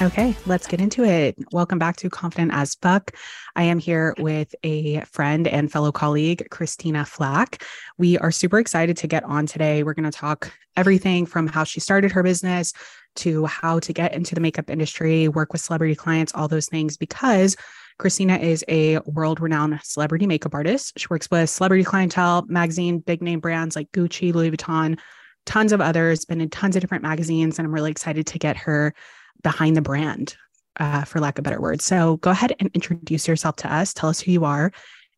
Okay, 0.00 0.36
let's 0.46 0.68
get 0.68 0.80
into 0.80 1.02
it. 1.02 1.36
Welcome 1.50 1.80
back 1.80 1.96
to 1.96 2.08
Confident 2.08 2.52
as 2.54 2.76
Fuck. 2.76 3.16
I 3.56 3.64
am 3.64 3.80
here 3.80 4.14
with 4.18 4.54
a 4.62 5.00
friend 5.00 5.48
and 5.48 5.72
fellow 5.72 5.90
colleague, 5.90 6.46
Christina 6.52 7.04
Flach. 7.04 7.64
We 7.96 8.16
are 8.18 8.30
super 8.30 8.60
excited 8.60 8.96
to 8.98 9.08
get 9.08 9.24
on 9.24 9.46
today. 9.46 9.82
We're 9.82 9.94
going 9.94 10.08
to 10.08 10.16
talk 10.16 10.52
everything 10.76 11.26
from 11.26 11.48
how 11.48 11.64
she 11.64 11.80
started 11.80 12.12
her 12.12 12.22
business 12.22 12.72
to 13.16 13.46
how 13.46 13.80
to 13.80 13.92
get 13.92 14.14
into 14.14 14.36
the 14.36 14.40
makeup 14.40 14.70
industry, 14.70 15.26
work 15.26 15.52
with 15.52 15.62
celebrity 15.62 15.96
clients, 15.96 16.32
all 16.32 16.46
those 16.46 16.68
things, 16.68 16.96
because 16.96 17.56
Christina 17.98 18.36
is 18.36 18.64
a 18.68 19.00
world 19.00 19.40
renowned 19.40 19.80
celebrity 19.82 20.28
makeup 20.28 20.54
artist. 20.54 20.92
She 20.96 21.08
works 21.10 21.28
with 21.28 21.50
celebrity 21.50 21.82
clientele, 21.82 22.44
magazine, 22.46 23.00
big 23.00 23.20
name 23.20 23.40
brands 23.40 23.74
like 23.74 23.90
Gucci, 23.90 24.32
Louis 24.32 24.52
Vuitton, 24.52 24.96
tons 25.44 25.72
of 25.72 25.80
others, 25.80 26.24
been 26.24 26.40
in 26.40 26.50
tons 26.50 26.76
of 26.76 26.82
different 26.82 27.02
magazines. 27.02 27.58
And 27.58 27.66
I'm 27.66 27.74
really 27.74 27.90
excited 27.90 28.28
to 28.28 28.38
get 28.38 28.56
her 28.58 28.94
behind 29.42 29.76
the 29.76 29.82
brand, 29.82 30.36
uh, 30.78 31.04
for 31.04 31.20
lack 31.20 31.38
of 31.38 31.44
better 31.44 31.60
words. 31.60 31.84
So 31.84 32.16
go 32.18 32.30
ahead 32.30 32.54
and 32.58 32.70
introduce 32.74 33.28
yourself 33.28 33.56
to 33.56 33.72
us. 33.72 33.92
Tell 33.94 34.10
us 34.10 34.20
who 34.20 34.32
you 34.32 34.44
are, 34.44 34.72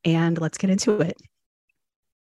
and 0.05 0.41
let's 0.41 0.59
get 0.59 0.71
into 0.71 1.01
it. 1.01 1.17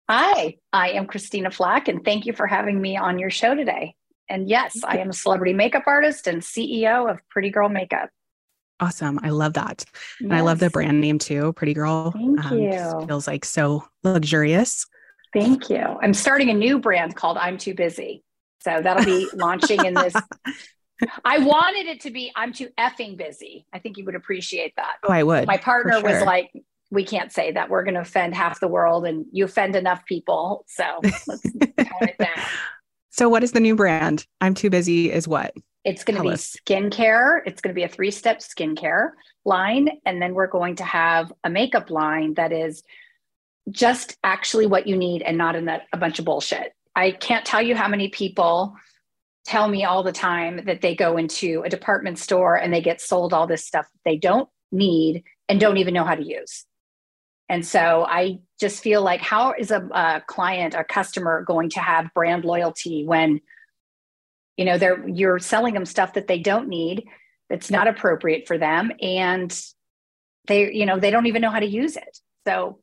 Hi, 0.09 0.57
I 0.73 0.91
am 0.91 1.07
Christina 1.07 1.51
Flach, 1.51 1.89
and 1.89 2.05
thank 2.05 2.27
you 2.27 2.33
for 2.33 2.47
having 2.47 2.81
me 2.81 2.97
on 2.97 3.19
your 3.19 3.31
show 3.31 3.55
today. 3.55 3.95
And 4.29 4.49
yes, 4.49 4.77
I 4.85 4.99
am 4.99 5.11
a 5.11 5.13
celebrity 5.13 5.53
makeup 5.53 5.85
artist 5.87 6.27
and 6.27 6.43
CEO 6.43 7.11
of 7.11 7.21
Pretty 7.29 7.51
Girl 7.51 7.69
Makeup. 7.69 8.11
Awesome. 8.79 9.19
I 9.23 9.31
love 9.31 9.55
that. 9.55 9.85
Yes. 9.87 9.97
And 10.21 10.35
I 10.35 10.43
love 10.43 10.59
the 10.59 10.71
brand 10.71 11.01
name 11.01 11.19
too, 11.19 11.53
Pretty 11.55 11.75
Girl. 11.75 12.11
Thank 12.11 12.45
um, 12.45 12.59
you. 12.59 13.07
Feels 13.07 13.27
like 13.27 13.45
so 13.45 13.85
luxurious. 14.05 14.87
Thank 15.33 15.71
you. 15.71 15.79
I'm 15.79 16.15
starting 16.15 16.51
a 16.51 16.55
new 16.55 16.79
brand 16.79 17.15
called 17.15 17.39
I'm 17.39 17.59
Too 17.59 17.75
Busy. 17.75 18.23
So 18.61 18.81
that'll 18.83 19.05
be 19.05 19.29
launching 19.35 19.85
in 19.85 19.95
this 19.95 20.15
I 21.25 21.39
wanted 21.39 21.87
it 21.87 22.01
to 22.03 22.11
be 22.11 22.33
I'm 22.35 22.53
too 22.53 22.69
effing 22.79 23.17
busy. 23.17 23.67
I 23.73 23.79
think 23.79 23.97
you 23.97 24.05
would 24.05 24.15
appreciate 24.15 24.75
that. 24.77 24.97
Oh, 25.05 25.13
I 25.13 25.23
would. 25.23 25.47
My 25.47 25.59
partner 25.59 26.01
sure. 26.01 26.03
was 26.03 26.23
like, 26.23 26.51
we 26.91 27.05
can't 27.05 27.33
say 27.33 27.53
that. 27.53 27.69
We're 27.69 27.85
going 27.85 27.95
to 27.95 28.01
offend 28.01 28.35
half 28.35 28.61
the 28.61 28.69
world 28.69 29.07
and 29.07 29.27
you 29.33 29.45
offend 29.45 29.77
enough 29.77 30.05
people. 30.07 30.65
So 30.69 30.85
let's 31.03 31.43
tone 31.43 31.73
it 31.77 32.19
down. 32.19 32.45
So, 33.11 33.29
what 33.29 33.43
is 33.43 33.53
the 33.53 33.61
new 33.61 33.75
brand? 33.75 34.27
I'm 34.41 34.55
too 34.55 34.71
busy, 34.71 35.11
is 35.11 35.27
what? 35.27 35.55
It's 35.85 36.05
going 36.05 36.17
to 36.17 36.23
be 36.23 36.31
us. 36.31 36.57
skincare. 36.67 37.41
It's 37.47 37.61
going 37.61 37.75
to 37.75 37.79
be 37.79 37.85
a 37.85 37.89
three 37.89 38.11
step 38.11 38.41
skincare 38.41 39.11
line. 39.45 39.89
And 40.05 40.21
then 40.21 40.35
we're 40.35 40.49
going 40.49 40.77
to 40.77 40.85
have 40.85 41.33
a 41.45 41.51
makeup 41.51 41.91
line 41.91 42.35
that 42.35 42.53
is 42.53 42.83
just 43.71 44.17
actually 44.23 44.67
what 44.67 44.87
you 44.87 44.97
need 44.97 45.23
and 45.23 45.39
not 45.39 45.57
in 45.57 45.67
that 45.67 45.87
a 45.93 45.97
bunch 45.97 46.19
of 46.19 46.25
bullshit. 46.25 46.73
I 46.95 47.11
can't 47.11 47.45
tell 47.45 47.63
you 47.63 47.75
how 47.75 47.89
many 47.89 48.09
people 48.09 48.75
tell 49.47 49.69
me 49.69 49.85
all 49.85 50.03
the 50.03 50.13
time 50.13 50.65
that 50.67 50.81
they 50.81 50.95
go 50.95 51.17
into 51.17 51.63
a 51.65 51.69
department 51.69 52.19
store 52.19 52.57
and 52.57 52.73
they 52.73 52.81
get 52.81 53.01
sold 53.01 53.33
all 53.33 53.47
this 53.47 53.65
stuff 53.65 53.87
they 54.05 54.17
don't 54.17 54.49
need 54.73 55.23
and 55.49 55.61
don't 55.61 55.77
even 55.77 55.95
know 55.95 56.05
how 56.05 56.17
to 56.17 56.25
use. 56.25 56.65
And 57.49 57.65
so 57.65 58.05
I 58.09 58.41
just 58.59 58.83
feel 58.83 59.03
like, 59.03 59.21
how 59.21 59.55
is 59.57 59.71
a, 59.71 59.89
a 59.93 60.23
client, 60.27 60.75
a 60.75 60.83
customer 60.83 61.45
going 61.47 61.71
to 61.71 61.81
have 61.81 62.13
brand 62.13 62.45
loyalty 62.45 63.05
when, 63.05 63.41
you 64.57 64.65
know, 64.65 64.79
they're 64.79 65.07
you're 65.09 65.39
selling 65.39 65.75
them 65.75 65.85
stuff 65.85 66.15
that 66.15 66.27
they 66.27 66.41
don't 66.41 66.69
need, 66.69 67.07
that's 67.49 67.71
not 67.71 67.87
appropriate 67.87 68.49
for 68.49 68.59
them, 68.59 68.91
and 69.01 69.57
they, 70.49 70.73
you 70.73 70.87
know, 70.87 70.99
they 70.99 71.13
don't 71.13 71.27
even 71.27 71.43
know 71.43 71.51
how 71.51 71.61
to 71.61 71.67
use 71.67 71.97
it. 71.97 72.19
So 72.47 72.81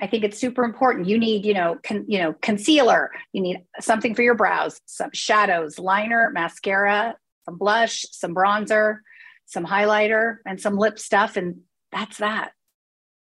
I 0.00 0.06
think 0.06 0.24
it's 0.24 0.38
super 0.38 0.64
important. 0.64 1.06
You 1.06 1.18
need, 1.18 1.44
you 1.44 1.54
know, 1.54 1.78
con, 1.82 2.04
you 2.08 2.18
know, 2.18 2.34
concealer. 2.40 3.10
You 3.32 3.42
need 3.42 3.64
something 3.80 4.14
for 4.14 4.22
your 4.22 4.34
brows, 4.34 4.80
some 4.86 5.10
shadows, 5.12 5.78
liner, 5.78 6.30
mascara, 6.32 7.16
some 7.44 7.58
blush, 7.58 8.06
some 8.10 8.34
bronzer, 8.34 8.98
some 9.46 9.66
highlighter, 9.66 10.36
and 10.46 10.60
some 10.60 10.76
lip 10.76 10.98
stuff, 10.98 11.36
and 11.36 11.60
that's 11.92 12.18
that. 12.18 12.52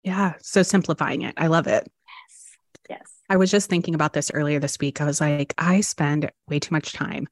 Yeah. 0.03 0.33
So 0.41 0.63
simplifying 0.63 1.21
it. 1.21 1.35
I 1.37 1.47
love 1.47 1.67
it. 1.67 1.89
Yes. 2.89 3.13
I 3.29 3.35
was 3.35 3.51
just 3.51 3.69
thinking 3.69 3.93
about 3.93 4.13
this 4.13 4.31
earlier 4.33 4.59
this 4.59 4.77
week. 4.79 5.01
I 5.01 5.05
was 5.05 5.19
like, 5.19 5.53
I 5.57 5.81
spend 5.81 6.31
way 6.47 6.59
too 6.59 6.73
much 6.73 6.93
time 6.93 7.27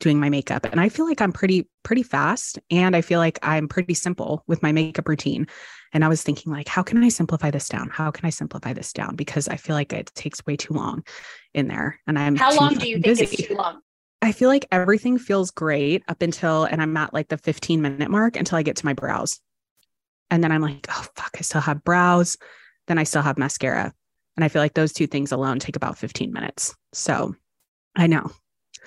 doing 0.00 0.18
my 0.18 0.28
makeup 0.28 0.66
and 0.66 0.80
I 0.80 0.88
feel 0.88 1.06
like 1.06 1.20
I'm 1.20 1.32
pretty 1.32 1.68
pretty 1.82 2.02
fast 2.02 2.58
and 2.70 2.94
I 2.94 3.00
feel 3.00 3.18
like 3.18 3.38
I'm 3.42 3.68
pretty 3.68 3.94
simple 3.94 4.42
with 4.46 4.62
my 4.62 4.72
makeup 4.72 5.08
routine. 5.08 5.46
And 5.92 6.04
I 6.04 6.08
was 6.08 6.22
thinking 6.22 6.52
like, 6.52 6.68
how 6.68 6.82
can 6.82 7.02
I 7.02 7.08
simplify 7.08 7.50
this 7.50 7.68
down? 7.68 7.88
How 7.88 8.10
can 8.10 8.26
I 8.26 8.30
simplify 8.30 8.72
this 8.72 8.92
down 8.92 9.16
because 9.16 9.48
I 9.48 9.56
feel 9.56 9.74
like 9.74 9.92
it 9.92 10.10
takes 10.14 10.44
way 10.44 10.56
too 10.56 10.74
long 10.74 11.04
in 11.54 11.68
there 11.68 11.98
and 12.06 12.18
I'm 12.18 12.36
How 12.36 12.54
long 12.54 12.74
do 12.74 12.88
you 12.88 12.96
think 12.96 13.04
busy. 13.04 13.24
it's 13.24 13.48
too 13.48 13.54
long? 13.54 13.80
I 14.20 14.32
feel 14.32 14.48
like 14.48 14.66
everything 14.72 15.18
feels 15.18 15.50
great 15.50 16.02
up 16.08 16.20
until 16.20 16.64
and 16.64 16.82
I'm 16.82 16.96
at 16.96 17.14
like 17.14 17.28
the 17.28 17.38
15 17.38 17.80
minute 17.80 18.10
mark 18.10 18.36
until 18.36 18.58
I 18.58 18.62
get 18.62 18.76
to 18.76 18.86
my 18.86 18.92
brows. 18.92 19.40
And 20.30 20.42
then 20.42 20.50
I'm 20.50 20.62
like, 20.62 20.86
oh, 20.90 21.06
fuck, 21.14 21.36
I 21.38 21.42
still 21.42 21.60
have 21.60 21.84
brows. 21.84 22.36
Then 22.88 22.98
I 22.98 23.04
still 23.04 23.22
have 23.22 23.38
mascara. 23.38 23.94
And 24.36 24.44
I 24.44 24.48
feel 24.48 24.60
like 24.62 24.74
those 24.74 24.92
two 24.92 25.06
things 25.06 25.32
alone 25.32 25.58
take 25.58 25.76
about 25.76 25.96
15 25.98 26.32
minutes. 26.32 26.74
So 26.92 27.34
I 27.96 28.06
know. 28.06 28.30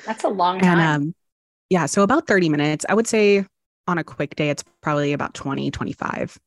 That's 0.05 0.23
a 0.23 0.29
long 0.29 0.59
time. 0.59 0.79
And 0.79 1.03
um, 1.03 1.15
yeah. 1.69 1.85
So 1.85 2.03
about 2.03 2.27
30 2.27 2.49
minutes. 2.49 2.85
I 2.87 2.93
would 2.93 3.07
say 3.07 3.45
on 3.87 3.97
a 3.97 4.03
quick 4.03 4.35
day, 4.35 4.49
it's 4.49 4.63
probably 4.81 5.13
about 5.13 5.33
20, 5.33 5.71
25. 5.71 6.37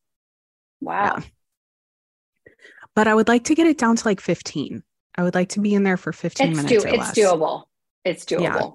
Wow. 0.80 1.16
Yeah. 1.16 2.52
But 2.94 3.08
I 3.08 3.14
would 3.14 3.28
like 3.28 3.44
to 3.44 3.54
get 3.54 3.66
it 3.66 3.78
down 3.78 3.96
to 3.96 4.06
like 4.06 4.20
15. 4.20 4.82
I 5.16 5.22
would 5.22 5.34
like 5.34 5.50
to 5.50 5.60
be 5.60 5.74
in 5.74 5.82
there 5.82 5.96
for 5.96 6.12
15 6.12 6.48
it's 6.48 6.56
minutes. 6.56 6.84
Do- 6.84 6.88
it's 6.88 6.98
less. 6.98 7.18
doable. 7.18 7.64
It's 8.04 8.24
doable. 8.24 8.42
Yeah. 8.42 8.70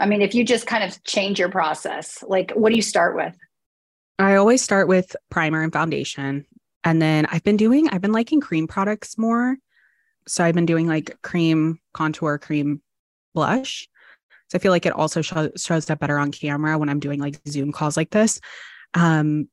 I 0.00 0.06
mean, 0.06 0.22
if 0.22 0.34
you 0.34 0.44
just 0.44 0.66
kind 0.66 0.82
of 0.82 1.02
change 1.04 1.38
your 1.38 1.48
process, 1.48 2.24
like 2.26 2.50
what 2.52 2.70
do 2.70 2.76
you 2.76 2.82
start 2.82 3.14
with? 3.14 3.36
I 4.18 4.36
always 4.36 4.62
start 4.62 4.88
with 4.88 5.14
primer 5.30 5.62
and 5.62 5.72
foundation. 5.72 6.46
And 6.84 7.00
then 7.00 7.26
I've 7.26 7.44
been 7.44 7.56
doing, 7.56 7.88
I've 7.88 8.00
been 8.00 8.12
liking 8.12 8.40
cream 8.40 8.66
products 8.66 9.16
more. 9.16 9.56
So 10.26 10.44
I've 10.44 10.54
been 10.54 10.66
doing 10.66 10.86
like 10.86 11.20
cream 11.22 11.80
contour, 11.94 12.38
cream 12.38 12.82
blush. 13.34 13.88
So 14.48 14.56
I 14.56 14.58
feel 14.58 14.72
like 14.72 14.86
it 14.86 14.92
also 14.92 15.22
show, 15.22 15.50
shows 15.56 15.88
up 15.88 16.00
better 16.00 16.18
on 16.18 16.30
camera 16.30 16.78
when 16.78 16.88
I'm 16.88 17.00
doing 17.00 17.20
like 17.20 17.40
Zoom 17.48 17.72
calls 17.72 17.96
like 17.96 18.10
this. 18.10 18.40
Um, 18.94 19.48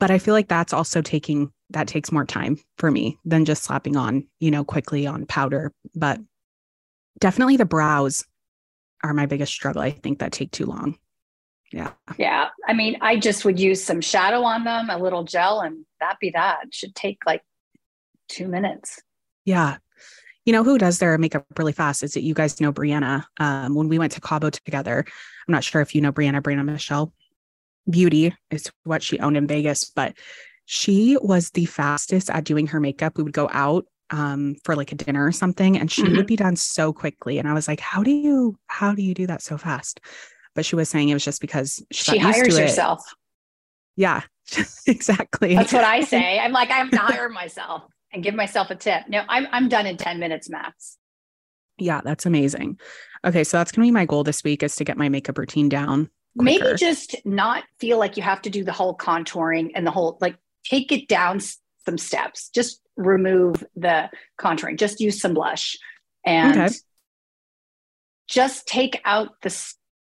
but 0.00 0.10
I 0.10 0.18
feel 0.18 0.34
like 0.34 0.48
that's 0.48 0.72
also 0.72 1.02
taking, 1.02 1.52
that 1.70 1.88
takes 1.88 2.10
more 2.10 2.24
time 2.24 2.56
for 2.78 2.90
me 2.90 3.18
than 3.24 3.44
just 3.44 3.64
slapping 3.64 3.96
on, 3.96 4.26
you 4.40 4.50
know, 4.50 4.64
quickly 4.64 5.06
on 5.06 5.26
powder. 5.26 5.72
But 5.94 6.20
definitely 7.18 7.56
the 7.56 7.64
brows 7.64 8.24
are 9.02 9.12
my 9.12 9.26
biggest 9.26 9.52
struggle. 9.52 9.82
I 9.82 9.90
think 9.90 10.20
that 10.20 10.32
take 10.32 10.50
too 10.50 10.66
long. 10.66 10.96
Yeah. 11.72 11.92
Yeah. 12.16 12.48
I 12.66 12.72
mean, 12.72 12.96
I 13.00 13.16
just 13.16 13.44
would 13.44 13.60
use 13.60 13.82
some 13.82 14.00
shadow 14.00 14.42
on 14.42 14.64
them, 14.64 14.88
a 14.90 14.98
little 14.98 15.24
gel, 15.24 15.60
and 15.60 15.84
that 16.00 16.18
be 16.20 16.30
that. 16.30 16.60
It 16.64 16.74
should 16.74 16.94
take 16.94 17.18
like 17.26 17.42
two 18.28 18.48
minutes. 18.48 19.00
Yeah. 19.44 19.76
You 20.44 20.52
know 20.52 20.64
who 20.64 20.78
does 20.78 20.98
their 20.98 21.18
makeup 21.18 21.44
really 21.58 21.72
fast? 21.72 22.02
Is 22.02 22.16
it 22.16 22.22
you 22.22 22.32
guys 22.32 22.58
know 22.60 22.72
Brianna? 22.72 23.24
Um, 23.38 23.74
when 23.74 23.88
we 23.88 23.98
went 23.98 24.12
to 24.12 24.20
Cabo 24.20 24.48
together, 24.48 25.04
I'm 25.46 25.52
not 25.52 25.64
sure 25.64 25.82
if 25.82 25.94
you 25.94 26.00
know 26.00 26.12
Brianna, 26.12 26.40
Brianna 26.40 26.64
Michelle 26.64 27.12
Beauty 27.88 28.34
is 28.50 28.70
what 28.84 29.02
she 29.02 29.18
owned 29.18 29.36
in 29.36 29.46
Vegas, 29.46 29.84
but 29.84 30.14
she 30.64 31.18
was 31.20 31.50
the 31.50 31.66
fastest 31.66 32.30
at 32.30 32.44
doing 32.44 32.66
her 32.68 32.80
makeup. 32.80 33.16
We 33.16 33.24
would 33.24 33.32
go 33.32 33.48
out 33.52 33.86
um, 34.10 34.56
for 34.64 34.74
like 34.74 34.92
a 34.92 34.94
dinner 34.94 35.26
or 35.26 35.32
something, 35.32 35.78
and 35.78 35.90
she 35.90 36.02
mm-hmm. 36.02 36.16
would 36.16 36.26
be 36.26 36.36
done 36.36 36.56
so 36.56 36.92
quickly. 36.92 37.38
And 37.38 37.48
I 37.48 37.52
was 37.52 37.68
like, 37.68 37.80
how 37.80 38.02
do 38.02 38.10
you, 38.10 38.58
how 38.68 38.94
do 38.94 39.02
you 39.02 39.14
do 39.14 39.26
that 39.26 39.42
so 39.42 39.58
fast? 39.58 40.00
But 40.58 40.66
she 40.66 40.74
was 40.74 40.88
saying 40.88 41.08
it 41.08 41.14
was 41.14 41.24
just 41.24 41.40
because 41.40 41.80
she, 41.92 42.10
she 42.10 42.18
hires 42.18 42.58
herself. 42.58 43.00
Yeah, 43.94 44.22
exactly. 44.88 45.54
That's 45.54 45.72
what 45.72 45.84
I 45.84 46.00
say. 46.00 46.40
I'm 46.40 46.50
like, 46.50 46.72
I 46.72 46.78
have 46.78 46.90
to 46.90 46.96
hire 46.98 47.28
myself 47.28 47.84
and 48.12 48.24
give 48.24 48.34
myself 48.34 48.68
a 48.70 48.74
tip. 48.74 49.04
No, 49.08 49.22
I'm 49.28 49.46
I'm 49.52 49.68
done 49.68 49.86
in 49.86 49.96
10 49.96 50.18
minutes 50.18 50.50
max. 50.50 50.98
Yeah, 51.78 52.00
that's 52.02 52.26
amazing. 52.26 52.80
Okay, 53.24 53.44
so 53.44 53.56
that's 53.56 53.70
gonna 53.70 53.86
be 53.86 53.92
my 53.92 54.04
goal 54.04 54.24
this 54.24 54.42
week 54.42 54.64
is 54.64 54.74
to 54.74 54.84
get 54.84 54.96
my 54.96 55.08
makeup 55.08 55.38
routine 55.38 55.68
down. 55.68 56.10
Quicker. 56.36 56.64
Maybe 56.64 56.76
just 56.76 57.14
not 57.24 57.62
feel 57.78 58.00
like 58.00 58.16
you 58.16 58.24
have 58.24 58.42
to 58.42 58.50
do 58.50 58.64
the 58.64 58.72
whole 58.72 58.96
contouring 58.96 59.70
and 59.76 59.86
the 59.86 59.92
whole 59.92 60.18
like 60.20 60.38
take 60.64 60.90
it 60.90 61.06
down 61.06 61.38
some 61.84 61.98
steps. 61.98 62.50
Just 62.52 62.80
remove 62.96 63.64
the 63.76 64.10
contouring. 64.40 64.76
Just 64.76 64.98
use 64.98 65.20
some 65.20 65.34
blush 65.34 65.78
and 66.26 66.58
okay 66.58 66.74
just 68.28 68.66
take 68.66 69.00
out 69.04 69.30
the 69.42 69.50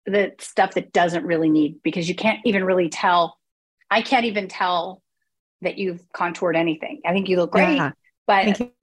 the 0.06 0.32
stuff 0.38 0.74
that 0.74 0.92
doesn't 0.92 1.24
really 1.24 1.48
need 1.48 1.82
because 1.82 2.08
you 2.08 2.14
can't 2.14 2.40
even 2.44 2.64
really 2.64 2.88
tell. 2.88 3.38
I 3.90 4.02
can't 4.02 4.24
even 4.24 4.48
tell 4.48 5.02
that 5.60 5.78
you've 5.78 6.00
contoured 6.12 6.56
anything. 6.56 7.00
I 7.06 7.12
think 7.12 7.28
you 7.28 7.36
look 7.36 7.52
great, 7.52 7.76
yeah. 7.76 7.92
but 8.26 8.60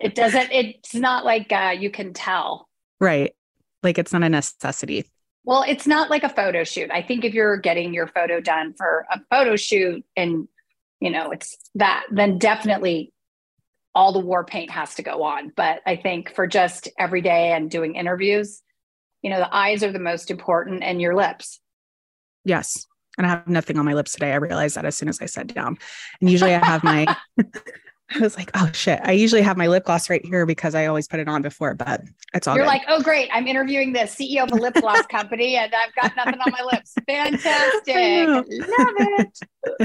it 0.00 0.14
doesn't. 0.14 0.52
It's 0.52 0.94
not 0.94 1.24
like 1.24 1.52
uh, 1.52 1.74
you 1.78 1.90
can 1.90 2.12
tell. 2.12 2.68
Right. 3.00 3.34
Like 3.82 3.98
it's 3.98 4.12
not 4.12 4.22
a 4.22 4.28
necessity. 4.28 5.06
Well, 5.44 5.64
it's 5.66 5.86
not 5.86 6.08
like 6.08 6.24
a 6.24 6.28
photo 6.28 6.64
shoot. 6.64 6.90
I 6.90 7.02
think 7.02 7.24
if 7.24 7.34
you're 7.34 7.58
getting 7.58 7.92
your 7.92 8.06
photo 8.06 8.40
done 8.40 8.74
for 8.76 9.06
a 9.10 9.20
photo 9.30 9.56
shoot 9.56 10.04
and 10.16 10.48
you 11.00 11.10
know 11.10 11.32
it's 11.32 11.56
that, 11.74 12.04
then 12.10 12.38
definitely 12.38 13.12
all 13.94 14.12
the 14.12 14.20
war 14.20 14.44
paint 14.44 14.70
has 14.70 14.94
to 14.94 15.02
go 15.02 15.22
on. 15.22 15.52
But 15.54 15.80
I 15.86 15.96
think 15.96 16.34
for 16.34 16.46
just 16.46 16.88
every 16.98 17.20
day 17.20 17.52
and 17.52 17.70
doing 17.70 17.94
interviews, 17.94 18.62
you 19.24 19.30
know, 19.30 19.38
the 19.38 19.56
eyes 19.56 19.82
are 19.82 19.90
the 19.90 19.98
most 19.98 20.30
important 20.30 20.84
and 20.84 21.00
your 21.00 21.16
lips. 21.16 21.58
Yes. 22.44 22.86
And 23.16 23.26
I 23.26 23.30
have 23.30 23.48
nothing 23.48 23.78
on 23.78 23.86
my 23.86 23.94
lips 23.94 24.12
today. 24.12 24.32
I 24.32 24.36
realized 24.36 24.76
that 24.76 24.84
as 24.84 24.96
soon 24.96 25.08
as 25.08 25.20
I 25.22 25.26
sat 25.26 25.46
down. 25.46 25.78
And 26.20 26.30
usually 26.30 26.54
I 26.54 26.62
have 26.62 26.84
my 26.84 27.06
I 28.14 28.18
was 28.18 28.36
like, 28.36 28.50
oh 28.54 28.70
shit. 28.74 29.00
I 29.02 29.12
usually 29.12 29.40
have 29.40 29.56
my 29.56 29.66
lip 29.66 29.86
gloss 29.86 30.10
right 30.10 30.24
here 30.24 30.44
because 30.44 30.74
I 30.74 30.86
always 30.86 31.08
put 31.08 31.20
it 31.20 31.28
on 31.28 31.40
before, 31.40 31.74
but 31.74 32.02
it's 32.34 32.46
all 32.46 32.54
You're 32.54 32.66
good. 32.66 32.68
like, 32.68 32.82
oh 32.86 33.02
great. 33.02 33.30
I'm 33.32 33.46
interviewing 33.46 33.94
the 33.94 34.00
CEO 34.00 34.44
of 34.44 34.52
a 34.52 34.56
lip 34.56 34.74
gloss 34.74 35.06
company 35.06 35.56
and 35.56 35.72
I've 35.74 35.94
got 35.94 36.14
nothing 36.14 36.40
on 36.46 36.52
my 36.52 36.62
lips. 36.70 36.94
Fantastic. 37.08 38.28
Love 38.28 38.94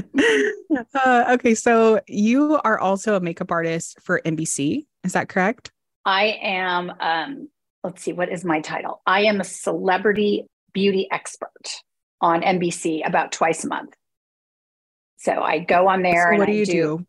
it. 0.03 0.87
Uh, 0.93 1.25
okay. 1.31 1.55
So 1.55 2.01
you 2.07 2.59
are 2.65 2.77
also 2.77 3.15
a 3.15 3.21
makeup 3.21 3.51
artist 3.51 4.01
for 4.01 4.21
NBC. 4.25 4.85
Is 5.05 5.13
that 5.13 5.29
correct? 5.29 5.71
I 6.03 6.39
am 6.41 6.91
um, 6.99 7.47
let's 7.83 8.03
see, 8.03 8.13
what 8.13 8.29
is 8.29 8.43
my 8.43 8.61
title? 8.61 9.01
I 9.05 9.23
am 9.23 9.39
a 9.39 9.45
celebrity 9.45 10.45
beauty 10.73 11.07
expert 11.11 11.81
on 12.21 12.41
NBC 12.41 13.05
about 13.07 13.31
twice 13.31 13.63
a 13.63 13.67
month. 13.67 13.93
So 15.17 15.41
I 15.41 15.59
go 15.59 15.87
on 15.87 16.01
there 16.01 16.27
so 16.27 16.29
and 16.29 16.39
what 16.39 16.45
do 16.45 16.51
I 16.51 16.55
you 16.55 16.65
do, 16.65 16.71
do? 16.73 17.05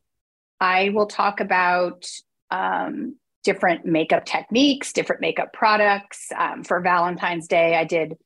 I 0.61 0.89
will 0.91 1.07
talk 1.07 1.41
about 1.41 2.07
um, 2.51 3.17
different 3.45 3.87
makeup 3.87 4.25
techniques, 4.25 4.93
different 4.93 5.21
makeup 5.21 5.53
products. 5.53 6.29
Um, 6.37 6.65
for 6.65 6.81
Valentine's 6.81 7.49
Day, 7.49 7.77
I 7.77 7.85
did 7.85 8.17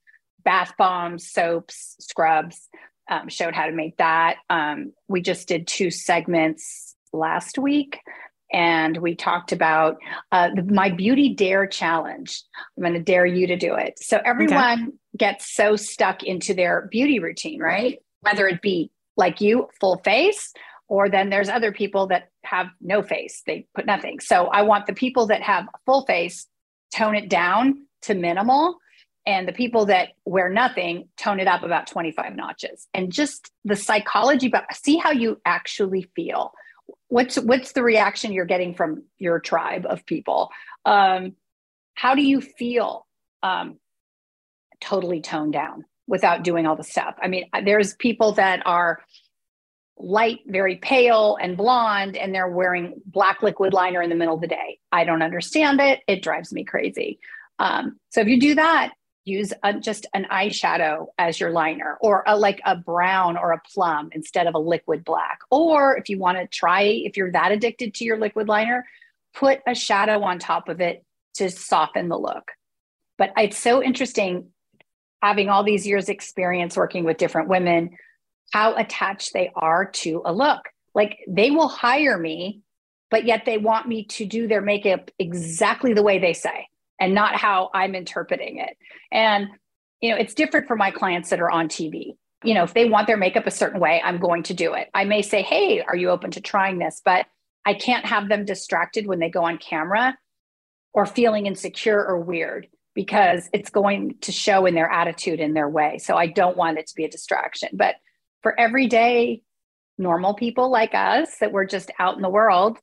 bath 0.42 0.74
bombs, 0.76 1.30
soaps, 1.30 1.96
scrubs, 2.00 2.68
um, 3.10 3.28
showed 3.28 3.54
how 3.54 3.66
to 3.66 3.72
make 3.72 3.96
that. 3.98 4.36
Um, 4.50 4.92
we 5.08 5.20
just 5.20 5.48
did 5.48 5.66
two 5.66 5.90
segments 5.90 6.96
last 7.12 7.58
week 7.58 8.00
and 8.52 8.96
we 8.98 9.14
talked 9.14 9.52
about 9.52 9.96
uh, 10.32 10.50
the, 10.54 10.62
my 10.62 10.90
beauty 10.90 11.34
dare 11.34 11.66
challenge. 11.66 12.42
I'm 12.76 12.82
going 12.82 12.94
to 12.94 13.00
dare 13.00 13.26
you 13.26 13.46
to 13.48 13.56
do 13.56 13.74
it. 13.74 13.98
So 13.98 14.20
everyone 14.24 14.82
okay. 14.82 14.92
gets 15.16 15.54
so 15.54 15.76
stuck 15.76 16.22
into 16.22 16.54
their 16.54 16.88
beauty 16.90 17.18
routine, 17.18 17.60
right? 17.60 17.98
Whether 18.20 18.46
it 18.46 18.62
be 18.62 18.90
like 19.16 19.40
you, 19.40 19.68
full 19.80 19.98
face, 20.04 20.52
or 20.88 21.08
then 21.08 21.30
there's 21.30 21.48
other 21.48 21.72
people 21.72 22.06
that 22.08 22.30
have 22.44 22.66
no 22.80 23.02
face, 23.02 23.42
they 23.46 23.66
put 23.74 23.86
nothing. 23.86 24.20
So 24.20 24.46
I 24.46 24.62
want 24.62 24.86
the 24.86 24.92
people 24.92 25.26
that 25.28 25.42
have 25.42 25.66
full 25.86 26.04
face 26.04 26.46
tone 26.94 27.16
it 27.16 27.28
down 27.28 27.86
to 28.02 28.14
minimal. 28.14 28.78
And 29.26 29.48
the 29.48 29.52
people 29.52 29.86
that 29.86 30.10
wear 30.26 30.50
nothing 30.50 31.08
tone 31.16 31.40
it 31.40 31.48
up 31.48 31.62
about 31.62 31.86
25 31.86 32.36
notches. 32.36 32.86
And 32.92 33.10
just 33.10 33.50
the 33.64 33.76
psychology, 33.76 34.48
but 34.48 34.66
see 34.74 34.98
how 34.98 35.12
you 35.12 35.40
actually 35.46 36.10
feel. 36.14 36.52
What's 37.08 37.36
what's 37.36 37.72
the 37.72 37.82
reaction 37.82 38.32
you're 38.32 38.44
getting 38.44 38.74
from 38.74 39.04
your 39.18 39.40
tribe 39.40 39.86
of 39.86 40.04
people? 40.06 40.50
Um, 40.84 41.34
how 41.94 42.14
do 42.14 42.22
you 42.22 42.40
feel 42.40 43.06
um, 43.42 43.78
totally 44.80 45.20
toned 45.20 45.52
down 45.52 45.84
without 46.06 46.42
doing 46.42 46.66
all 46.66 46.76
the 46.76 46.84
stuff? 46.84 47.14
I 47.22 47.28
mean, 47.28 47.48
there's 47.64 47.94
people 47.94 48.32
that 48.32 48.62
are 48.66 49.00
light, 49.96 50.40
very 50.46 50.76
pale 50.76 51.38
and 51.40 51.56
blonde, 51.56 52.16
and 52.16 52.34
they're 52.34 52.48
wearing 52.48 53.00
black 53.06 53.42
liquid 53.42 53.72
liner 53.72 54.02
in 54.02 54.10
the 54.10 54.16
middle 54.16 54.34
of 54.34 54.40
the 54.40 54.48
day. 54.48 54.78
I 54.90 55.04
don't 55.04 55.22
understand 55.22 55.80
it. 55.80 56.00
It 56.08 56.22
drives 56.22 56.52
me 56.52 56.64
crazy. 56.64 57.20
Um, 57.58 57.98
so 58.10 58.20
if 58.20 58.28
you 58.28 58.40
do 58.40 58.56
that, 58.56 58.92
use 59.24 59.52
a, 59.62 59.72
just 59.74 60.06
an 60.14 60.26
eyeshadow 60.30 61.06
as 61.18 61.40
your 61.40 61.50
liner 61.50 61.96
or 62.00 62.24
a, 62.26 62.36
like 62.36 62.60
a 62.64 62.76
brown 62.76 63.36
or 63.36 63.52
a 63.52 63.60
plum 63.72 64.10
instead 64.12 64.46
of 64.46 64.54
a 64.54 64.58
liquid 64.58 65.04
black. 65.04 65.38
Or 65.50 65.96
if 65.96 66.08
you 66.08 66.18
want 66.18 66.38
to 66.38 66.46
try, 66.46 66.82
if 66.82 67.16
you're 67.16 67.32
that 67.32 67.52
addicted 67.52 67.94
to 67.94 68.04
your 68.04 68.18
liquid 68.18 68.48
liner, 68.48 68.86
put 69.34 69.60
a 69.66 69.74
shadow 69.74 70.22
on 70.22 70.38
top 70.38 70.68
of 70.68 70.80
it 70.80 71.04
to 71.34 71.50
soften 71.50 72.08
the 72.08 72.18
look. 72.18 72.52
But 73.16 73.32
it's 73.36 73.58
so 73.58 73.82
interesting 73.82 74.50
having 75.22 75.48
all 75.48 75.64
these 75.64 75.86
years 75.86 76.08
experience 76.08 76.76
working 76.76 77.04
with 77.04 77.16
different 77.16 77.48
women 77.48 77.96
how 78.52 78.76
attached 78.76 79.32
they 79.32 79.50
are 79.56 79.86
to 79.86 80.22
a 80.24 80.32
look. 80.32 80.60
Like 80.94 81.18
they 81.26 81.50
will 81.50 81.66
hire 81.66 82.16
me, 82.16 82.60
but 83.10 83.24
yet 83.24 83.44
they 83.46 83.58
want 83.58 83.88
me 83.88 84.04
to 84.04 84.26
do 84.26 84.46
their 84.46 84.60
makeup 84.60 85.10
exactly 85.18 85.92
the 85.92 86.02
way 86.02 86.18
they 86.18 86.34
say 86.34 86.68
and 87.00 87.14
not 87.14 87.36
how 87.36 87.70
I'm 87.74 87.94
interpreting 87.94 88.58
it. 88.58 88.76
And, 89.10 89.48
you 90.00 90.10
know, 90.10 90.16
it's 90.16 90.34
different 90.34 90.68
for 90.68 90.76
my 90.76 90.90
clients 90.90 91.30
that 91.30 91.40
are 91.40 91.50
on 91.50 91.68
TV. 91.68 92.16
You 92.42 92.54
know, 92.54 92.64
if 92.64 92.74
they 92.74 92.88
want 92.88 93.06
their 93.06 93.16
makeup 93.16 93.46
a 93.46 93.50
certain 93.50 93.80
way, 93.80 94.02
I'm 94.04 94.18
going 94.18 94.42
to 94.44 94.54
do 94.54 94.74
it. 94.74 94.88
I 94.94 95.04
may 95.04 95.22
say, 95.22 95.42
hey, 95.42 95.80
are 95.82 95.96
you 95.96 96.10
open 96.10 96.30
to 96.32 96.40
trying 96.40 96.78
this? 96.78 97.00
But 97.04 97.26
I 97.64 97.74
can't 97.74 98.04
have 98.04 98.28
them 98.28 98.44
distracted 98.44 99.06
when 99.06 99.18
they 99.18 99.30
go 99.30 99.44
on 99.44 99.58
camera 99.58 100.16
or 100.92 101.06
feeling 101.06 101.46
insecure 101.46 102.04
or 102.04 102.20
weird 102.20 102.68
because 102.94 103.48
it's 103.52 103.70
going 103.70 104.16
to 104.20 104.30
show 104.30 104.66
in 104.66 104.74
their 104.74 104.90
attitude 104.90 105.40
in 105.40 105.54
their 105.54 105.68
way. 105.68 105.98
So 105.98 106.16
I 106.16 106.28
don't 106.28 106.56
want 106.56 106.78
it 106.78 106.86
to 106.86 106.94
be 106.94 107.04
a 107.04 107.10
distraction. 107.10 107.70
But 107.72 107.96
for 108.42 108.58
everyday 108.58 109.42
normal 109.98 110.34
people 110.34 110.70
like 110.70 110.94
us 110.94 111.38
that 111.38 111.52
we're 111.52 111.64
just 111.64 111.90
out 111.98 112.16
in 112.16 112.22
the 112.22 112.28
world, 112.28 112.78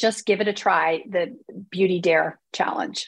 just 0.00 0.24
give 0.24 0.40
it 0.40 0.48
a 0.48 0.52
try 0.52 1.04
the 1.08 1.36
Beauty 1.70 2.00
Dare 2.00 2.40
Challenge. 2.52 3.06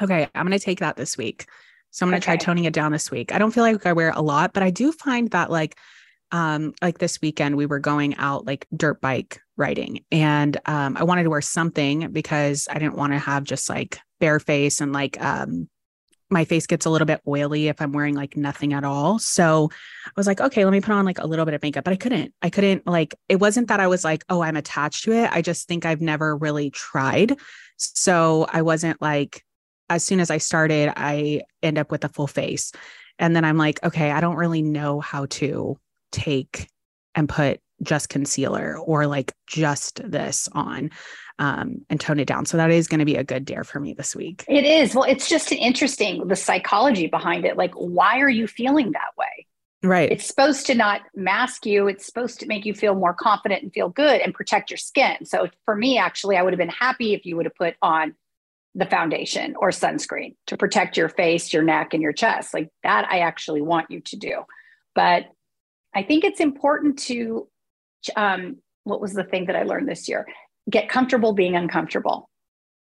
Okay, 0.00 0.28
I'm 0.34 0.46
going 0.46 0.58
to 0.58 0.64
take 0.64 0.80
that 0.80 0.96
this 0.96 1.18
week. 1.18 1.46
So 1.90 2.06
I'm 2.06 2.10
going 2.10 2.20
to 2.20 2.24
okay. 2.24 2.36
try 2.36 2.44
toning 2.44 2.64
it 2.64 2.72
down 2.72 2.92
this 2.92 3.10
week. 3.10 3.34
I 3.34 3.38
don't 3.38 3.50
feel 3.50 3.64
like 3.64 3.84
I 3.84 3.92
wear 3.92 4.12
a 4.14 4.22
lot, 4.22 4.52
but 4.52 4.62
I 4.62 4.70
do 4.70 4.92
find 4.92 5.30
that 5.32 5.50
like 5.50 5.76
um 6.32 6.72
like 6.80 6.98
this 6.98 7.20
weekend 7.20 7.56
we 7.56 7.66
were 7.66 7.80
going 7.80 8.14
out 8.14 8.46
like 8.46 8.64
dirt 8.76 9.00
bike 9.00 9.40
riding 9.56 10.04
and 10.12 10.60
um 10.66 10.96
I 10.96 11.02
wanted 11.02 11.24
to 11.24 11.30
wear 11.30 11.40
something 11.40 12.12
because 12.12 12.68
I 12.70 12.74
didn't 12.74 12.94
want 12.94 13.12
to 13.12 13.18
have 13.18 13.42
just 13.42 13.68
like 13.68 13.98
bare 14.20 14.38
face 14.38 14.80
and 14.80 14.92
like 14.92 15.20
um 15.20 15.68
my 16.30 16.44
face 16.44 16.66
gets 16.66 16.86
a 16.86 16.90
little 16.90 17.06
bit 17.06 17.20
oily 17.26 17.68
if 17.68 17.80
I'm 17.80 17.92
wearing 17.92 18.14
like 18.14 18.36
nothing 18.36 18.72
at 18.72 18.84
all. 18.84 19.18
So 19.18 19.70
I 20.06 20.10
was 20.16 20.26
like, 20.26 20.40
okay, 20.40 20.64
let 20.64 20.70
me 20.70 20.80
put 20.80 20.92
on 20.92 21.04
like 21.04 21.18
a 21.18 21.26
little 21.26 21.44
bit 21.44 21.54
of 21.54 21.62
makeup, 21.62 21.84
but 21.84 21.92
I 21.92 21.96
couldn't. 21.96 22.32
I 22.40 22.50
couldn't 22.50 22.86
like 22.86 23.14
it 23.28 23.36
wasn't 23.36 23.68
that 23.68 23.80
I 23.80 23.88
was 23.88 24.04
like, 24.04 24.24
oh, 24.28 24.42
I'm 24.42 24.56
attached 24.56 25.04
to 25.04 25.12
it. 25.12 25.30
I 25.32 25.42
just 25.42 25.66
think 25.66 25.84
I've 25.84 26.00
never 26.00 26.36
really 26.36 26.70
tried. 26.70 27.36
So 27.76 28.46
I 28.52 28.62
wasn't 28.62 29.00
like 29.02 29.44
as 29.88 30.04
soon 30.04 30.20
as 30.20 30.30
I 30.30 30.38
started, 30.38 30.92
I 30.96 31.42
end 31.62 31.76
up 31.76 31.90
with 31.90 32.04
a 32.04 32.08
full 32.08 32.28
face. 32.28 32.72
And 33.18 33.34
then 33.34 33.44
I'm 33.44 33.58
like, 33.58 33.82
okay, 33.82 34.12
I 34.12 34.20
don't 34.20 34.36
really 34.36 34.62
know 34.62 35.00
how 35.00 35.26
to 35.26 35.78
take 36.12 36.68
and 37.14 37.28
put 37.28 37.60
just 37.82 38.08
concealer 38.08 38.78
or 38.78 39.06
like 39.06 39.32
just 39.46 40.00
this 40.08 40.48
on 40.52 40.90
um, 41.38 41.84
and 41.88 42.00
tone 42.00 42.20
it 42.20 42.26
down. 42.26 42.44
So 42.46 42.56
that 42.56 42.70
is 42.70 42.86
going 42.86 42.98
to 42.98 43.06
be 43.06 43.16
a 43.16 43.24
good 43.24 43.44
dare 43.44 43.64
for 43.64 43.80
me 43.80 43.94
this 43.94 44.14
week. 44.14 44.44
It 44.48 44.64
is. 44.64 44.94
Well, 44.94 45.04
it's 45.04 45.28
just 45.28 45.52
an 45.52 45.58
interesting 45.58 46.28
the 46.28 46.36
psychology 46.36 47.06
behind 47.06 47.44
it. 47.44 47.56
Like, 47.56 47.72
why 47.74 48.20
are 48.20 48.28
you 48.28 48.46
feeling 48.46 48.92
that 48.92 49.12
way? 49.18 49.46
Right. 49.82 50.12
It's 50.12 50.26
supposed 50.26 50.66
to 50.66 50.74
not 50.74 51.00
mask 51.14 51.64
you. 51.64 51.88
It's 51.88 52.04
supposed 52.04 52.40
to 52.40 52.46
make 52.46 52.66
you 52.66 52.74
feel 52.74 52.94
more 52.94 53.14
confident 53.14 53.62
and 53.62 53.72
feel 53.72 53.88
good 53.88 54.20
and 54.20 54.34
protect 54.34 54.70
your 54.70 54.76
skin. 54.76 55.24
So 55.24 55.48
for 55.64 55.74
me, 55.74 55.96
actually, 55.96 56.36
I 56.36 56.42
would 56.42 56.52
have 56.52 56.58
been 56.58 56.68
happy 56.68 57.14
if 57.14 57.24
you 57.24 57.36
would 57.36 57.46
have 57.46 57.54
put 57.54 57.76
on 57.80 58.14
the 58.74 58.84
foundation 58.84 59.56
or 59.56 59.70
sunscreen 59.70 60.36
to 60.48 60.56
protect 60.58 60.98
your 60.98 61.08
face, 61.08 61.52
your 61.52 61.62
neck, 61.62 61.94
and 61.94 62.02
your 62.02 62.12
chest. 62.12 62.52
Like 62.52 62.68
that, 62.82 63.08
I 63.10 63.20
actually 63.20 63.62
want 63.62 63.90
you 63.90 64.00
to 64.00 64.16
do. 64.16 64.42
But 64.94 65.24
I 65.94 66.02
think 66.02 66.24
it's 66.24 66.40
important 66.40 66.98
to, 67.04 67.48
um, 68.16 68.58
what 68.84 69.00
was 69.00 69.12
the 69.12 69.24
thing 69.24 69.46
that 69.46 69.56
I 69.56 69.64
learned 69.64 69.88
this 69.88 70.08
year? 70.08 70.26
get 70.68 70.88
comfortable 70.88 71.32
being 71.32 71.56
uncomfortable. 71.56 72.28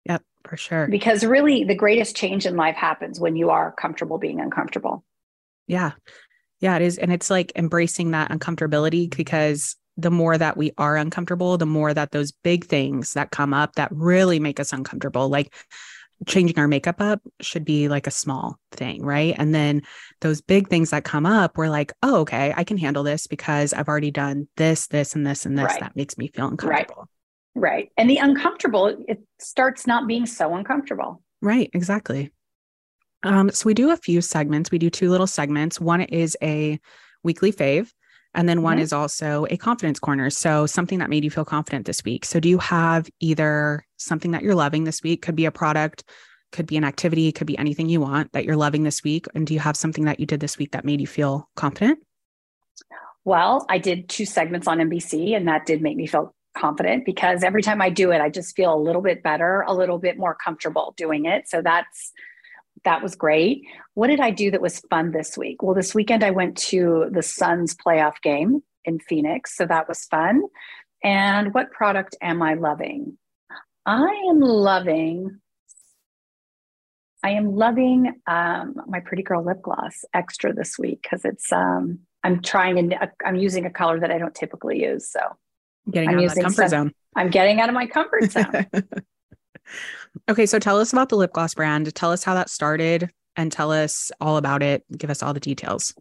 Yep, 0.05 0.23
for 0.47 0.57
sure. 0.57 0.87
Because 0.87 1.23
really, 1.23 1.63
the 1.63 1.75
greatest 1.75 2.15
change 2.15 2.45
in 2.45 2.55
life 2.55 2.75
happens 2.75 3.19
when 3.19 3.35
you 3.35 3.49
are 3.49 3.71
comfortable 3.71 4.17
being 4.17 4.39
uncomfortable. 4.39 5.03
Yeah. 5.67 5.91
Yeah, 6.61 6.75
it 6.77 6.81
is. 6.83 6.97
And 6.97 7.11
it's 7.11 7.29
like 7.29 7.51
embracing 7.55 8.11
that 8.11 8.31
uncomfortability 8.31 9.15
because 9.15 9.75
the 9.97 10.11
more 10.11 10.37
that 10.37 10.57
we 10.57 10.71
are 10.77 10.95
uncomfortable, 10.95 11.57
the 11.57 11.65
more 11.65 11.93
that 11.93 12.11
those 12.11 12.31
big 12.31 12.65
things 12.65 13.13
that 13.13 13.31
come 13.31 13.53
up 13.53 13.75
that 13.75 13.91
really 13.91 14.39
make 14.39 14.59
us 14.59 14.73
uncomfortable, 14.73 15.29
like 15.29 15.53
changing 16.27 16.57
our 16.57 16.67
makeup 16.67 17.01
up, 17.01 17.21
should 17.41 17.65
be 17.65 17.87
like 17.87 18.07
a 18.07 18.11
small 18.11 18.57
thing. 18.71 19.03
Right. 19.03 19.35
And 19.37 19.53
then 19.53 19.81
those 20.21 20.41
big 20.41 20.69
things 20.69 20.91
that 20.91 21.03
come 21.03 21.25
up, 21.25 21.57
we're 21.57 21.69
like, 21.69 21.93
oh, 22.03 22.21
okay, 22.21 22.53
I 22.55 22.63
can 22.63 22.77
handle 22.77 23.03
this 23.03 23.27
because 23.27 23.73
I've 23.73 23.87
already 23.87 24.11
done 24.11 24.47
this, 24.57 24.87
this, 24.87 25.15
and 25.15 25.25
this, 25.25 25.45
and 25.45 25.57
this. 25.57 25.65
Right. 25.65 25.79
That 25.79 25.95
makes 25.95 26.17
me 26.17 26.27
feel 26.27 26.47
uncomfortable. 26.47 26.95
Right. 26.95 27.09
Right. 27.57 27.91
And 27.97 28.09
the 28.09 28.17
uncomfortable, 28.17 29.05
it 29.07 29.23
starts 29.39 29.87
not 29.87 30.07
being 30.07 30.25
so 30.25 30.55
uncomfortable. 30.55 31.21
Right, 31.41 31.69
exactly. 31.73 32.31
Um, 33.23 33.49
so 33.49 33.65
we 33.65 33.73
do 33.73 33.91
a 33.91 33.97
few 33.97 34.21
segments. 34.21 34.71
We 34.71 34.77
do 34.77 34.89
two 34.89 35.09
little 35.09 35.25
segments. 35.25 35.79
One 35.79 36.01
is 36.01 36.35
a 36.43 36.79
weekly 37.23 37.53
fave, 37.53 37.91
and 38.35 38.47
then 38.47 38.61
one 38.61 38.77
mm-hmm. 38.77 38.83
is 38.83 38.93
also 38.93 39.47
a 39.49 39.57
confidence 39.57 39.99
corner. 39.99 40.29
So 40.29 40.65
something 40.65 40.99
that 40.99 41.09
made 41.09 41.23
you 41.23 41.31
feel 41.31 41.45
confident 41.45 41.85
this 41.85 42.03
week. 42.03 42.25
So 42.25 42.39
do 42.39 42.49
you 42.49 42.57
have 42.59 43.09
either 43.19 43.85
something 43.97 44.31
that 44.31 44.43
you're 44.43 44.55
loving 44.55 44.83
this 44.83 45.01
week? 45.01 45.21
Could 45.21 45.35
be 45.35 45.45
a 45.45 45.51
product, 45.51 46.03
could 46.51 46.67
be 46.67 46.77
an 46.77 46.83
activity, 46.83 47.31
could 47.31 47.47
be 47.47 47.57
anything 47.57 47.89
you 47.89 48.01
want 48.01 48.33
that 48.33 48.45
you're 48.45 48.55
loving 48.55 48.83
this 48.83 49.03
week. 49.03 49.25
And 49.33 49.47
do 49.47 49.53
you 49.53 49.59
have 49.59 49.77
something 49.77 50.05
that 50.05 50.19
you 50.19 50.25
did 50.25 50.41
this 50.41 50.57
week 50.57 50.71
that 50.71 50.85
made 50.85 51.01
you 51.01 51.07
feel 51.07 51.49
confident? 51.55 51.99
Well, 53.23 53.65
I 53.69 53.79
did 53.79 54.07
two 54.07 54.25
segments 54.25 54.67
on 54.67 54.77
NBC, 54.77 55.35
and 55.35 55.47
that 55.47 55.65
did 55.65 55.81
make 55.81 55.97
me 55.97 56.05
feel 56.05 56.35
confident 56.55 57.05
because 57.05 57.43
every 57.43 57.63
time 57.63 57.81
I 57.81 57.89
do 57.89 58.11
it, 58.11 58.21
I 58.21 58.29
just 58.29 58.55
feel 58.55 58.73
a 58.73 58.77
little 58.77 59.01
bit 59.01 59.23
better, 59.23 59.65
a 59.67 59.73
little 59.73 59.97
bit 59.97 60.17
more 60.17 60.35
comfortable 60.35 60.93
doing 60.95 61.25
it. 61.25 61.47
So 61.47 61.61
that's 61.61 62.11
that 62.85 63.03
was 63.03 63.15
great. 63.15 63.63
What 63.93 64.07
did 64.07 64.19
I 64.19 64.31
do 64.31 64.51
that 64.51 64.61
was 64.61 64.79
fun 64.89 65.11
this 65.11 65.37
week? 65.37 65.61
Well, 65.61 65.75
this 65.75 65.93
weekend 65.93 66.23
I 66.23 66.31
went 66.31 66.57
to 66.69 67.07
the 67.11 67.21
Suns 67.21 67.75
playoff 67.75 68.21
game 68.21 68.63
in 68.85 68.99
Phoenix, 68.99 69.55
so 69.55 69.65
that 69.65 69.87
was 69.87 70.05
fun. 70.05 70.43
And 71.03 71.53
what 71.53 71.71
product 71.71 72.15
am 72.21 72.41
I 72.41 72.53
loving? 72.53 73.17
I 73.85 74.23
am 74.29 74.39
loving 74.39 75.41
I 77.25 77.31
am 77.31 77.55
loving 77.55 78.21
um, 78.27 78.75
my 78.85 78.99
Pretty 78.99 79.23
Girl 79.23 79.43
lip 79.43 79.63
gloss 79.63 80.05
extra 80.13 80.53
this 80.53 80.77
week 80.77 81.01
because 81.01 81.25
it's 81.25 81.51
um, 81.51 82.01
I'm 82.23 82.39
trying 82.39 82.91
to 82.91 83.11
I'm 83.25 83.35
using 83.35 83.65
a 83.65 83.71
color 83.71 83.99
that 83.99 84.11
I 84.11 84.19
don't 84.19 84.35
typically 84.35 84.83
use. 84.83 85.09
So 85.09 85.19
getting 85.89 86.09
I'm 86.09 86.19
out 86.19 86.25
of 86.25 86.35
the 86.35 86.41
comfort 86.43 86.69
some, 86.69 86.69
zone. 86.69 86.91
I'm 87.15 87.31
getting 87.31 87.59
out 87.59 87.69
of 87.69 87.73
my 87.73 87.87
comfort 87.87 88.31
zone. 88.31 88.67
Okay, 90.29 90.45
so 90.45 90.59
tell 90.59 90.79
us 90.79 90.93
about 90.93 91.09
the 91.09 91.17
lip 91.17 91.33
gloss 91.33 91.53
brand. 91.53 91.93
Tell 91.95 92.11
us 92.11 92.23
how 92.23 92.33
that 92.33 92.49
started 92.49 93.09
and 93.35 93.51
tell 93.51 93.71
us 93.71 94.11
all 94.21 94.37
about 94.37 94.63
it. 94.63 94.83
Give 94.97 95.09
us 95.09 95.21
all 95.21 95.33
the 95.33 95.39
details. 95.39 95.93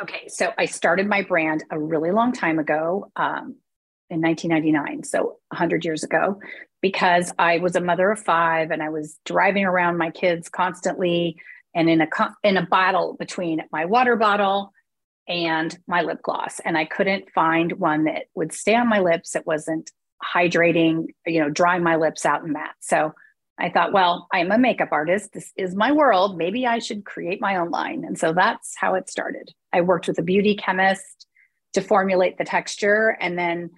Okay, 0.00 0.28
so 0.28 0.52
I 0.58 0.64
started 0.64 1.06
my 1.06 1.22
brand 1.22 1.64
a 1.70 1.78
really 1.78 2.10
long 2.10 2.32
time 2.32 2.58
ago 2.58 3.10
um, 3.16 3.56
in 4.10 4.20
1999, 4.20 5.04
so 5.04 5.38
100 5.48 5.84
years 5.84 6.02
ago, 6.02 6.40
because 6.80 7.32
I 7.38 7.58
was 7.58 7.76
a 7.76 7.80
mother 7.80 8.10
of 8.10 8.18
five 8.18 8.70
and 8.70 8.82
I 8.82 8.88
was 8.88 9.18
driving 9.24 9.64
around 9.64 9.98
my 9.98 10.10
kids 10.10 10.48
constantly 10.48 11.36
and 11.74 11.88
in 11.88 12.00
a 12.00 12.08
in 12.42 12.56
a 12.56 12.66
battle 12.66 13.14
between 13.18 13.62
my 13.72 13.84
water 13.84 14.16
bottle 14.16 14.72
and 15.28 15.78
my 15.86 16.02
lip 16.02 16.20
gloss 16.22 16.60
and 16.60 16.76
i 16.76 16.84
couldn't 16.84 17.30
find 17.30 17.72
one 17.72 18.04
that 18.04 18.24
would 18.34 18.52
stay 18.52 18.74
on 18.74 18.88
my 18.88 19.00
lips 19.00 19.32
that 19.32 19.46
wasn't 19.46 19.90
hydrating 20.22 21.06
you 21.26 21.40
know 21.40 21.50
drying 21.50 21.82
my 21.82 21.96
lips 21.96 22.24
out 22.24 22.42
and 22.42 22.54
that. 22.56 22.74
So 22.80 23.12
i 23.58 23.68
thought 23.68 23.92
well 23.92 24.28
i'm 24.32 24.50
a 24.50 24.58
makeup 24.58 24.88
artist. 24.92 25.32
This 25.32 25.52
is 25.56 25.74
my 25.74 25.92
world. 25.92 26.36
Maybe 26.36 26.66
i 26.66 26.78
should 26.78 27.04
create 27.04 27.40
my 27.40 27.56
own 27.56 27.70
line. 27.70 28.04
And 28.04 28.18
so 28.18 28.32
that's 28.32 28.74
how 28.76 28.94
it 28.94 29.10
started. 29.10 29.50
I 29.72 29.80
worked 29.80 30.08
with 30.08 30.18
a 30.18 30.22
beauty 30.22 30.56
chemist 30.56 31.26
to 31.74 31.80
formulate 31.80 32.38
the 32.38 32.44
texture. 32.44 33.16
And 33.20 33.38
then 33.38 33.70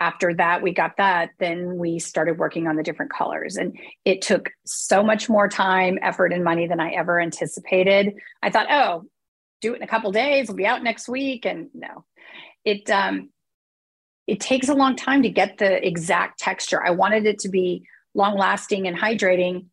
after 0.00 0.34
that 0.34 0.62
we 0.62 0.72
got 0.72 0.96
that 0.96 1.30
then 1.38 1.76
we 1.78 1.98
started 1.98 2.38
working 2.38 2.66
on 2.66 2.76
the 2.76 2.82
different 2.82 3.12
colors. 3.12 3.56
And 3.56 3.78
it 4.04 4.22
took 4.22 4.50
so 4.66 5.02
much 5.02 5.28
more 5.28 5.48
time 5.48 5.98
effort 6.02 6.32
and 6.32 6.44
money 6.44 6.66
than 6.66 6.80
i 6.80 6.90
ever 6.90 7.20
anticipated. 7.20 8.14
I 8.42 8.50
thought 8.50 8.66
oh 8.70 9.04
do 9.62 9.72
it 9.72 9.76
in 9.76 9.82
a 9.82 9.86
couple 9.86 10.12
days. 10.12 10.48
We'll 10.48 10.56
be 10.56 10.66
out 10.66 10.82
next 10.82 11.08
week. 11.08 11.46
And 11.46 11.70
no, 11.72 12.04
it 12.64 12.90
um, 12.90 13.30
it 14.32 14.40
takes 14.40 14.70
a 14.70 14.74
long 14.74 14.96
time 14.96 15.22
to 15.24 15.28
get 15.28 15.58
the 15.58 15.86
exact 15.86 16.40
texture. 16.40 16.82
I 16.82 16.88
wanted 16.88 17.26
it 17.26 17.38
to 17.40 17.50
be 17.50 17.86
long 18.14 18.34
lasting 18.38 18.88
and 18.88 18.96
hydrating, 18.96 19.66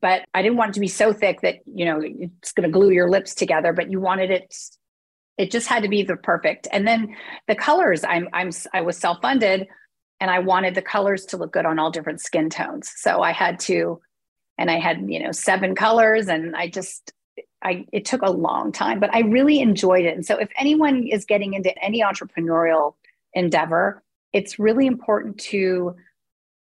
but 0.00 0.24
I 0.32 0.40
didn't 0.40 0.56
want 0.56 0.70
it 0.70 0.74
to 0.74 0.80
be 0.80 0.88
so 0.88 1.12
thick 1.12 1.42
that 1.42 1.56
you 1.66 1.84
know 1.84 2.00
it's 2.02 2.52
going 2.52 2.66
to 2.66 2.72
glue 2.72 2.92
your 2.92 3.10
lips 3.10 3.34
together. 3.34 3.74
But 3.74 3.90
you 3.90 4.00
wanted 4.00 4.30
it. 4.30 4.56
It 5.36 5.50
just 5.50 5.66
had 5.66 5.82
to 5.82 5.90
be 5.90 6.02
the 6.02 6.16
perfect. 6.16 6.66
And 6.72 6.88
then 6.88 7.14
the 7.46 7.54
colors. 7.54 8.04
I'm 8.04 8.26
I'm 8.32 8.52
I 8.72 8.80
was 8.80 8.96
self 8.96 9.20
funded, 9.20 9.68
and 10.18 10.30
I 10.30 10.38
wanted 10.38 10.74
the 10.74 10.80
colors 10.80 11.26
to 11.26 11.36
look 11.36 11.52
good 11.52 11.66
on 11.66 11.78
all 11.78 11.90
different 11.90 12.22
skin 12.22 12.48
tones. 12.48 12.90
So 12.96 13.20
I 13.20 13.32
had 13.32 13.60
to, 13.68 14.00
and 14.56 14.70
I 14.70 14.78
had 14.78 15.04
you 15.10 15.22
know 15.22 15.32
seven 15.32 15.74
colors, 15.74 16.28
and 16.28 16.56
I 16.56 16.68
just 16.68 17.12
I, 17.62 17.84
it 17.92 18.06
took 18.06 18.22
a 18.22 18.30
long 18.30 18.72
time, 18.72 18.98
but 18.98 19.14
I 19.14 19.20
really 19.20 19.60
enjoyed 19.60 20.06
it. 20.06 20.14
And 20.14 20.24
so, 20.24 20.38
if 20.38 20.48
anyone 20.58 21.06
is 21.06 21.26
getting 21.26 21.52
into 21.52 21.70
any 21.84 22.00
entrepreneurial 22.00 22.94
endeavor, 23.34 24.02
it's 24.32 24.58
really 24.58 24.86
important 24.86 25.38
to 25.38 25.94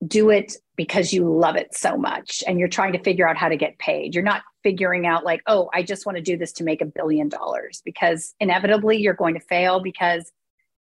do 0.06 0.30
it 0.30 0.58
because 0.76 1.14
you 1.14 1.32
love 1.32 1.56
it 1.56 1.74
so 1.74 1.98
much 1.98 2.44
and 2.48 2.60
you're 2.60 2.68
trying 2.68 2.94
to 2.94 3.04
figure 3.04 3.28
out 3.28 3.38
how 3.38 3.48
to 3.48 3.56
get 3.56 3.78
paid. 3.78 4.16
You're 4.16 4.24
not 4.24 4.42
figuring 4.64 5.06
out, 5.06 5.24
like, 5.24 5.42
oh, 5.48 5.70
I 5.74 5.84
just 5.84 6.06
want 6.06 6.18
to 6.18 6.24
do 6.24 6.38
this 6.38 6.54
to 6.54 6.64
make 6.64 6.82
a 6.82 6.86
billion 6.86 7.30
dollars 7.30 7.82
because 7.86 8.34
inevitably 8.40 8.98
you're 8.98 9.14
going 9.14 9.36
to 9.36 9.40
fail 9.40 9.82
because 9.82 10.32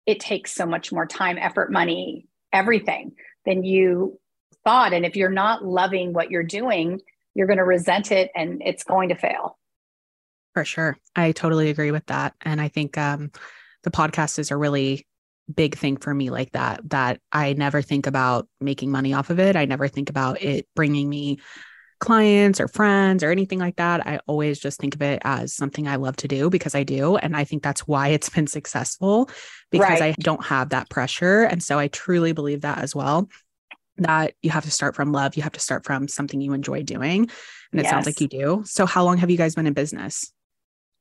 it 0.05 0.19
takes 0.19 0.53
so 0.53 0.65
much 0.65 0.91
more 0.91 1.05
time, 1.05 1.38
effort, 1.38 1.72
money, 1.72 2.27
everything 2.53 3.13
than 3.46 3.63
you 3.63 4.19
thought. 4.63 4.93
And 4.93 5.05
if 5.05 5.15
you're 5.15 5.29
not 5.29 5.65
loving 5.65 6.13
what 6.13 6.31
you're 6.31 6.43
doing, 6.43 7.01
you're 7.34 7.48
going 7.48 7.57
to 7.57 7.63
resent 7.63 8.12
it 8.12 8.31
and 8.36 8.62
it's 8.65 8.84
going 8.84 9.10
to 9.10 9.15
fail. 9.15 9.57
For 10.53 10.65
sure. 10.65 10.98
I 11.15 11.31
totally 11.34 11.69
agree 11.69 11.91
with 11.91 12.05
that. 12.07 12.34
And 12.41 12.60
I 12.60 12.67
think 12.67 12.98
um, 12.98 13.31
the 13.84 13.91
podcast 13.91 14.39
is 14.39 14.50
a 14.50 14.57
really 14.57 15.05
big 15.53 15.77
thing 15.77 15.97
for 15.97 16.13
me 16.13 16.29
like 16.29 16.51
that, 16.51 16.81
that 16.89 17.19
I 17.31 17.53
never 17.53 17.81
think 17.81 18.07
about 18.07 18.47
making 18.59 18.91
money 18.91 19.13
off 19.13 19.29
of 19.29 19.39
it. 19.39 19.55
I 19.55 19.65
never 19.65 19.87
think 19.87 20.09
about 20.09 20.41
it 20.41 20.67
bringing 20.75 21.09
me 21.09 21.39
clients 21.99 22.59
or 22.59 22.67
friends 22.67 23.23
or 23.23 23.31
anything 23.31 23.59
like 23.59 23.77
that. 23.77 24.05
I 24.05 24.19
always 24.27 24.59
just 24.59 24.79
think 24.79 24.95
of 24.95 25.01
it 25.01 25.21
as 25.23 25.53
something 25.53 25.87
I 25.87 25.95
love 25.95 26.15
to 26.17 26.27
do 26.27 26.49
because 26.49 26.75
I 26.75 26.83
do. 26.83 27.17
And 27.17 27.35
I 27.35 27.43
think 27.43 27.63
that's 27.63 27.87
why 27.87 28.09
it's 28.09 28.29
been 28.29 28.47
successful 28.47 29.29
because 29.71 29.99
right. 29.99 30.15
I 30.17 30.21
don't 30.21 30.45
have 30.45 30.69
that 30.69 30.89
pressure. 30.89 31.43
And 31.43 31.63
so 31.63 31.79
I 31.79 31.87
truly 31.87 32.33
believe 32.33 32.61
that 32.61 32.77
as 32.79 32.95
well 32.95 33.29
that 33.99 34.35
you 34.43 34.51
have 34.51 34.65
to 34.65 34.71
start 34.71 34.95
from 34.95 35.11
love. 35.11 35.35
You 35.35 35.43
have 35.43 35.53
to 35.53 35.59
start 35.59 35.83
from 35.83 36.07
something 36.07 36.39
you 36.39 36.53
enjoy 36.53 36.83
doing. 36.83 37.21
And 37.71 37.79
it 37.79 37.83
yes. 37.83 37.89
sounds 37.89 38.05
like 38.05 38.21
you 38.21 38.27
do. 38.27 38.61
So, 38.63 38.85
how 38.85 39.03
long 39.03 39.17
have 39.17 39.31
you 39.31 39.37
guys 39.37 39.55
been 39.55 39.65
in 39.65 39.73
business? 39.73 40.31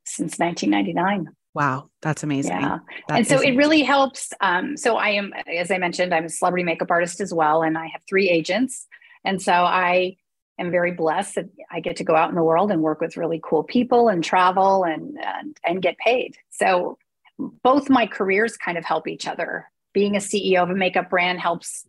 since 0.07 0.39
1999. 0.39 1.35
Wow, 1.57 1.89
that's 2.03 2.23
amazing. 2.23 2.61
Yeah. 2.61 2.79
That 3.09 3.17
and 3.17 3.27
so 3.27 3.41
it 3.41 3.57
really 3.57 3.83
helps. 3.83 4.31
Um, 4.43 4.77
so 4.77 4.97
I 4.97 5.09
am, 5.11 5.33
as 5.51 5.71
I 5.71 5.79
mentioned, 5.79 6.13
I'm 6.13 6.27
a 6.27 6.29
celebrity 6.29 6.65
makeup 6.65 6.91
artist 6.91 7.19
as 7.21 7.33
well, 7.33 7.63
and 7.63 7.79
I 7.79 7.87
have 7.87 8.03
three 8.07 8.29
agents. 8.29 8.87
And 9.25 9.41
so 9.41 9.53
I 9.53 10.17
am 10.59 10.71
very 10.71 10.93
blessed 10.93 11.37
that 11.37 11.47
I 11.71 11.81
get 11.81 11.97
to 11.97 12.05
go 12.05 12.15
out 12.15 12.29
in 12.29 12.35
the 12.35 12.45
world 12.45 12.71
and 12.71 12.83
work 12.83 13.01
with 13.01 13.17
really 13.17 13.41
cool 13.43 13.63
people 13.63 14.09
and 14.09 14.23
travel 14.23 14.85
and, 14.85 15.17
and, 15.19 15.57
and 15.65 15.81
get 15.81 15.97
paid. 15.97 16.37
So 16.51 16.99
both 17.39 17.89
my 17.89 18.07
careers 18.07 18.59
kind 18.59 18.77
of 18.77 18.85
help 18.85 19.09
each 19.09 19.27
other. 19.27 19.71
Being 19.95 20.15
a 20.15 20.21
CEO 20.21 20.63
of 20.63 20.69
a 20.69 20.75
makeup 20.75 21.09
brand 21.09 21.41
helps, 21.41 21.87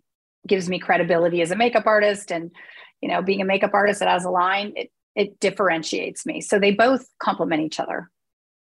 gives 0.48 0.70
me 0.70 0.80
credibility 0.80 1.42
as 1.42 1.52
a 1.52 1.58
makeup 1.58 1.86
artist. 1.86 2.32
And, 2.32 2.52
you 3.02 3.10
know, 3.10 3.22
being 3.22 3.42
a 3.42 3.46
makeup 3.46 3.74
artist 3.74 4.00
that 4.00 4.08
has 4.08 4.24
a 4.24 4.30
line, 4.30 4.72
it 4.78 4.92
it 5.18 5.40
differentiates 5.40 6.28
me. 6.28 6.40
So 6.42 6.60
they 6.60 6.72
both 6.72 7.06
complement 7.20 7.64
each 7.64 7.80
other. 7.80 8.10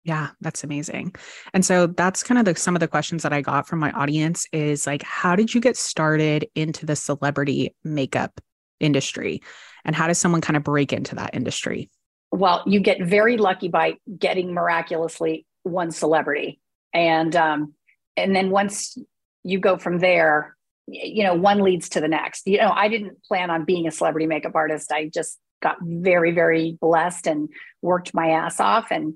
Yeah, 0.05 0.29
that's 0.39 0.63
amazing. 0.63 1.15
And 1.53 1.65
so 1.65 1.87
that's 1.87 2.21
kind 2.21 2.37
of 2.37 2.45
the 2.45 2.55
some 2.55 2.75
of 2.75 2.79
the 2.79 2.87
questions 2.87 3.23
that 3.23 3.33
I 3.33 3.41
got 3.41 3.67
from 3.67 3.79
my 3.79 3.91
audience 3.91 4.45
is 4.53 4.85
like 4.85 5.01
how 5.01 5.35
did 5.35 5.53
you 5.53 5.59
get 5.59 5.75
started 5.75 6.47
into 6.53 6.85
the 6.85 6.95
celebrity 6.95 7.75
makeup 7.83 8.39
industry 8.79 9.41
and 9.83 9.95
how 9.95 10.07
does 10.07 10.19
someone 10.19 10.41
kind 10.41 10.57
of 10.57 10.63
break 10.63 10.93
into 10.93 11.15
that 11.15 11.31
industry? 11.33 11.89
Well, 12.31 12.61
you 12.67 12.81
get 12.81 13.01
very 13.01 13.37
lucky 13.37 13.67
by 13.67 13.95
getting 14.17 14.53
miraculously 14.53 15.47
one 15.63 15.89
celebrity. 15.89 16.59
And 16.93 17.35
um 17.35 17.73
and 18.15 18.35
then 18.35 18.51
once 18.51 18.95
you 19.43 19.59
go 19.59 19.75
from 19.75 19.97
there, 19.97 20.55
you 20.85 21.23
know, 21.23 21.33
one 21.33 21.61
leads 21.61 21.89
to 21.89 21.99
the 21.99 22.07
next. 22.07 22.45
You 22.45 22.59
know, 22.59 22.71
I 22.71 22.89
didn't 22.89 23.23
plan 23.23 23.49
on 23.49 23.65
being 23.65 23.87
a 23.87 23.91
celebrity 23.91 24.27
makeup 24.27 24.53
artist. 24.53 24.91
I 24.91 25.09
just 25.11 25.39
got 25.63 25.77
very, 25.81 26.31
very 26.31 26.77
blessed 26.79 27.25
and 27.25 27.49
worked 27.81 28.13
my 28.13 28.29
ass 28.29 28.59
off. 28.59 28.91
And, 28.91 29.15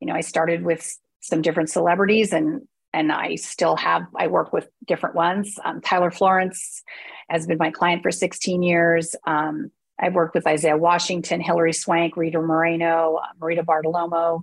you 0.00 0.06
know, 0.06 0.14
I 0.14 0.20
started 0.20 0.64
with 0.64 0.98
some 1.20 1.42
different 1.42 1.70
celebrities 1.70 2.32
and 2.32 2.62
and 2.92 3.12
I 3.12 3.34
still 3.34 3.76
have 3.76 4.06
I 4.16 4.26
work 4.28 4.52
with 4.52 4.68
different 4.86 5.14
ones. 5.14 5.58
Um, 5.64 5.80
Tyler 5.80 6.10
Florence 6.10 6.82
has 7.28 7.46
been 7.46 7.58
my 7.58 7.70
client 7.70 8.02
for 8.02 8.10
16 8.10 8.62
years. 8.62 9.14
Um, 9.26 9.70
I've 9.98 10.14
worked 10.14 10.34
with 10.34 10.46
Isaiah 10.46 10.76
Washington, 10.76 11.40
Hilary 11.40 11.72
Swank, 11.72 12.16
Rita 12.16 12.40
Moreno, 12.40 13.20
Marita 13.40 13.64
Bartiromo, 13.64 14.42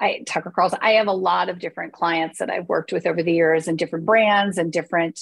I, 0.00 0.22
Tucker 0.26 0.50
Carlson. 0.50 0.78
I 0.82 0.92
have 0.92 1.06
a 1.06 1.12
lot 1.12 1.48
of 1.48 1.58
different 1.58 1.92
clients 1.92 2.38
that 2.38 2.50
I've 2.50 2.68
worked 2.68 2.92
with 2.92 3.06
over 3.06 3.22
the 3.22 3.32
years 3.32 3.68
and 3.68 3.78
different 3.78 4.06
brands 4.06 4.58
and 4.58 4.72
different 4.72 5.20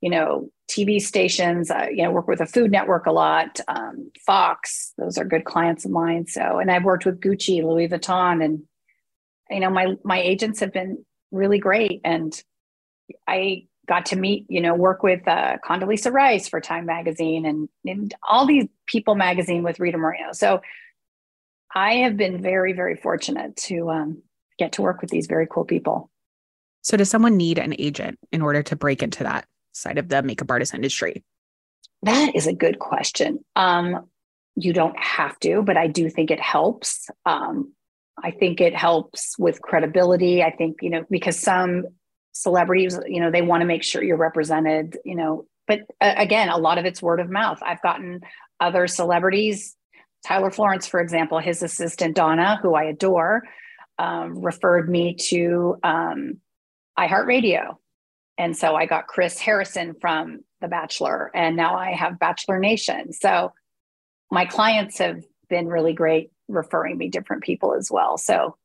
you 0.00 0.08
know, 0.08 0.50
TV 0.68 1.00
stations. 1.00 1.70
I, 1.70 1.88
you 1.88 2.02
know, 2.02 2.10
work 2.10 2.28
with 2.28 2.40
a 2.40 2.46
Food 2.46 2.70
Network 2.70 3.06
a 3.06 3.12
lot. 3.12 3.60
Um, 3.68 4.10
Fox, 4.24 4.92
those 4.96 5.18
are 5.18 5.24
good 5.24 5.44
clients 5.44 5.84
of 5.84 5.90
mine. 5.90 6.26
So, 6.26 6.58
and 6.58 6.70
I've 6.70 6.84
worked 6.84 7.04
with 7.04 7.20
Gucci, 7.20 7.62
Louis 7.62 7.88
Vuitton, 7.88 8.42
and 8.44 8.62
you 9.50 9.60
know, 9.60 9.70
my 9.70 9.94
my 10.04 10.20
agents 10.20 10.60
have 10.60 10.72
been 10.72 11.04
really 11.32 11.58
great. 11.58 12.00
And 12.04 12.40
I 13.26 13.66
got 13.88 14.06
to 14.06 14.16
meet, 14.16 14.46
you 14.48 14.60
know, 14.60 14.74
work 14.74 15.02
with 15.02 15.26
uh, 15.26 15.56
Condoleezza 15.64 16.12
Rice 16.12 16.48
for 16.48 16.60
Time 16.60 16.86
Magazine 16.86 17.44
and, 17.44 17.68
and 17.84 18.14
all 18.28 18.46
these 18.46 18.66
People 18.86 19.14
Magazine 19.14 19.62
with 19.62 19.80
Rita 19.80 19.98
Moreno. 19.98 20.32
So 20.32 20.60
I 21.74 21.94
have 21.94 22.16
been 22.16 22.40
very, 22.40 22.72
very 22.72 22.96
fortunate 22.96 23.56
to 23.56 23.90
um, 23.90 24.22
get 24.58 24.72
to 24.72 24.82
work 24.82 25.00
with 25.00 25.10
these 25.10 25.26
very 25.26 25.46
cool 25.46 25.64
people. 25.64 26.10
So, 26.82 26.96
does 26.96 27.10
someone 27.10 27.36
need 27.36 27.58
an 27.58 27.74
agent 27.78 28.18
in 28.32 28.42
order 28.42 28.62
to 28.62 28.76
break 28.76 29.02
into 29.02 29.22
that 29.24 29.46
side 29.72 29.98
of 29.98 30.08
the 30.08 30.22
makeup 30.22 30.50
artist 30.50 30.72
industry? 30.72 31.22
That 32.02 32.34
is 32.34 32.46
a 32.46 32.54
good 32.54 32.78
question. 32.78 33.44
Um, 33.54 34.06
you 34.56 34.72
don't 34.72 34.98
have 34.98 35.38
to, 35.40 35.62
but 35.62 35.76
I 35.76 35.86
do 35.86 36.08
think 36.08 36.30
it 36.30 36.40
helps. 36.40 37.08
Um, 37.26 37.74
I 38.22 38.30
think 38.30 38.60
it 38.60 38.74
helps 38.74 39.38
with 39.38 39.62
credibility. 39.62 40.42
I 40.42 40.50
think, 40.50 40.78
you 40.82 40.90
know, 40.90 41.04
because 41.10 41.38
some 41.38 41.84
celebrities, 42.32 42.98
you 43.06 43.20
know, 43.20 43.30
they 43.30 43.42
want 43.42 43.62
to 43.62 43.66
make 43.66 43.82
sure 43.82 44.02
you're 44.02 44.16
represented, 44.16 44.98
you 45.04 45.14
know, 45.14 45.46
but 45.66 45.80
uh, 46.00 46.14
again, 46.16 46.48
a 46.48 46.58
lot 46.58 46.78
of 46.78 46.84
it's 46.84 47.02
word 47.02 47.20
of 47.20 47.30
mouth. 47.30 47.58
I've 47.62 47.82
gotten 47.82 48.20
other 48.58 48.86
celebrities, 48.86 49.76
Tyler 50.26 50.50
Florence, 50.50 50.86
for 50.86 51.00
example, 51.00 51.38
his 51.38 51.62
assistant 51.62 52.14
Donna, 52.16 52.58
who 52.62 52.74
I 52.74 52.84
adore, 52.84 53.42
um, 53.98 54.42
referred 54.42 54.88
me 54.88 55.14
to 55.28 55.76
um, 55.82 56.40
iHeartRadio. 56.98 57.76
And 58.36 58.56
so 58.56 58.74
I 58.74 58.86
got 58.86 59.06
Chris 59.06 59.38
Harrison 59.38 59.94
from 60.00 60.40
The 60.60 60.68
Bachelor, 60.68 61.30
and 61.34 61.56
now 61.56 61.76
I 61.76 61.92
have 61.92 62.18
Bachelor 62.18 62.58
Nation. 62.58 63.12
So 63.12 63.52
my 64.30 64.46
clients 64.46 64.98
have 64.98 65.22
been 65.48 65.68
really 65.68 65.92
great 65.92 66.30
referring 66.50 66.98
me 66.98 67.08
different 67.08 67.42
people 67.42 67.74
as 67.74 67.90
well. 67.90 68.18
So 68.18 68.56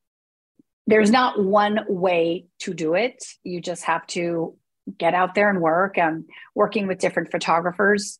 there's 0.87 1.11
not 1.11 1.41
one 1.41 1.79
way 1.87 2.45
to 2.59 2.73
do 2.73 2.93
it. 2.93 3.23
You 3.43 3.59
just 3.61 3.83
have 3.85 4.05
to 4.07 4.55
get 4.97 5.13
out 5.13 5.35
there 5.35 5.49
and 5.49 5.61
work. 5.61 5.97
And 5.97 6.25
working 6.53 6.87
with 6.87 6.99
different 6.99 7.31
photographers, 7.31 8.19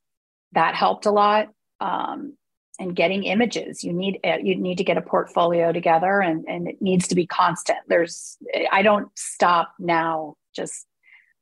that 0.53 0.75
helped 0.75 1.05
a 1.05 1.11
lot. 1.11 1.49
Um, 1.79 2.37
and 2.79 2.95
getting 2.95 3.23
images, 3.23 3.83
you 3.83 3.93
need 3.93 4.19
uh, 4.25 4.37
you 4.43 4.55
need 4.55 4.77
to 4.79 4.83
get 4.83 4.97
a 4.97 5.01
portfolio 5.01 5.71
together, 5.71 6.19
and 6.19 6.45
and 6.45 6.67
it 6.67 6.81
needs 6.81 7.07
to 7.07 7.15
be 7.15 7.25
constant. 7.25 7.79
There's 7.87 8.37
I 8.71 8.81
don't 8.81 9.07
stop 9.17 9.73
now. 9.79 10.35
Just 10.53 10.85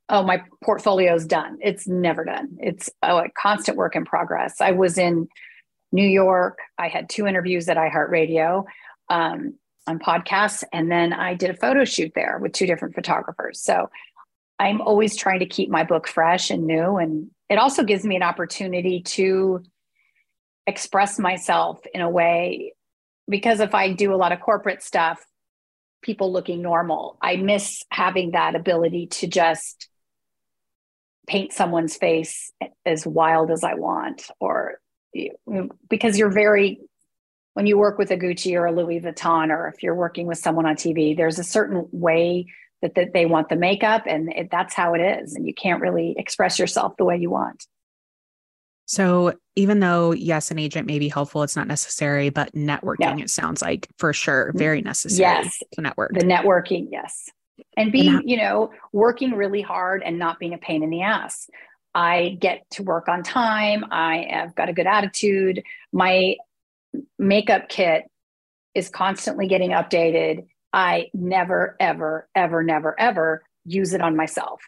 oh 0.09 0.21
my 0.21 0.43
portfolio's 0.63 1.25
done. 1.25 1.57
It's 1.61 1.87
never 1.87 2.23
done. 2.23 2.57
It's 2.59 2.89
oh, 3.01 3.17
a 3.17 3.29
constant 3.29 3.77
work 3.77 3.95
in 3.95 4.05
progress. 4.05 4.61
I 4.61 4.71
was 4.71 4.97
in 4.97 5.27
New 5.93 6.05
York. 6.05 6.57
I 6.77 6.89
had 6.89 7.07
two 7.07 7.25
interviews 7.25 7.69
at 7.69 7.77
iHeartRadio. 7.77 8.65
Um, 9.09 9.55
on 9.87 9.99
podcasts. 9.99 10.63
And 10.71 10.91
then 10.91 11.13
I 11.13 11.33
did 11.33 11.49
a 11.49 11.55
photo 11.55 11.85
shoot 11.85 12.13
there 12.15 12.39
with 12.41 12.53
two 12.53 12.65
different 12.65 12.95
photographers. 12.95 13.61
So 13.61 13.89
I'm 14.59 14.81
always 14.81 15.15
trying 15.15 15.39
to 15.39 15.45
keep 15.45 15.69
my 15.69 15.83
book 15.83 16.07
fresh 16.07 16.49
and 16.49 16.65
new. 16.65 16.97
And 16.97 17.31
it 17.49 17.57
also 17.57 17.83
gives 17.83 18.05
me 18.05 18.15
an 18.15 18.23
opportunity 18.23 19.01
to 19.01 19.63
express 20.65 21.19
myself 21.19 21.81
in 21.93 22.01
a 22.01 22.09
way 22.09 22.73
because 23.29 23.59
if 23.59 23.73
I 23.75 23.91
do 23.91 24.13
a 24.13 24.17
lot 24.17 24.31
of 24.31 24.39
corporate 24.39 24.83
stuff, 24.83 25.25
people 26.01 26.31
looking 26.31 26.61
normal, 26.61 27.17
I 27.21 27.37
miss 27.37 27.83
having 27.89 28.31
that 28.31 28.55
ability 28.55 29.07
to 29.07 29.27
just 29.27 29.89
paint 31.27 31.53
someone's 31.53 31.95
face 31.95 32.51
as 32.85 33.07
wild 33.07 33.49
as 33.49 33.63
I 33.63 33.75
want 33.75 34.29
or 34.39 34.79
because 35.89 36.17
you're 36.17 36.31
very 36.31 36.79
when 37.53 37.67
you 37.67 37.77
work 37.77 37.97
with 37.97 38.11
a 38.11 38.17
Gucci 38.17 38.55
or 38.55 38.65
a 38.65 38.71
Louis 38.71 38.99
Vuitton, 38.99 39.49
or 39.49 39.67
if 39.67 39.83
you're 39.83 39.95
working 39.95 40.25
with 40.25 40.39
someone 40.39 40.65
on 40.65 40.75
TV, 40.75 41.15
there's 41.15 41.37
a 41.37 41.43
certain 41.43 41.87
way 41.91 42.47
that, 42.81 42.95
that 42.95 43.13
they 43.13 43.25
want 43.25 43.49
the 43.49 43.55
makeup, 43.55 44.03
and 44.07 44.31
it, 44.33 44.49
that's 44.51 44.73
how 44.73 44.93
it 44.93 44.99
is. 44.99 45.35
And 45.35 45.47
you 45.47 45.53
can't 45.53 45.81
really 45.81 46.15
express 46.17 46.59
yourself 46.59 46.97
the 46.97 47.05
way 47.05 47.17
you 47.17 47.29
want. 47.29 47.65
So, 48.85 49.33
even 49.55 49.79
though, 49.79 50.11
yes, 50.11 50.51
an 50.51 50.59
agent 50.59 50.87
may 50.87 50.99
be 50.99 51.07
helpful, 51.07 51.43
it's 51.43 51.55
not 51.55 51.67
necessary, 51.67 52.29
but 52.29 52.51
networking, 52.53 53.17
yeah. 53.17 53.23
it 53.23 53.29
sounds 53.29 53.61
like 53.61 53.87
for 53.97 54.11
sure, 54.11 54.49
mm-hmm. 54.49 54.57
very 54.57 54.81
necessary 54.81 55.43
yes. 55.43 55.57
to 55.73 55.81
network. 55.81 56.13
The 56.13 56.25
networking, 56.25 56.89
yes. 56.91 57.29
And 57.77 57.91
being, 57.91 58.15
and 58.15 58.29
you 58.29 58.37
know, 58.37 58.71
working 58.91 59.33
really 59.33 59.61
hard 59.61 60.03
and 60.03 60.19
not 60.19 60.37
being 60.37 60.53
a 60.53 60.57
pain 60.57 60.83
in 60.83 60.89
the 60.89 61.03
ass. 61.03 61.49
I 61.95 62.37
get 62.39 62.69
to 62.71 62.83
work 62.83 63.07
on 63.07 63.23
time. 63.23 63.85
I 63.91 64.27
have 64.29 64.55
got 64.55 64.69
a 64.69 64.73
good 64.73 64.87
attitude. 64.87 65.63
My 65.91 66.37
makeup 67.19 67.69
kit 67.69 68.09
is 68.73 68.89
constantly 68.89 69.47
getting 69.47 69.71
updated. 69.71 70.45
I 70.71 71.09
never, 71.13 71.75
ever, 71.79 72.27
ever, 72.35 72.63
never, 72.63 72.99
ever 72.99 73.43
use 73.65 73.93
it 73.93 74.01
on 74.01 74.15
myself. 74.15 74.61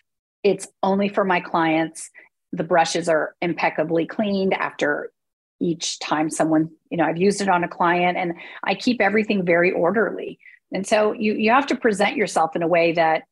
It's 0.43 0.67
only 0.83 1.09
for 1.09 1.25
my 1.25 1.39
clients. 1.39 2.11
The 2.51 2.63
brushes 2.63 3.09
are 3.09 3.35
impeccably 3.41 4.05
cleaned 4.05 4.53
after 4.53 5.11
each 5.59 5.99
time 5.99 6.29
someone, 6.29 6.69
you 6.91 6.97
know, 6.97 7.05
I've 7.05 7.17
used 7.17 7.41
it 7.41 7.49
on 7.49 7.63
a 7.63 7.67
client 7.67 8.17
and 8.17 8.33
I 8.63 8.75
keep 8.75 9.01
everything 9.01 9.45
very 9.45 9.71
orderly. 9.71 10.37
And 10.71 10.85
so 10.85 11.13
you 11.13 11.33
you 11.33 11.51
have 11.51 11.67
to 11.67 11.75
present 11.75 12.17
yourself 12.17 12.55
in 12.55 12.61
a 12.61 12.67
way 12.67 12.91
that 12.93 13.23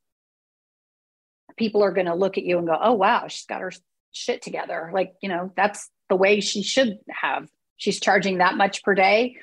people 1.58 1.84
are 1.84 1.92
going 1.92 2.08
to 2.08 2.16
look 2.16 2.38
at 2.38 2.44
you 2.44 2.58
and 2.58 2.68
go, 2.68 2.78
"Oh 2.82 2.94
wow, 2.94 3.28
she's 3.28 3.46
got 3.46 3.62
her 3.62 3.72
shit 4.12 4.42
together." 4.42 4.92
Like, 4.94 5.14
you 5.22 5.30
know, 5.30 5.52
that's 5.56 5.90
the 6.10 6.16
way 6.16 6.40
she 6.40 6.64
should 6.64 7.00
have. 7.10 7.50
She's 7.78 8.00
charging 8.00 8.38
that 8.38 8.56
much 8.56 8.84
per 8.84 8.96
day. 8.96 9.36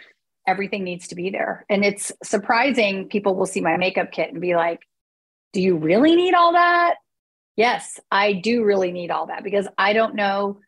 Everything 0.46 0.84
needs 0.84 1.08
to 1.08 1.14
be 1.14 1.30
there. 1.30 1.64
And 1.68 1.84
it's 1.84 2.12
surprising 2.22 3.08
people 3.08 3.34
will 3.34 3.46
see 3.46 3.60
my 3.60 3.76
makeup 3.76 4.12
kit 4.12 4.32
and 4.32 4.40
be 4.40 4.54
like 4.56 4.80
do 5.52 5.60
you 5.60 5.76
really 5.76 6.14
need 6.14 6.34
all 6.34 6.52
that? 6.52 6.94
Yes 7.56 7.98
i 8.10 8.32
do 8.32 8.64
really 8.64 8.92
need 8.92 9.10
all 9.10 9.26
that 9.26 9.42
because 9.42 9.66
i 9.76 9.92
don't 9.92 10.14
know 10.14 10.60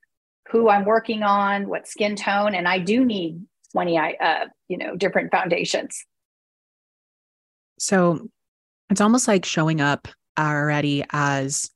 who 0.51 0.69
i'm 0.69 0.85
working 0.85 1.23
on 1.23 1.69
what 1.69 1.87
skin 1.87 2.17
tone 2.17 2.55
and 2.55 2.69
i 2.69 2.79
do 2.79 3.05
need 3.05 3.41
20 3.73 3.99
uh, 3.99 4.47
you 4.69 4.79
know 4.79 4.97
different 4.97 5.31
foundations. 5.31 6.05
So 7.79 8.29
it's 8.91 9.01
almost 9.01 9.27
like 9.27 9.45
showing 9.45 9.81
up 9.81 10.09
already 10.39 11.05
as 11.11 11.71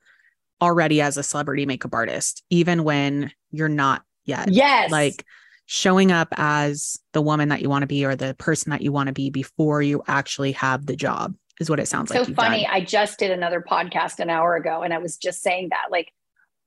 already 0.61 1.01
as 1.01 1.17
a 1.17 1.23
celebrity 1.23 1.67
makeup 1.67 1.93
artist 1.93 2.43
even 2.51 2.85
when 2.85 3.31
you're 3.51 3.69
not 3.69 4.03
yet 4.25 4.51
yes 4.51 4.91
like 4.91 5.25
showing 5.67 6.13
up 6.13 6.29
as 6.33 6.99
the 7.13 7.21
woman 7.21 7.49
that 7.49 7.61
you 7.61 7.69
want 7.69 7.83
to 7.83 7.87
be 7.87 8.05
or 8.05 8.15
the 8.15 8.35
person 8.35 8.71
that 8.71 8.83
you 8.83 8.93
want 8.93 9.09
to 9.09 9.13
be 9.13 9.31
before 9.31 9.83
you 9.83 10.03
actually 10.07 10.53
have 10.53 10.87
the 10.87 10.97
job 10.97 11.35
is 11.61 11.69
what 11.69 11.81
it 11.81 11.89
sounds 11.89 12.11
so 12.11 12.19
like. 12.19 12.29
So 12.29 12.35
funny. 12.35 12.63
Done. 12.63 12.73
I 12.73 12.81
just 12.81 13.19
did 13.19 13.31
another 13.31 13.61
podcast 13.61 14.21
an 14.21 14.31
hour 14.31 14.55
ago 14.55 14.83
and 14.83 14.95
I 14.95 14.99
was 14.99 15.17
just 15.17 15.43
saying 15.43 15.71
that 15.71 15.87
like 15.91 16.13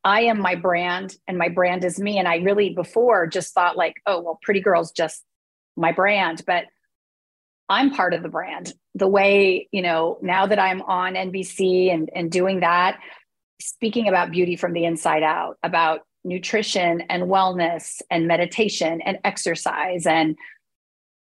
I 0.04 0.21
am 0.21 0.39
my 0.39 0.56
brand 0.56 1.15
and 1.28 1.38
my 1.38 1.49
brand 1.49 1.84
is 1.84 1.99
me. 1.99 2.17
And 2.19 2.28
I 2.28 2.38
really 2.38 2.73
before 2.73 3.28
just 3.28 3.54
thought 3.54 3.78
like, 3.78 3.95
oh, 4.06 4.21
well, 4.21 4.39
pretty 4.41 4.62
girl's 4.62 4.91
just 4.91 5.23
my 5.75 5.91
brand, 5.91 6.43
but 6.45 6.65
I'm 7.69 7.91
part 7.91 8.13
of 8.13 8.23
the 8.23 8.29
brand. 8.29 8.73
The 8.95 9.08
way, 9.08 9.69
you 9.71 9.82
know, 9.82 10.17
now 10.21 10.47
that 10.47 10.60
I'm 10.60 10.82
on 10.82 11.13
NBC 11.13 11.93
and, 11.93 12.10
and 12.13 12.32
doing 12.32 12.62
that, 12.62 12.99
speaking 13.62 14.08
about 14.08 14.32
beauty 14.32 14.55
from 14.55 14.73
the 14.73 14.86
inside 14.86 15.23
out, 15.23 15.58
about 15.63 16.01
nutrition 16.23 17.01
and 17.01 17.23
wellness 17.23 18.01
and 18.10 18.27
meditation 18.27 19.01
and 19.01 19.19
exercise 19.23 20.05
and 20.05 20.36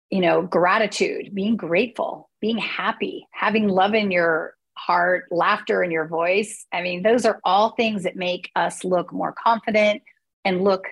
you 0.09 0.19
know 0.19 0.41
gratitude 0.41 1.33
being 1.35 1.55
grateful 1.55 2.29
being 2.41 2.57
happy 2.57 3.27
having 3.31 3.67
love 3.67 3.93
in 3.93 4.09
your 4.09 4.55
heart 4.77 5.25
laughter 5.29 5.83
in 5.83 5.91
your 5.91 6.07
voice. 6.07 6.65
I 6.71 6.81
mean 6.81 7.03
those 7.03 7.25
are 7.25 7.39
all 7.43 7.71
things 7.71 8.03
that 8.03 8.15
make 8.15 8.49
us 8.55 8.83
look 8.83 9.13
more 9.13 9.33
confident 9.33 10.01
and 10.43 10.63
look 10.63 10.85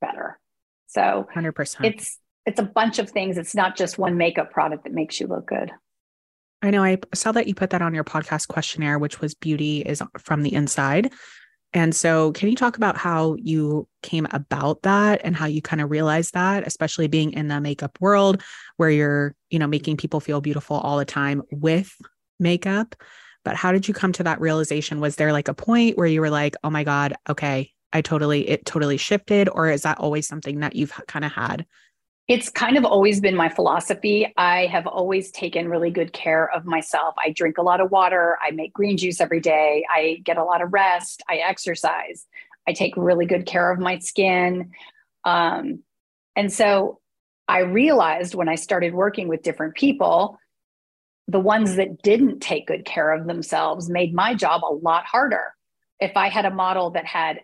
better. 0.00 0.38
So 0.88 1.28
100% 1.34 1.84
it's 1.84 2.18
it's 2.46 2.60
a 2.60 2.64
bunch 2.64 2.98
of 2.98 3.10
things 3.10 3.38
it's 3.38 3.54
not 3.54 3.76
just 3.76 3.98
one 3.98 4.16
makeup 4.16 4.50
product 4.50 4.84
that 4.84 4.92
makes 4.92 5.20
you 5.20 5.26
look 5.26 5.46
good 5.46 5.70
I 6.62 6.70
know 6.70 6.84
I 6.84 6.98
saw 7.14 7.32
that 7.32 7.46
you 7.46 7.54
put 7.54 7.70
that 7.70 7.80
on 7.80 7.94
your 7.94 8.04
podcast 8.04 8.48
questionnaire, 8.48 8.98
which 8.98 9.20
was 9.20 9.34
beauty 9.34 9.80
is 9.80 10.02
from 10.18 10.42
the 10.42 10.52
inside. 10.52 11.10
And 11.72 11.94
so, 11.94 12.32
can 12.32 12.48
you 12.48 12.56
talk 12.56 12.76
about 12.76 12.96
how 12.96 13.36
you 13.40 13.86
came 14.02 14.26
about 14.32 14.82
that 14.82 15.20
and 15.22 15.36
how 15.36 15.46
you 15.46 15.62
kind 15.62 15.80
of 15.80 15.90
realized 15.90 16.34
that, 16.34 16.66
especially 16.66 17.06
being 17.06 17.32
in 17.32 17.48
the 17.48 17.60
makeup 17.60 17.96
world 18.00 18.42
where 18.76 18.90
you're, 18.90 19.36
you 19.50 19.58
know, 19.58 19.68
making 19.68 19.96
people 19.96 20.20
feel 20.20 20.40
beautiful 20.40 20.76
all 20.76 20.98
the 20.98 21.04
time 21.04 21.42
with 21.50 21.94
makeup? 22.40 22.96
But 23.44 23.56
how 23.56 23.72
did 23.72 23.86
you 23.86 23.94
come 23.94 24.12
to 24.12 24.24
that 24.24 24.40
realization? 24.40 25.00
Was 25.00 25.16
there 25.16 25.32
like 25.32 25.48
a 25.48 25.54
point 25.54 25.96
where 25.96 26.08
you 26.08 26.20
were 26.20 26.30
like, 26.30 26.56
oh 26.64 26.70
my 26.70 26.82
God, 26.82 27.14
okay, 27.28 27.70
I 27.92 28.02
totally, 28.02 28.48
it 28.48 28.66
totally 28.66 28.96
shifted? 28.96 29.48
Or 29.48 29.70
is 29.70 29.82
that 29.82 29.98
always 29.98 30.26
something 30.26 30.60
that 30.60 30.74
you've 30.74 30.92
kind 31.06 31.24
of 31.24 31.32
had 31.32 31.64
it's 32.30 32.48
kind 32.48 32.78
of 32.78 32.84
always 32.84 33.20
been 33.20 33.34
my 33.34 33.48
philosophy. 33.48 34.32
I 34.36 34.66
have 34.66 34.86
always 34.86 35.32
taken 35.32 35.68
really 35.68 35.90
good 35.90 36.12
care 36.12 36.48
of 36.48 36.64
myself. 36.64 37.16
I 37.18 37.30
drink 37.32 37.58
a 37.58 37.62
lot 37.62 37.80
of 37.80 37.90
water. 37.90 38.38
I 38.40 38.52
make 38.52 38.72
green 38.72 38.96
juice 38.96 39.20
every 39.20 39.40
day. 39.40 39.84
I 39.92 40.20
get 40.22 40.36
a 40.38 40.44
lot 40.44 40.62
of 40.62 40.72
rest. 40.72 41.24
I 41.28 41.38
exercise. 41.38 42.28
I 42.68 42.72
take 42.72 42.96
really 42.96 43.26
good 43.26 43.46
care 43.46 43.72
of 43.72 43.80
my 43.80 43.98
skin. 43.98 44.70
Um, 45.24 45.82
and 46.36 46.52
so 46.52 47.00
I 47.48 47.62
realized 47.62 48.36
when 48.36 48.48
I 48.48 48.54
started 48.54 48.94
working 48.94 49.26
with 49.26 49.42
different 49.42 49.74
people, 49.74 50.38
the 51.26 51.40
ones 51.40 51.74
that 51.74 52.00
didn't 52.00 52.38
take 52.38 52.68
good 52.68 52.84
care 52.84 53.12
of 53.12 53.26
themselves 53.26 53.90
made 53.90 54.14
my 54.14 54.36
job 54.36 54.62
a 54.62 54.72
lot 54.72 55.04
harder. 55.04 55.52
if 55.98 56.16
I 56.16 56.28
had 56.28 56.44
a 56.46 56.50
model 56.50 56.90
that 56.92 57.06
had 57.06 57.40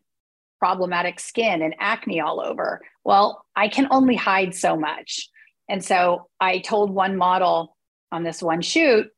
problematic 0.59 1.21
skin 1.21 1.63
and 1.63 1.75
acne 1.79 2.21
all 2.21 2.41
over, 2.41 2.81
well, 3.05 3.45
I 3.55 3.69
can 3.69 3.89
only 3.91 4.17
hide 4.17 4.55
so 4.55 4.77
much. 4.77 5.29
And 5.69 5.85
so 5.85 6.29
I 6.41 6.59
told 6.59 6.91
one 6.91 7.17
model 7.17 7.77
on 8.13 8.23
this 8.23 8.43
one 8.43 8.63
shoot, 8.63 9.09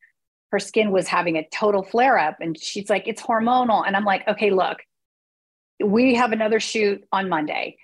her 0.50 0.58
skin 0.58 0.90
was 0.90 1.08
having 1.08 1.36
a 1.36 1.46
total 1.52 1.82
flare 1.82 2.18
up. 2.18 2.38
And 2.40 2.58
she's 2.58 2.88
like, 2.88 3.06
it's 3.06 3.22
hormonal. 3.22 3.86
And 3.86 3.94
I'm 3.96 4.04
like, 4.04 4.26
okay, 4.26 4.50
look, 4.50 4.78
we 5.84 6.14
have 6.14 6.32
another 6.32 6.60
shoot 6.60 7.04
on 7.12 7.28
Monday. 7.28 7.76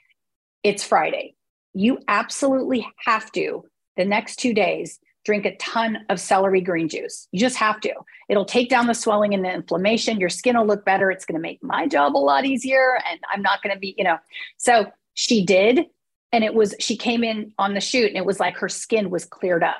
It's 0.63 0.83
Friday. 0.83 1.35
You 1.75 1.99
absolutely 2.09 2.87
have 3.05 3.31
to, 3.33 3.65
the 3.97 4.05
next 4.05 4.37
two 4.37 4.55
days, 4.55 4.99
drink 5.25 5.47
a 5.47 5.57
ton 5.57 5.99
of 6.11 6.21
celery 6.21 6.61
green 6.61 6.89
juice. 6.89 7.29
You 7.33 7.41
just 7.41 7.57
have 7.57 7.81
to. 7.81 7.93
It'll 8.29 8.45
take 8.45 8.69
down 8.69 8.87
the 8.87 8.95
swelling 8.95 9.35
and 9.35 9.45
the 9.45 9.53
inflammation. 9.53 10.21
Your 10.21 10.29
skin 10.29 10.57
will 10.57 10.67
look 10.67 10.85
better. 10.85 11.11
It's 11.11 11.25
going 11.25 11.37
to 11.37 11.43
make 11.43 11.63
my 11.63 11.87
job 11.87 12.17
a 12.17 12.19
lot 12.19 12.45
easier. 12.45 12.99
And 13.11 13.19
I'm 13.33 13.43
not 13.43 13.63
going 13.63 13.75
to 13.75 13.81
be, 13.81 13.95
you 13.97 14.05
know. 14.05 14.19
So 14.59 14.87
she 15.15 15.45
did. 15.45 15.87
And 16.33 16.45
it 16.45 16.55
was, 16.55 16.75
she 16.79 16.97
came 16.97 17.25
in 17.25 17.53
on 17.59 17.75
the 17.75 17.81
shoot 17.81 18.09
and 18.09 18.17
it 18.17 18.27
was 18.27 18.41
like 18.41 18.57
her 18.57 18.69
skin 18.69 19.09
was 19.09 19.25
cleared 19.25 19.63
up 19.63 19.77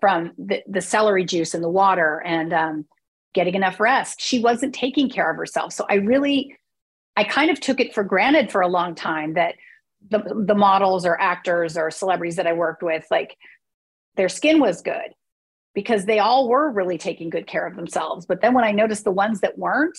from 0.00 0.32
the, 0.36 0.62
the 0.66 0.80
celery 0.80 1.24
juice 1.24 1.54
and 1.54 1.64
the 1.64 1.70
water 1.70 2.22
and 2.26 2.52
um, 2.52 2.84
getting 3.34 3.54
enough 3.54 3.80
rest. 3.80 4.20
She 4.20 4.40
wasn't 4.40 4.74
taking 4.74 5.08
care 5.08 5.30
of 5.30 5.36
herself. 5.36 5.72
So 5.72 5.86
I 5.88 5.94
really, 5.94 6.56
I 7.16 7.24
kind 7.24 7.50
of 7.50 7.60
took 7.60 7.80
it 7.80 7.94
for 7.94 8.04
granted 8.04 8.50
for 8.50 8.60
a 8.60 8.68
long 8.68 8.94
time 8.94 9.34
that 9.34 9.54
the, 10.10 10.44
the 10.46 10.54
models 10.54 11.06
or 11.06 11.18
actors 11.20 11.76
or 11.76 11.90
celebrities 11.90 12.36
that 12.36 12.46
I 12.46 12.52
worked 12.52 12.82
with, 12.82 13.06
like 13.10 13.36
their 14.16 14.28
skin 14.28 14.60
was 14.60 14.82
good 14.82 15.14
because 15.74 16.06
they 16.06 16.18
all 16.18 16.48
were 16.48 16.70
really 16.70 16.98
taking 16.98 17.30
good 17.30 17.46
care 17.46 17.66
of 17.66 17.76
themselves. 17.76 18.26
But 18.26 18.40
then 18.40 18.54
when 18.54 18.64
I 18.64 18.72
noticed 18.72 19.04
the 19.04 19.10
ones 19.10 19.40
that 19.40 19.58
weren't, 19.58 19.98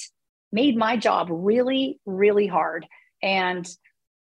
made 0.51 0.75
my 0.75 0.97
job 0.97 1.27
really, 1.29 1.99
really 2.05 2.47
hard. 2.47 2.85
And 3.21 3.67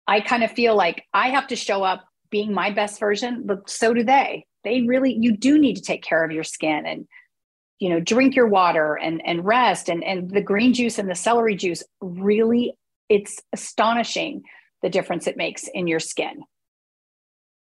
I 0.07 0.21
kind 0.21 0.43
of 0.43 0.51
feel 0.51 0.75
like 0.75 1.05
I 1.13 1.29
have 1.29 1.47
to 1.47 1.55
show 1.55 1.83
up 1.83 2.05
being 2.29 2.53
my 2.53 2.71
best 2.71 2.99
version, 2.99 3.43
but 3.45 3.69
so 3.69 3.93
do 3.93 4.03
they. 4.03 4.45
They 4.63 4.81
really, 4.81 5.17
you 5.19 5.35
do 5.35 5.57
need 5.57 5.75
to 5.77 5.81
take 5.81 6.03
care 6.03 6.23
of 6.23 6.31
your 6.31 6.43
skin 6.43 6.85
and, 6.85 7.07
you 7.79 7.89
know, 7.89 7.99
drink 7.99 8.35
your 8.35 8.47
water 8.47 8.95
and 8.95 9.21
and 9.25 9.45
rest. 9.45 9.89
And 9.89 10.03
and 10.03 10.29
the 10.29 10.41
green 10.41 10.73
juice 10.73 10.99
and 10.99 11.09
the 11.09 11.15
celery 11.15 11.55
juice 11.55 11.83
really, 12.01 12.75
it's 13.07 13.39
astonishing 13.53 14.43
the 14.81 14.89
difference 14.89 15.27
it 15.27 15.37
makes 15.37 15.67
in 15.73 15.87
your 15.87 15.99
skin. 15.99 16.43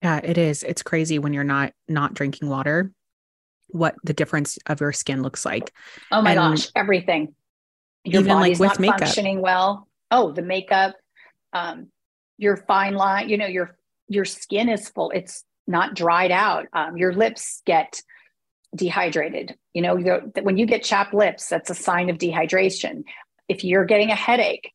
Yeah, 0.06 0.20
it 0.22 0.38
is. 0.38 0.62
It's 0.62 0.84
crazy 0.84 1.18
when 1.18 1.32
you're 1.32 1.42
not 1.42 1.72
not 1.88 2.14
drinking 2.14 2.48
water, 2.48 2.92
what 3.70 3.96
the 4.04 4.12
difference 4.12 4.56
of 4.66 4.80
your 4.80 4.92
skin 4.92 5.20
looks 5.20 5.44
like. 5.44 5.72
Oh 6.12 6.22
my 6.22 6.30
and 6.30 6.38
gosh, 6.38 6.68
everything. 6.76 7.34
Your 8.04 8.20
even 8.20 8.32
body's 8.32 8.60
like 8.60 8.70
with 8.70 8.78
not 8.78 8.80
makeup. 8.80 9.00
functioning 9.00 9.42
well. 9.42 9.88
Oh, 10.12 10.30
the 10.30 10.42
makeup, 10.42 10.94
um, 11.52 11.88
your 12.38 12.56
fine 12.56 12.94
line, 12.94 13.28
you 13.28 13.36
know, 13.36 13.48
your 13.48 13.76
your 14.06 14.24
skin 14.24 14.68
is 14.68 14.88
full, 14.88 15.10
it's 15.10 15.42
not 15.66 15.96
dried 15.96 16.30
out. 16.30 16.66
Um, 16.72 16.96
your 16.96 17.12
lips 17.12 17.62
get 17.66 18.00
dehydrated. 18.76 19.56
You 19.74 19.82
know, 19.82 19.96
when 20.40 20.56
you 20.56 20.66
get 20.66 20.84
chapped 20.84 21.14
lips, 21.14 21.48
that's 21.48 21.70
a 21.70 21.74
sign 21.74 22.10
of 22.10 22.18
dehydration. 22.18 23.02
If 23.48 23.64
you're 23.64 23.84
getting 23.84 24.12
a 24.12 24.14
headache, 24.14 24.70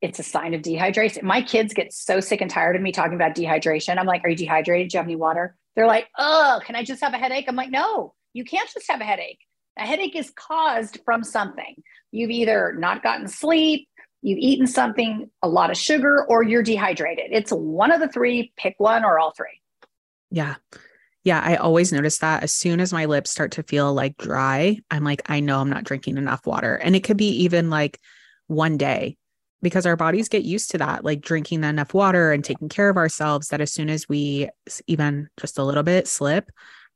it's 0.00 0.18
a 0.18 0.22
sign 0.22 0.54
of 0.54 0.62
dehydration. 0.62 1.22
My 1.22 1.42
kids 1.42 1.74
get 1.74 1.92
so 1.92 2.20
sick 2.20 2.40
and 2.40 2.50
tired 2.50 2.76
of 2.76 2.82
me 2.82 2.92
talking 2.92 3.14
about 3.14 3.34
dehydration. 3.34 3.98
I'm 3.98 4.06
like, 4.06 4.24
Are 4.24 4.30
you 4.30 4.36
dehydrated? 4.36 4.90
Do 4.90 4.96
you 4.96 4.98
have 4.98 5.06
any 5.06 5.16
water? 5.16 5.56
They're 5.74 5.86
like, 5.86 6.08
Oh, 6.16 6.60
can 6.64 6.76
I 6.76 6.84
just 6.84 7.02
have 7.02 7.14
a 7.14 7.18
headache? 7.18 7.46
I'm 7.48 7.56
like, 7.56 7.70
No, 7.70 8.14
you 8.32 8.44
can't 8.44 8.68
just 8.72 8.90
have 8.90 9.00
a 9.00 9.04
headache. 9.04 9.40
A 9.76 9.86
headache 9.86 10.16
is 10.16 10.30
caused 10.30 10.98
from 11.04 11.22
something. 11.24 11.82
You've 12.10 12.30
either 12.30 12.74
not 12.78 13.02
gotten 13.02 13.28
sleep, 13.28 13.88
you've 14.22 14.38
eaten 14.38 14.66
something, 14.66 15.30
a 15.42 15.48
lot 15.48 15.70
of 15.70 15.76
sugar, 15.76 16.24
or 16.28 16.42
you're 16.42 16.62
dehydrated. 16.62 17.26
It's 17.30 17.50
one 17.50 17.92
of 17.92 18.00
the 18.00 18.08
three. 18.08 18.52
Pick 18.56 18.74
one 18.78 19.04
or 19.04 19.18
all 19.18 19.32
three. 19.36 19.60
Yeah. 20.30 20.56
Yeah, 21.24 21.42
I 21.44 21.56
always 21.56 21.92
notice 21.92 22.18
that 22.18 22.42
as 22.42 22.54
soon 22.54 22.80
as 22.80 22.92
my 22.92 23.04
lips 23.04 23.30
start 23.30 23.52
to 23.52 23.62
feel 23.62 23.92
like 23.92 24.16
dry, 24.16 24.78
I'm 24.90 25.04
like, 25.04 25.22
I 25.26 25.40
know 25.40 25.60
I'm 25.60 25.68
not 25.68 25.84
drinking 25.84 26.16
enough 26.16 26.46
water. 26.46 26.74
And 26.76 26.96
it 26.96 27.04
could 27.04 27.16
be 27.16 27.42
even 27.42 27.70
like 27.70 28.00
one 28.46 28.78
day 28.78 29.16
because 29.62 29.86
our 29.86 29.96
bodies 29.96 30.28
get 30.28 30.44
used 30.44 30.70
to 30.70 30.78
that, 30.78 31.04
like 31.04 31.20
drinking 31.20 31.64
enough 31.64 31.94
water 31.94 32.32
and 32.32 32.44
taking 32.44 32.68
care 32.68 32.88
of 32.88 32.96
ourselves, 32.96 33.48
that 33.48 33.60
as 33.60 33.72
soon 33.72 33.90
as 33.90 34.08
we 34.08 34.48
even 34.86 35.28
just 35.38 35.58
a 35.58 35.64
little 35.64 35.82
bit 35.82 36.06
slip, 36.06 36.50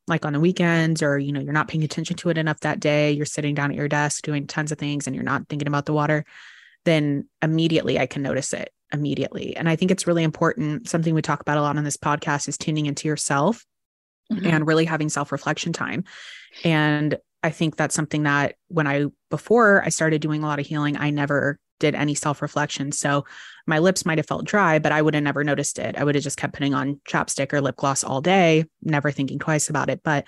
like 0.07 0.25
on 0.25 0.33
the 0.33 0.41
weekends, 0.41 1.03
or 1.03 1.19
you 1.19 1.33
know, 1.33 1.41
you're 1.41 1.53
not 1.53 1.69
paying 1.69 1.85
attention 1.85 2.17
to 2.17 2.29
it 2.29 2.39
enough 2.39 2.61
that 2.61 2.81
day, 2.81 3.11
you're 3.13 3.27
sitting 3.27 3.55
down 3.55 3.71
at 3.71 3.77
your 3.77 3.89
desk 3.89 4.23
doing 4.23 4.47
tons 4.47 4.73
of 4.73 4.79
things 4.79 5.07
and 5.07 5.17
you're 5.17 5.25
not 5.25 5.49
thinking 5.49 5.69
about 5.69 5.87
the 5.87 5.93
water, 5.93 6.25
then 6.85 7.29
immediately 7.41 7.99
I 7.99 8.07
can 8.07 8.23
notice 8.23 8.53
it 8.53 8.73
immediately. 8.93 9.57
And 9.57 9.69
I 9.69 9.77
think 9.77 9.91
it's 9.91 10.07
really 10.07 10.23
important. 10.23 10.89
Something 10.89 11.15
we 11.15 11.23
talk 11.23 11.41
about 11.41 11.59
a 11.59 11.63
lot 11.63 11.77
on 11.77 11.85
this 11.85 11.97
podcast 11.97 12.49
is 12.49 12.59
tuning 12.59 12.87
into 12.87 13.09
yourself 13.09 13.65
mm-hmm. 14.31 14.47
and 14.47 14.67
really 14.67 14.85
having 14.85 15.09
self 15.09 15.33
reflection 15.33 15.73
time. 15.73 16.05
And 16.65 17.17
I 17.43 17.51
think 17.51 17.77
that's 17.77 17.95
something 17.95 18.23
that 18.25 18.55
when 18.69 18.87
I, 18.87 19.07
before 19.31 19.83
I 19.85 19.89
started 19.89 20.21
doing 20.21 20.43
a 20.43 20.47
lot 20.47 20.61
of 20.61 20.67
healing, 20.67 20.97
I 20.97 21.11
never 21.11 21.59
did 21.83 21.95
any 21.95 22.15
self 22.15 22.41
reflection. 22.41 22.93
So 22.93 23.27
my 23.67 23.79
lips 23.79 24.07
might 24.07 24.19
have 24.19 24.27
felt 24.27 24.47
dry, 24.47 24.79
but 24.79 24.93
I 24.93 25.03
would 25.03 25.15
have 25.15 25.23
never 25.23 25.45
noticed 25.45 25.79
it. 25.79 25.99
I 25.99 26.05
would 26.05 26.15
have 26.15 26.25
just 26.25 26.39
kept 26.39 26.55
putting 26.55 26.73
on 26.73 27.01
chapstick 27.07 27.53
or 27.53 27.61
lip 27.61 27.77
gloss 27.77 28.03
all 28.03 28.23
day, 28.23 28.65
never 28.81 29.11
thinking 29.11 29.39
twice 29.39 29.69
about 29.69 29.91
it. 29.91 30.01
But 30.03 30.25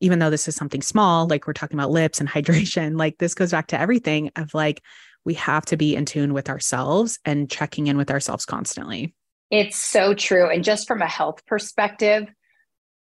even 0.00 0.18
though 0.18 0.30
this 0.30 0.48
is 0.48 0.56
something 0.56 0.82
small, 0.82 1.28
like 1.28 1.46
we're 1.46 1.52
talking 1.52 1.78
about 1.78 1.90
lips 1.90 2.20
and 2.20 2.28
hydration, 2.36 2.98
like 2.98 3.18
this 3.18 3.34
goes 3.34 3.52
back 3.52 3.68
to 3.68 3.80
everything 3.80 4.32
of 4.34 4.52
like, 4.54 4.82
we 5.24 5.34
have 5.34 5.64
to 5.66 5.76
be 5.76 5.94
in 5.94 6.04
tune 6.04 6.34
with 6.34 6.48
ourselves 6.48 7.18
and 7.24 7.50
checking 7.50 7.86
in 7.86 7.96
with 7.96 8.10
ourselves 8.10 8.44
constantly. 8.44 9.14
It's 9.50 9.76
so 9.76 10.14
true. 10.14 10.50
And 10.50 10.64
just 10.64 10.88
from 10.88 11.00
a 11.00 11.06
health 11.06 11.46
perspective, 11.46 12.26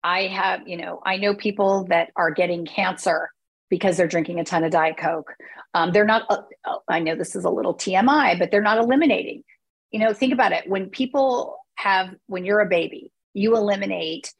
I 0.05 0.27
have, 0.27 0.67
you 0.67 0.77
know, 0.77 1.01
I 1.05 1.17
know 1.17 1.35
people 1.35 1.85
that 1.89 2.11
are 2.17 2.31
getting 2.31 2.67
cancer 2.67 3.31
because 3.73 3.97
they're 3.97 4.07
drinking 4.07 4.39
a 4.39 4.45
ton 4.45 4.65
of 4.65 4.71
Diet 4.71 4.99
Coke. 4.99 5.33
Um, 5.73 5.93
they're 5.93 6.05
not, 6.05 6.27
uh, 6.29 6.43
uh 6.67 6.77
I 6.89 6.99
know 6.99 7.17
this 7.17 7.35
is 7.35 7.47
a 7.47 7.49
little 7.49 7.75
TMI, 7.75 8.39
but 8.39 8.51
they're 8.51 8.61
not 8.61 8.77
eliminating. 8.77 9.45
You 9.91 10.01
know, 10.01 10.13
think 10.13 10.35
about 10.35 10.53
it. 10.53 10.69
When 10.69 10.91
people 10.91 11.57
have, 11.77 12.15
when 12.27 12.45
you're 12.45 12.61
a 12.61 12.69
baby, 12.69 13.13
you 13.33 13.57
eliminate 13.57 14.35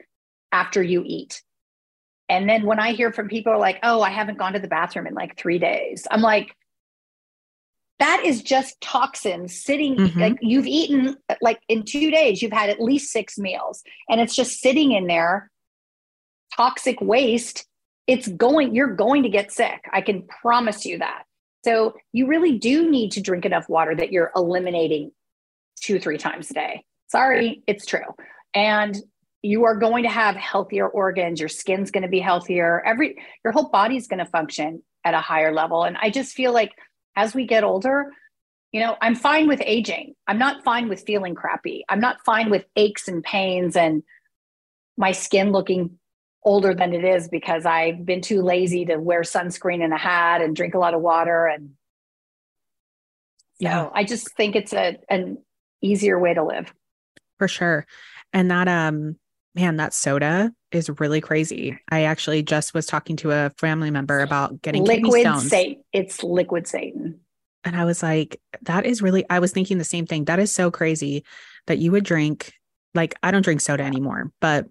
after 0.53 0.83
you 0.83 1.03
eat. 1.07 1.43
And 2.29 2.47
then 2.47 2.67
when 2.67 2.79
I 2.79 2.93
hear 2.93 3.11
from 3.11 3.29
people 3.29 3.59
like, 3.59 3.79
oh, 3.83 4.03
I 4.03 4.11
haven't 4.11 4.37
gone 4.37 4.53
to 4.53 4.59
the 4.59 4.69
bathroom 4.69 5.07
in 5.07 5.15
like 5.15 5.39
three 5.39 5.59
days, 5.59 6.07
I'm 6.11 6.21
like, 6.21 6.55
that 8.01 8.23
is 8.27 8.43
just 8.43 8.79
toxins 8.83 9.59
sitting 9.59 9.97
mm-hmm. 9.97 10.21
like 10.21 10.37
you've 10.43 10.67
eaten 10.67 11.17
like 11.41 11.61
in 11.69 11.85
two 11.85 12.11
days 12.11 12.43
you've 12.43 12.53
had 12.53 12.69
at 12.69 12.81
least 12.81 13.13
six 13.13 13.39
meals 13.39 13.85
and 14.09 14.21
it's 14.21 14.35
just 14.35 14.61
sitting 14.61 14.91
in 14.91 15.07
there 15.07 15.53
toxic 16.57 17.01
waste 17.01 17.65
it's 18.13 18.29
going, 18.29 18.75
you're 18.75 18.95
going 18.95 19.23
to 19.23 19.31
get 19.31 19.51
sick. 19.51 19.81
I 19.91 20.03
can 20.03 20.25
promise 20.43 20.85
you 20.85 20.99
that. 20.99 21.23
So 21.65 21.95
you 22.13 22.27
really 22.27 22.59
do 22.59 22.91
need 22.91 23.13
to 23.13 23.23
drink 23.23 23.47
enough 23.47 23.71
water 23.71 23.95
that 23.97 24.13
you're 24.13 24.31
eliminating 24.37 25.13
two, 25.81 25.99
three 25.99 26.19
times 26.19 26.51
a 26.51 26.55
day. 26.55 26.85
Sorry, 27.09 27.63
it's 27.67 27.87
true. 27.87 28.15
And 28.53 28.95
you 29.41 29.65
are 29.65 29.77
going 29.77 30.03
to 30.03 30.11
have 30.11 30.37
healthier 30.37 30.87
organs. 30.87 31.41
Your 31.41 31.49
skin's 31.49 31.91
going 31.91 32.03
to 32.03 32.09
be 32.09 32.21
healthier. 32.21 32.83
Every, 32.85 33.17
your 33.43 33.53
whole 33.55 33.71
body's 33.71 34.09
going 34.09 34.19
to 34.19 34.31
function 34.31 34.83
at 35.05 35.15
a 35.15 35.21
higher 35.21 35.55
level. 35.55 35.85
And 35.85 35.97
I 35.97 36.11
just 36.11 36.35
feel 36.35 36.53
like 36.53 36.73
as 37.17 37.35
we 37.35 37.47
get 37.47 37.65
older, 37.65 38.13
you 38.73 38.81
know, 38.81 38.97
I'm 39.01 39.15
fine 39.15 39.49
with 39.49 39.63
aging. 39.65 40.15
I'm 40.27 40.39
not 40.39 40.65
fine 40.65 40.91
with 40.91 41.05
feeling 41.07 41.35
crappy. 41.35 41.83
I'm 41.89 42.01
not 42.01 42.25
fine 42.27 42.51
with 42.51 42.67
aches 42.77 43.09
and 43.09 43.23
pains 43.23 43.75
and 43.75 44.03
my 44.99 45.13
skin 45.13 45.51
looking 45.51 45.99
older 46.45 46.75
than 46.75 46.93
it 46.93 47.05
is 47.05 47.29
because 47.29 47.65
I've 47.65 48.05
been 48.05 48.21
too 48.21 48.43
lazy 48.43 48.85
to 48.87 48.97
wear 48.97 49.23
sunscreen 49.23 49.83
and 49.83 49.93
a 49.93 49.99
hat 49.99 50.43
and 50.43 50.57
drink 50.57 50.75
a 50.75 50.79
lot 50.79 50.95
of 50.95 51.01
water. 51.01 51.47
And 51.47 51.71
so 53.61 53.69
yeah, 53.69 53.89
I 53.95 54.05
just 54.05 54.35
think 54.37 54.57
it's 54.57 54.73
a 54.73 54.99
an 55.09 55.39
easier 55.81 56.19
way 56.19 56.35
to 56.35 56.43
live. 56.43 56.73
For 57.39 57.49
sure. 57.49 57.87
And 58.33 58.51
that 58.51 58.69
um 58.69 59.17
man, 59.55 59.77
that 59.77 59.95
soda 59.95 60.53
is 60.71 60.91
really 60.99 61.21
crazy. 61.21 61.79
I 61.91 62.05
actually 62.05 62.43
just 62.43 62.75
was 62.75 62.87
talking 62.87 63.17
to 63.17 63.31
a 63.33 63.51
family 63.59 63.91
member 63.91 64.21
about 64.21 64.63
getting 64.63 64.85
liquid 64.85 65.27
Satan. 65.41 65.83
It's 65.93 66.23
liquid 66.23 66.67
Satan. 66.67 67.21
And 67.65 67.77
I 67.77 67.85
was 67.85 68.03
like, 68.03 68.41
that 68.63 68.87
is 68.87 69.03
really, 69.03 69.25
I 69.31 69.39
was 69.39 69.53
thinking 69.53 69.79
the 69.79 69.85
same 69.85 70.07
thing. 70.07 70.25
That 70.25 70.41
is 70.41 70.53
so 70.53 70.71
crazy 70.71 71.25
that 71.67 71.79
you 71.79 71.93
would 71.93 72.05
drink, 72.05 72.53
like, 72.95 73.15
I 73.23 73.31
don't 73.31 73.43
drink 73.43 73.61
soda 73.61 73.85
anymore, 73.85 74.33
but 74.41 74.67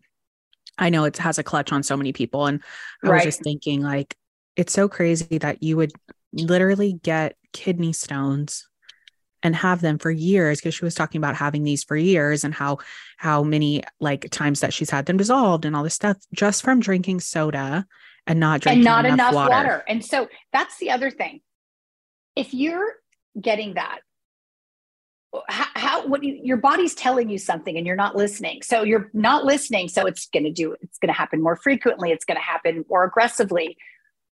I 0.77 0.89
know 0.89 1.03
it 1.03 1.17
has 1.17 1.37
a 1.37 1.43
clutch 1.43 1.71
on 1.71 1.83
so 1.83 1.95
many 1.97 2.13
people. 2.13 2.45
And 2.45 2.61
I 3.03 3.09
right. 3.09 3.15
was 3.15 3.23
just 3.23 3.43
thinking, 3.43 3.81
like, 3.81 4.15
it's 4.55 4.73
so 4.73 4.89
crazy 4.89 5.37
that 5.37 5.61
you 5.63 5.77
would 5.77 5.91
literally 6.33 6.93
get 6.93 7.35
kidney 7.53 7.93
stones 7.93 8.67
and 9.43 9.55
have 9.55 9.81
them 9.81 9.97
for 9.97 10.11
years 10.11 10.59
because 10.59 10.75
she 10.75 10.85
was 10.85 10.95
talking 10.95 11.19
about 11.19 11.35
having 11.35 11.63
these 11.63 11.83
for 11.83 11.95
years 11.95 12.43
and 12.43 12.53
how 12.53 12.77
how 13.17 13.43
many 13.43 13.83
like 13.99 14.29
times 14.29 14.59
that 14.59 14.73
she's 14.73 14.89
had 14.89 15.05
them 15.05 15.17
dissolved 15.17 15.65
and 15.65 15.75
all 15.75 15.83
this 15.83 15.95
stuff 15.95 16.17
just 16.33 16.61
from 16.61 16.79
drinking 16.79 17.19
soda 17.19 17.85
and 18.27 18.39
not 18.39 18.61
drinking 18.61 18.79
and 18.79 18.85
not 18.85 19.05
enough, 19.05 19.15
enough 19.15 19.33
water. 19.33 19.49
water. 19.49 19.83
And 19.87 20.05
so 20.05 20.27
that's 20.53 20.77
the 20.77 20.91
other 20.91 21.09
thing. 21.09 21.41
If 22.35 22.53
you're 22.53 22.93
getting 23.39 23.73
that 23.75 23.99
how, 25.47 25.65
how 25.75 26.07
what 26.07 26.23
you, 26.23 26.39
your 26.43 26.57
body's 26.57 26.93
telling 26.93 27.29
you 27.29 27.37
something 27.37 27.77
and 27.77 27.85
you're 27.85 27.95
not 27.95 28.15
listening. 28.15 28.61
So 28.61 28.83
you're 28.83 29.09
not 29.13 29.45
listening 29.45 29.87
so 29.87 30.05
it's 30.05 30.27
going 30.27 30.43
to 30.43 30.51
do 30.51 30.75
it's 30.81 30.97
going 30.97 31.07
to 31.07 31.17
happen 31.17 31.41
more 31.41 31.55
frequently 31.55 32.11
it's 32.11 32.25
going 32.25 32.37
to 32.37 32.43
happen 32.43 32.85
more 32.89 33.05
aggressively. 33.05 33.77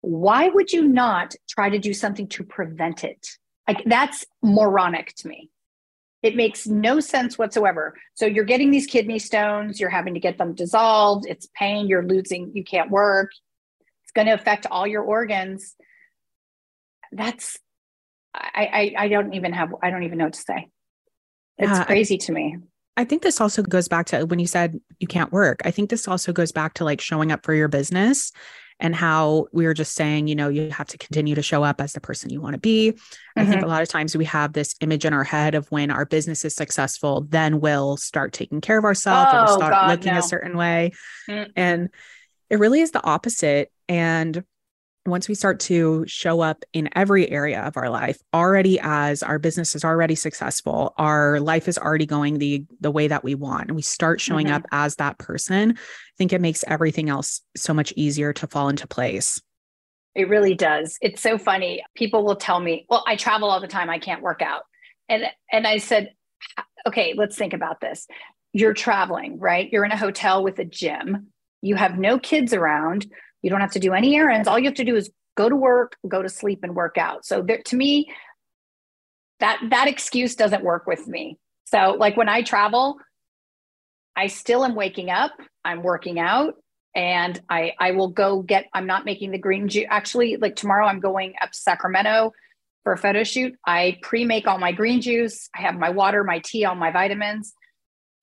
Why 0.01 0.49
would 0.49 0.71
you 0.71 0.88
not 0.88 1.36
try 1.49 1.69
to 1.69 1.80
do 1.80 1.93
something 1.93 2.27
to 2.30 2.43
prevent 2.43 3.04
it? 3.04 3.27
Like 3.67 3.84
that's 3.86 4.25
moronic 4.41 5.13
to 5.17 5.27
me. 5.27 5.49
It 6.23 6.36
makes 6.36 6.67
no 6.67 6.99
sense 6.99 7.38
whatsoever. 7.38 7.95
So 8.13 8.25
you're 8.25 8.45
getting 8.45 8.69
these 8.71 8.88
kidney 8.88 9.19
stones 9.19 9.80
you're 9.80 9.89
having 9.89 10.13
to 10.15 10.19
get 10.19 10.38
them 10.38 10.54
dissolved 10.54 11.25
it's 11.27 11.47
pain 11.58 11.88
you're 11.88 12.06
losing 12.06 12.51
you 12.54 12.63
can't 12.63 12.91
work. 12.91 13.32
It's 14.04 14.12
going 14.12 14.27
to 14.27 14.34
affect 14.34 14.67
all 14.69 14.86
your 14.86 15.04
organs. 15.04 15.75
That's 17.13 17.58
I, 18.34 18.93
I, 18.97 19.06
I 19.06 19.08
don't 19.08 19.34
even 19.34 19.54
have 19.54 19.73
I 19.82 19.89
don't 19.89 20.04
even 20.04 20.17
know 20.17 20.25
what 20.25 20.34
to 20.34 20.41
say. 20.41 20.67
It's 21.62 21.71
yeah, 21.71 21.84
crazy 21.86 22.17
to 22.17 22.32
me. 22.32 22.58
I 22.97 23.06
think 23.06 23.21
this 23.21 23.39
also 23.39 23.63
goes 23.63 23.88
back 23.88 24.08
to 24.08 24.26
when 24.26 24.39
you 24.39 24.47
said 24.47 24.80
you 25.00 25.08
can't 25.08 25.32
work. 25.32 25.62
I 25.63 25.71
think 25.71 25.89
this 25.89 26.08
also 26.08 26.34
goes 26.34 26.52
back 26.52 26.74
to 26.76 26.84
like 26.84 27.00
showing 27.00 27.32
up 27.32 27.45
for 27.45 27.54
your 27.54 27.67
business 27.67 28.32
and 28.80 28.95
how 28.95 29.45
we 29.54 29.65
were 29.65 29.76
just 29.76 29.93
saying, 29.93 30.28
you 30.28 30.36
know, 30.36 30.50
you 30.50 30.71
have 30.71 30.88
to 30.88 30.97
continue 30.97 31.36
to 31.36 31.41
show 31.43 31.63
up 31.63 31.80
as 31.80 31.93
the 31.93 32.02
person 32.02 32.32
you 32.32 32.41
want 32.41 32.54
to 32.54 32.60
be. 32.60 32.91
Mm-hmm. 32.91 33.39
I 33.39 33.43
think 33.45 33.58
mm-hmm. 33.58 33.65
a 33.65 33.67
lot 33.69 33.84
of 33.84 33.88
times 33.88 34.17
we 34.17 34.26
have 34.26 34.54
this 34.54 34.76
image 34.82 35.06
in 35.06 35.13
our 35.13 35.24
head 35.24 35.54
of 35.56 35.71
when 35.71 35.91
our 35.91 36.04
business 36.06 36.43
is 36.43 36.56
successful, 36.56 37.28
then 37.30 37.60
we'll 37.62 37.95
start 37.95 38.34
taking 38.34 38.60
care 38.60 38.80
of 38.80 38.84
ourselves 38.84 39.30
oh, 39.34 39.43
or 39.43 39.47
start 39.47 39.71
God, 39.71 39.89
looking 39.91 40.13
no. 40.13 40.19
a 40.19 40.24
certain 40.24 40.58
way. 40.58 40.91
Mm-hmm. 41.30 41.52
And 41.56 41.89
it 42.50 42.58
really 42.60 42.82
is 42.82 42.91
the 42.91 43.04
opposite. 43.04 43.71
And 43.88 44.43
once 45.05 45.27
we 45.27 45.33
start 45.33 45.59
to 45.59 46.03
show 46.07 46.41
up 46.41 46.63
in 46.73 46.87
every 46.95 47.29
area 47.31 47.61
of 47.61 47.75
our 47.75 47.89
life 47.89 48.19
already 48.33 48.79
as 48.81 49.23
our 49.23 49.39
business 49.39 49.75
is 49.75 49.83
already 49.83 50.15
successful 50.15 50.93
our 50.97 51.39
life 51.39 51.67
is 51.67 51.77
already 51.77 52.05
going 52.05 52.37
the 52.37 52.63
the 52.79 52.91
way 52.91 53.07
that 53.07 53.23
we 53.23 53.33
want 53.33 53.67
and 53.67 53.75
we 53.75 53.81
start 53.81 54.21
showing 54.21 54.47
mm-hmm. 54.47 54.55
up 54.55 54.65
as 54.71 54.95
that 54.97 55.17
person 55.17 55.71
i 55.71 56.15
think 56.17 56.33
it 56.33 56.41
makes 56.41 56.63
everything 56.67 57.09
else 57.09 57.41
so 57.55 57.73
much 57.73 57.93
easier 57.95 58.33
to 58.33 58.47
fall 58.47 58.69
into 58.69 58.87
place. 58.87 59.41
It 60.13 60.27
really 60.27 60.55
does. 60.55 60.97
It's 61.01 61.21
so 61.21 61.37
funny. 61.37 61.83
People 61.95 62.23
will 62.23 62.35
tell 62.35 62.59
me 62.59 62.85
well 62.89 63.03
i 63.07 63.15
travel 63.15 63.49
all 63.49 63.61
the 63.61 63.67
time. 63.67 63.89
I 63.89 63.99
can't 63.99 64.21
work 64.21 64.41
out. 64.41 64.63
And 65.09 65.23
and 65.51 65.65
i 65.65 65.77
said 65.77 66.13
okay 66.87 67.13
let's 67.15 67.37
think 67.37 67.53
about 67.53 67.81
this. 67.81 68.07
You're 68.53 68.73
traveling 68.73 69.39
right? 69.39 69.69
You're 69.71 69.85
in 69.85 69.91
a 69.91 69.97
hotel 69.97 70.43
with 70.43 70.59
a 70.59 70.65
gym. 70.65 71.27
You 71.61 71.75
have 71.75 71.97
no 71.97 72.19
kids 72.19 72.53
around 72.53 73.07
you 73.41 73.49
don't 73.49 73.62
have 73.62 73.71
to 73.71 73.80
do 73.80 73.93
any 73.93 74.15
errands. 74.15 74.47
All 74.47 74.60
you 74.60 74.65
have 74.65 74.75
to 74.75 74.84
do 74.84 74.95
is 74.95 75.10
go 75.36 75.49
to 75.49 75.56
work, 75.56 75.97
go 76.08 76.21
to 76.21 76.30
sleep, 76.30 76.60
and 76.63 76.75
work 76.75 76.97
out. 76.97 77.25
So 77.25 77.41
there, 77.41 77.62
to 77.63 77.75
me, 77.75 78.12
that 79.39 79.60
that 79.69 79.88
excuse 79.88 80.36
doesn't 80.36 80.63
work 80.63 80.86
with 80.88 81.08
me. 81.08 81.38
So 81.65 81.95
like 81.97 82.17
when 82.17 82.30
I 82.30 82.43
travel, 82.43 82.97
I 84.15 84.27
still 84.27 84.63
am 84.65 84.75
waking 84.75 85.10
up, 85.10 85.32
I'm 85.63 85.82
working 85.82 86.19
out, 86.19 86.56
and 86.95 87.41
I 87.49 87.73
I 87.80 87.91
will 87.91 88.10
go 88.10 88.41
get. 88.41 88.67
I'm 88.73 88.86
not 88.88 89.06
making 89.06 89.32
the 89.32 89.38
green 89.38 89.67
juice. 89.67 89.88
Actually, 89.89 90.38
like 90.38 90.56
tomorrow, 90.56 90.86
I'm 90.86 90.99
going 90.99 91.34
up 91.41 91.51
to 91.51 91.58
Sacramento 91.58 92.34
for 92.84 92.93
a 92.93 92.97
photo 92.97 93.23
shoot. 93.23 93.56
I 93.65 93.99
pre-make 94.01 94.47
all 94.47 94.58
my 94.58 94.71
green 94.71 95.01
juice. 95.01 95.49
I 95.56 95.62
have 95.62 95.75
my 95.75 95.89
water, 95.89 96.23
my 96.23 96.39
tea, 96.39 96.65
all 96.65 96.75
my 96.75 96.91
vitamins. 96.91 97.54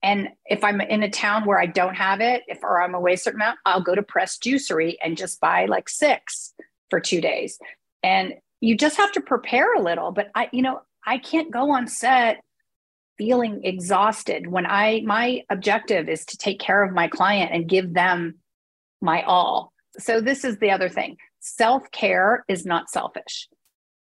And 0.01 0.29
if 0.45 0.63
I'm 0.63 0.79
in 0.81 1.03
a 1.03 1.09
town 1.09 1.45
where 1.45 1.59
I 1.59 1.65
don't 1.65 1.95
have 1.95 2.21
it, 2.21 2.43
if 2.47 2.63
or 2.63 2.81
I'm 2.81 2.95
away 2.95 3.13
a 3.13 3.17
certain 3.17 3.41
amount, 3.41 3.59
I'll 3.65 3.81
go 3.81 3.95
to 3.95 4.01
Press 4.01 4.37
Juicery 4.37 4.95
and 5.03 5.17
just 5.17 5.41
buy 5.41 5.65
like 5.65 5.89
six 5.89 6.53
for 6.89 6.99
two 6.99 7.19
days. 7.19 7.59
And 8.01 8.35
you 8.61 8.77
just 8.77 8.97
have 8.97 9.11
to 9.13 9.21
prepare 9.21 9.73
a 9.73 9.81
little. 9.81 10.11
But 10.11 10.31
I, 10.35 10.49
you 10.53 10.61
know, 10.61 10.81
I 11.05 11.17
can't 11.17 11.51
go 11.51 11.71
on 11.71 11.87
set 11.87 12.41
feeling 13.17 13.61
exhausted 13.65 14.47
when 14.47 14.65
I 14.65 15.01
my 15.05 15.43
objective 15.49 16.07
is 16.07 16.23
to 16.25 16.37
take 16.37 16.59
care 16.59 16.81
of 16.83 16.93
my 16.93 17.09
client 17.09 17.51
and 17.53 17.67
give 17.67 17.93
them 17.93 18.35
my 19.01 19.23
all. 19.23 19.73
So 19.97 20.21
this 20.21 20.45
is 20.45 20.57
the 20.59 20.71
other 20.71 20.87
thing. 20.87 21.17
Self-care 21.41 22.45
is 22.47 22.65
not 22.65 22.89
selfish 22.89 23.49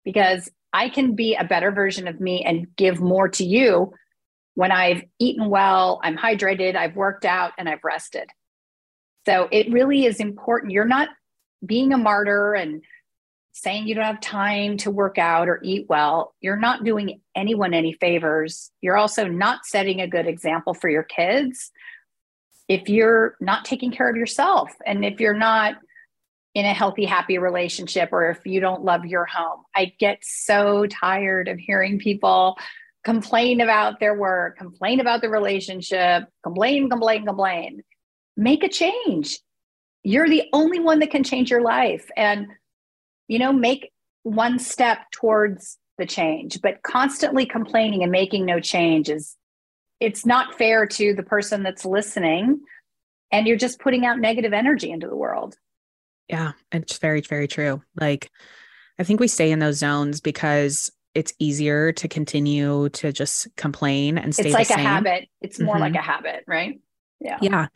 because 0.05 0.49
I 0.73 0.89
can 0.89 1.15
be 1.17 1.35
a 1.35 1.45
better 1.45 1.73
version 1.73 2.07
of 2.07 2.21
me 2.21 2.45
and 2.45 2.69
give 2.77 3.01
more 3.01 3.29
to 3.31 3.45
you 3.45 3.93
when 4.59 4.73
I've 4.73 5.05
eaten 5.21 5.51
well, 5.51 6.01
I'm 6.03 6.19
hydrated, 6.19 6.75
I've 6.75 6.97
worked 6.97 7.25
out, 7.25 7.53
and 7.59 7.69
I've 7.69 7.85
rested. 7.85 8.29
So 9.25 9.47
it 9.53 9.71
really 9.71 10.05
is 10.05 10.19
important. 10.19 10.73
You're 10.73 10.85
not 10.85 11.11
being 11.65 11.93
a 11.93 11.97
martyr 11.97 12.55
and 12.55 12.83
saying 13.53 13.87
you 13.87 13.95
don't 13.95 14.03
have 14.03 14.21
time 14.21 14.77
to 14.79 14.91
work 14.91 15.17
out 15.17 15.49
or 15.49 15.61
eat 15.63 15.87
well. 15.89 16.35
You're 16.41 16.57
not 16.57 16.83
doing 16.83 17.21
anyone 17.37 17.73
any 17.73 17.93
favors. 17.93 18.73
You're 18.81 18.97
also 18.97 19.29
not 19.29 19.65
setting 19.65 20.01
a 20.01 20.09
good 20.09 20.27
example 20.27 20.75
for 20.75 20.91
your 20.91 21.05
kids 21.05 21.71
if 22.67 22.89
you're 22.89 23.37
not 23.41 23.65
taking 23.65 23.93
care 23.93 24.11
of 24.11 24.17
yourself 24.17 24.73
and 24.85 25.05
if 25.05 25.21
you're 25.21 25.35
not 25.35 25.77
in 26.57 26.65
a 26.65 26.75
healthy, 26.75 27.05
happy 27.05 27.39
relationship 27.39 28.09
or 28.11 28.29
if 28.31 28.45
you 28.45 28.59
don't 28.59 28.83
love 28.83 29.07
your 29.07 29.25
home. 29.25 29.63
I 29.77 29.93
get 30.01 30.19
so 30.23 30.87
tired 30.87 31.47
of 31.47 31.59
hearing 31.59 32.01
people 32.01 32.59
complain 33.09 33.63
about 33.63 34.01
their 34.01 34.15
work, 34.15 34.59
complain 34.59 35.01
about 35.01 35.23
the 35.23 35.31
relationship, 35.31 36.25
complain, 36.43 36.91
complain, 36.91 37.25
complain. 37.25 37.83
Make 38.37 38.63
a 38.63 38.69
change. 38.69 39.41
You're 40.03 40.29
the 40.29 40.43
only 40.53 40.79
one 40.79 40.99
that 40.99 41.11
can 41.11 41.25
change 41.25 41.51
your 41.51 41.63
life. 41.63 42.11
And, 42.19 42.49
you 43.27 43.39
know, 43.39 43.51
make 43.51 43.91
one 44.25 44.59
step 44.59 45.11
towards 45.11 45.79
the 45.97 46.05
change, 46.05 46.61
but 46.61 46.83
constantly 46.83 47.47
complaining 47.47 48.03
and 48.03 48.13
making 48.13 48.45
no 48.45 48.61
change 48.61 49.09
is 49.09 49.37
it's 50.01 50.27
not 50.27 50.59
fair 50.59 50.85
to 50.87 51.15
the 51.15 51.23
person 51.23 51.63
that's 51.63 51.87
listening. 51.87 52.61
And 53.33 53.47
you're 53.47 53.57
just 53.57 53.81
putting 53.81 54.05
out 54.05 54.19
negative 54.19 54.53
energy 54.53 54.91
into 54.91 55.09
the 55.09 55.17
world. 55.17 55.57
Yeah, 56.29 56.53
it's 56.73 56.99
very, 56.99 57.23
very 57.23 57.49
true. 57.49 57.83
Like, 57.99 58.31
I 58.99 59.05
think 59.05 59.19
we 59.19 59.29
stay 59.29 59.51
in 59.51 59.61
those 59.61 59.79
zones 59.79 60.21
because 60.21 60.91
it's 61.19 61.33
easier 61.41 61.91
to 61.93 62.07
continue 62.07 62.89
to 62.91 63.13
just 63.13 63.49
complain 63.57 64.19
and 64.19 64.33
stay 64.33 64.45
it's 64.45 64.55
like 64.55 64.71
a 64.71 64.79
habit. 64.79 65.29
It's 65.41 65.59
more 65.59 65.75
mm-hmm. 65.75 65.83
like 65.83 65.95
a 65.97 66.01
habit 66.01 66.45
right? 66.47 66.81
Yeah. 67.21 67.39
Yeah. 67.43 67.67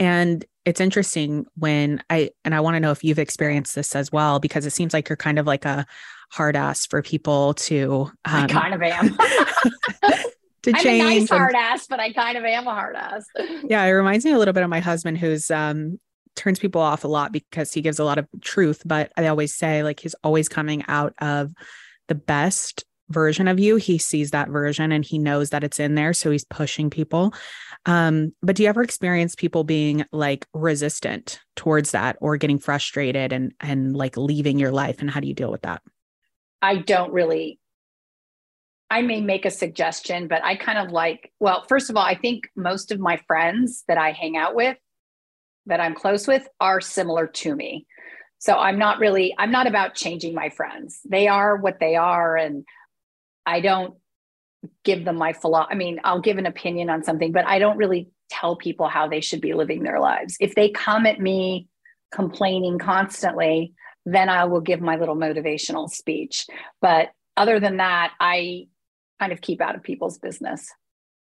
And 0.00 0.44
it's 0.64 0.80
interesting 0.80 1.46
when 1.56 2.02
i 2.10 2.30
and 2.44 2.54
i 2.54 2.60
want 2.60 2.74
to 2.74 2.80
know 2.80 2.90
if 2.90 3.02
you've 3.02 3.18
experienced 3.18 3.74
this 3.74 3.96
as 3.96 4.12
well 4.12 4.38
because 4.38 4.66
it 4.66 4.70
seems 4.70 4.92
like 4.92 5.08
you're 5.08 5.16
kind 5.16 5.38
of 5.38 5.46
like 5.46 5.64
a 5.64 5.86
hard 6.30 6.54
ass 6.54 6.86
for 6.86 7.02
people 7.02 7.54
to 7.54 8.10
um, 8.26 8.44
i 8.44 8.46
kind 8.46 8.74
of 8.74 8.82
am. 8.82 9.08
to 10.62 10.72
I'm 10.74 10.82
change 10.82 11.02
a 11.02 11.20
nice 11.20 11.30
hard 11.30 11.54
ass 11.54 11.86
but 11.88 11.98
i 11.98 12.12
kind 12.12 12.36
of 12.36 12.44
am 12.44 12.66
a 12.66 12.74
hard 12.74 12.94
ass. 12.94 13.24
Yeah 13.64 13.84
it 13.84 13.90
reminds 13.90 14.24
me 14.24 14.32
a 14.32 14.38
little 14.38 14.54
bit 14.54 14.62
of 14.62 14.70
my 14.70 14.80
husband 14.80 15.18
who's 15.18 15.50
um 15.50 15.98
turns 16.36 16.58
people 16.58 16.80
off 16.80 17.04
a 17.04 17.08
lot 17.08 17.32
because 17.32 17.72
he 17.72 17.80
gives 17.80 17.98
a 17.98 18.04
lot 18.04 18.18
of 18.18 18.28
truth 18.42 18.82
but 18.84 19.10
i 19.16 19.26
always 19.26 19.54
say 19.54 19.82
like 19.82 20.00
he's 20.00 20.14
always 20.22 20.48
coming 20.48 20.84
out 20.88 21.14
of 21.20 21.52
the 22.10 22.14
best 22.16 22.84
version 23.08 23.48
of 23.48 23.58
you 23.58 23.76
he 23.76 23.98
sees 23.98 24.30
that 24.30 24.48
version 24.48 24.92
and 24.92 25.04
he 25.04 25.18
knows 25.18 25.50
that 25.50 25.64
it's 25.64 25.80
in 25.80 25.94
there. 25.94 26.12
So 26.12 26.30
he's 26.30 26.44
pushing 26.44 26.90
people. 26.90 27.32
Um 27.86 28.32
but 28.42 28.56
do 28.56 28.62
you 28.62 28.68
ever 28.68 28.82
experience 28.82 29.34
people 29.34 29.64
being 29.64 30.04
like 30.12 30.46
resistant 30.52 31.40
towards 31.56 31.92
that 31.92 32.16
or 32.20 32.36
getting 32.36 32.58
frustrated 32.58 33.32
and 33.32 33.52
and 33.60 33.96
like 33.96 34.16
leaving 34.16 34.58
your 34.58 34.72
life? 34.72 35.00
And 35.00 35.10
how 35.10 35.20
do 35.20 35.28
you 35.28 35.34
deal 35.34 35.50
with 35.50 35.62
that? 35.62 35.82
I 36.60 36.76
don't 36.76 37.12
really 37.12 37.58
i 38.90 39.02
may 39.02 39.20
make 39.20 39.46
a 39.46 39.50
suggestion 39.50 40.28
but 40.28 40.44
i 40.44 40.56
kind 40.56 40.78
of 40.78 40.90
like 40.92 41.32
well 41.38 41.64
first 41.68 41.88
of 41.88 41.96
all 41.96 42.02
i 42.02 42.14
think 42.14 42.50
most 42.56 42.90
of 42.90 42.98
my 43.00 43.16
friends 43.26 43.84
that 43.88 43.96
i 43.96 44.10
hang 44.10 44.36
out 44.36 44.54
with 44.54 44.76
that 45.66 45.80
i'm 45.80 45.94
close 45.94 46.26
with 46.26 46.46
are 46.60 46.80
similar 46.80 47.26
to 47.26 47.54
me 47.54 47.86
so 48.40 48.56
i'm 48.56 48.78
not 48.78 48.98
really 48.98 49.32
i'm 49.38 49.52
not 49.52 49.68
about 49.68 49.94
changing 49.94 50.34
my 50.34 50.48
friends. 50.48 51.00
They 51.08 51.28
are 51.28 51.56
what 51.56 51.78
they 51.78 51.94
are 51.94 52.36
and 52.36 52.64
i 53.46 53.60
don't 53.60 53.94
give 54.84 55.04
them 55.04 55.16
my 55.16 55.32
philosophy 55.32 55.72
i 55.72 55.76
mean 55.76 56.00
i'll 56.02 56.20
give 56.20 56.36
an 56.36 56.46
opinion 56.46 56.90
on 56.90 57.04
something 57.04 57.32
but 57.32 57.46
i 57.46 57.58
don't 57.58 57.78
really 57.78 58.10
tell 58.28 58.56
people 58.56 58.88
how 58.88 59.08
they 59.08 59.20
should 59.20 59.40
be 59.40 59.54
living 59.54 59.82
their 59.82 59.98
lives. 59.98 60.36
If 60.40 60.54
they 60.54 60.70
come 60.70 61.04
at 61.06 61.20
me 61.20 61.68
complaining 62.12 62.78
constantly 62.78 63.74
then 64.06 64.28
i 64.28 64.44
will 64.44 64.60
give 64.60 64.80
my 64.80 64.96
little 64.96 65.16
motivational 65.16 65.88
speech. 65.88 66.46
But 66.80 67.10
other 67.36 67.60
than 67.60 67.76
that 67.76 68.12
i 68.18 68.66
kind 69.20 69.32
of 69.32 69.40
keep 69.40 69.60
out 69.60 69.76
of 69.76 69.82
people's 69.82 70.18
business. 70.18 70.72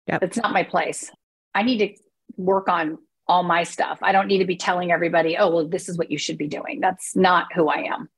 Yeah 0.06 0.18
it's 0.22 0.36
not 0.36 0.52
my 0.52 0.62
place. 0.62 1.10
I 1.54 1.62
need 1.62 1.78
to 1.78 1.88
work 2.36 2.68
on 2.68 2.98
all 3.28 3.42
my 3.42 3.62
stuff. 3.62 3.98
I 4.02 4.12
don't 4.12 4.26
need 4.26 4.38
to 4.38 4.46
be 4.46 4.56
telling 4.56 4.90
everybody, 4.90 5.36
oh, 5.36 5.50
well, 5.50 5.68
this 5.68 5.88
is 5.88 5.98
what 5.98 6.10
you 6.10 6.18
should 6.18 6.38
be 6.38 6.48
doing. 6.48 6.80
That's 6.80 7.14
not 7.14 7.52
who 7.54 7.68
I 7.68 7.88
am. 7.92 8.08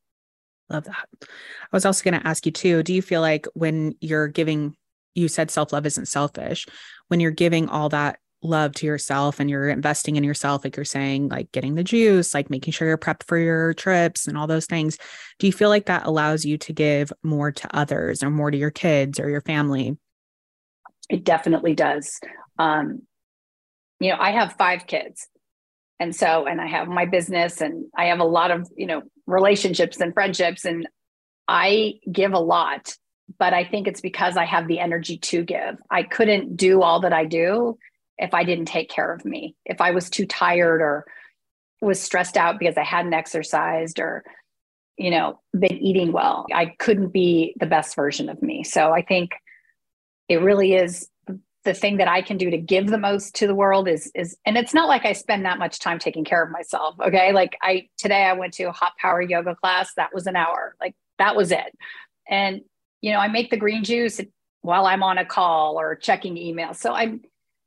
Love 0.69 0.85
that. 0.85 1.07
I 1.23 1.27
was 1.73 1.85
also 1.85 2.09
going 2.09 2.21
to 2.21 2.27
ask 2.27 2.47
you 2.47 2.53
too 2.53 2.83
do 2.83 2.95
you 2.95 3.03
feel 3.03 3.21
like 3.21 3.47
when 3.55 3.97
you're 4.01 4.29
giving, 4.29 4.77
you 5.15 5.27
said 5.27 5.51
self 5.51 5.73
love 5.73 5.85
isn't 5.85 6.07
selfish, 6.07 6.67
when 7.09 7.19
you're 7.19 7.33
giving 7.33 7.69
all 7.69 7.89
that 7.89 8.19
love 8.43 8.73
to 8.73 8.87
yourself 8.87 9.41
and 9.41 9.51
you're 9.51 9.69
investing 9.69 10.17
in 10.17 10.25
yourself, 10.25 10.65
like 10.65 10.77
you're 10.77 10.85
saying, 10.85 11.29
like 11.29 11.51
getting 11.53 11.75
the 11.75 11.85
juice, 11.85 12.33
like 12.33 12.49
making 12.49 12.73
sure 12.73 12.87
you're 12.89 12.97
prepped 12.97 13.25
for 13.25 13.37
your 13.37 13.75
trips 13.75 14.27
and 14.27 14.39
all 14.39 14.47
those 14.47 14.67
things, 14.67 14.97
do 15.39 15.47
you 15.47 15.53
feel 15.53 15.69
like 15.69 15.87
that 15.87 16.07
allows 16.07 16.45
you 16.45 16.57
to 16.57 16.73
give 16.73 17.13
more 17.23 17.51
to 17.51 17.77
others 17.77 18.23
or 18.23 18.31
more 18.31 18.51
to 18.51 18.57
your 18.57 18.71
kids 18.71 19.19
or 19.19 19.29
your 19.29 19.43
family? 19.43 19.99
It 21.09 21.25
definitely 21.25 21.75
does. 21.75 22.21
Um, 22.59 23.03
you 24.01 24.11
know, 24.11 24.17
I 24.19 24.33
have 24.33 24.55
five 24.55 24.87
kids. 24.87 25.29
And 26.01 26.17
so, 26.17 26.47
and 26.47 26.61
I 26.61 26.67
have 26.67 26.89
my 26.89 27.05
business 27.05 27.61
and 27.61 27.85
I 27.95 28.07
have 28.07 28.21
a 28.21 28.25
lot 28.25 28.51
of, 28.51 28.69
you 28.75 28.87
know, 28.87 29.03
relationships 29.27 30.01
and 30.01 30.15
friendships. 30.15 30.65
And 30.65 30.89
I 31.47 32.01
give 32.11 32.33
a 32.33 32.39
lot, 32.39 32.97
but 33.39 33.53
I 33.53 33.65
think 33.65 33.87
it's 33.87 34.01
because 34.01 34.39
I 34.39 34.47
have 34.47 34.67
the 34.67 34.79
energy 34.79 35.19
to 35.19 35.45
give. 35.45 35.77
I 35.91 36.03
couldn't 36.03 36.57
do 36.57 36.81
all 36.81 37.01
that 37.01 37.13
I 37.13 37.27
do 37.27 37.79
if 38.17 38.33
I 38.33 38.45
didn't 38.45 38.65
take 38.65 38.89
care 38.89 39.13
of 39.13 39.27
me. 39.27 39.55
If 39.67 39.83
I 39.83 39.91
was 39.91 40.09
too 40.09 40.27
tired 40.27 40.81
or 40.81 41.05
was 41.83 42.01
stressed 42.01 42.39
out 42.39 42.59
because 42.59 42.79
I 42.79 42.85
hadn't 42.85 43.15
exercised 43.15 44.01
or, 44.01 44.25
you 44.97 45.11
know, 45.11 45.39
been 45.53 45.79
eating 45.79 46.13
well, 46.13 46.47
I 46.53 46.75
couldn't 46.79 47.13
be 47.13 47.55
the 47.61 47.67
best 47.67 47.95
version 47.95 48.31
of 48.31 48.41
me. 48.41 48.65
So 48.65 48.91
I 48.93 49.03
think 49.03 49.33
it 50.31 50.41
really 50.41 50.75
is 50.75 51.10
the 51.65 51.75
thing 51.75 51.99
that 51.99 52.09
I 52.09 52.23
can 52.23 52.37
do 52.39 52.51
to 52.51 52.57
give 52.57 52.87
the 52.87 52.99
most 52.99 53.35
to 53.37 53.47
the 53.47 53.55
world 53.55 53.89
is 53.89 54.11
is 54.15 54.37
and 54.47 54.57
it's 54.57 54.73
not 54.73 54.89
like 54.89 55.05
I 55.05 55.13
spend 55.13 55.45
that 55.45 55.59
much 55.59 55.79
time 55.79 55.99
taking 55.99 56.25
care 56.25 56.43
of 56.43 56.51
myself. 56.51 56.97
Okay. 57.01 57.33
Like 57.33 57.57
I 57.63 57.89
today 57.99 58.25
I 58.25 58.33
went 58.33 58.55
to 58.55 58.65
a 58.65 58.73
hot 58.73 58.93
power 59.01 59.21
yoga 59.21 59.55
class. 59.55 59.93
That 59.95 60.15
was 60.15 60.27
an 60.27 60.37
hour. 60.37 60.75
Like 60.81 60.95
that 61.19 61.37
was 61.37 61.53
it. 61.53 61.77
And 62.29 62.63
you 63.03 63.13
know, 63.13 63.19
I 63.19 63.29
make 63.29 63.51
the 63.51 63.57
green 63.57 63.85
juice 63.85 64.21
while 64.63 64.87
I'm 64.87 65.03
on 65.03 65.19
a 65.19 65.25
call 65.25 65.79
or 65.79 65.97
checking 65.97 66.37
email. 66.37 66.75
So 66.75 66.93
I'm 66.93 67.23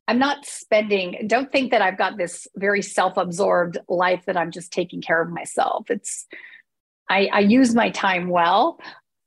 I'm 0.08 0.20
not 0.20 0.46
spending, 0.46 1.28
don't 1.28 1.52
think 1.52 1.72
that 1.72 1.82
I've 1.82 1.98
got 1.98 2.18
this 2.18 2.46
very 2.58 2.82
self-absorbed 2.82 3.78
life 3.88 4.26
that 4.26 4.36
I'm 4.36 4.52
just 4.52 4.74
taking 4.74 5.02
care 5.02 5.22
of 5.22 5.30
myself. 5.32 5.90
It's 5.90 6.26
I, 7.10 7.30
I 7.32 7.40
use 7.40 7.74
my 7.74 7.90
time 7.90 8.28
well 8.28 8.80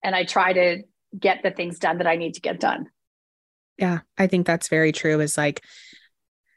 and 0.03 0.15
I 0.15 0.25
try 0.25 0.53
to 0.53 0.83
get 1.19 1.43
the 1.43 1.51
things 1.51 1.79
done 1.79 1.99
that 1.99 2.07
I 2.07 2.17
need 2.17 2.35
to 2.35 2.41
get 2.41 2.61
done. 2.61 2.91
Yeah, 3.79 4.01
I 4.17 4.27
think 4.27 4.47
that's 4.47 4.69
very 4.69 4.93
true. 4.93 5.21
Is 5.21 5.37
like, 5.37 5.62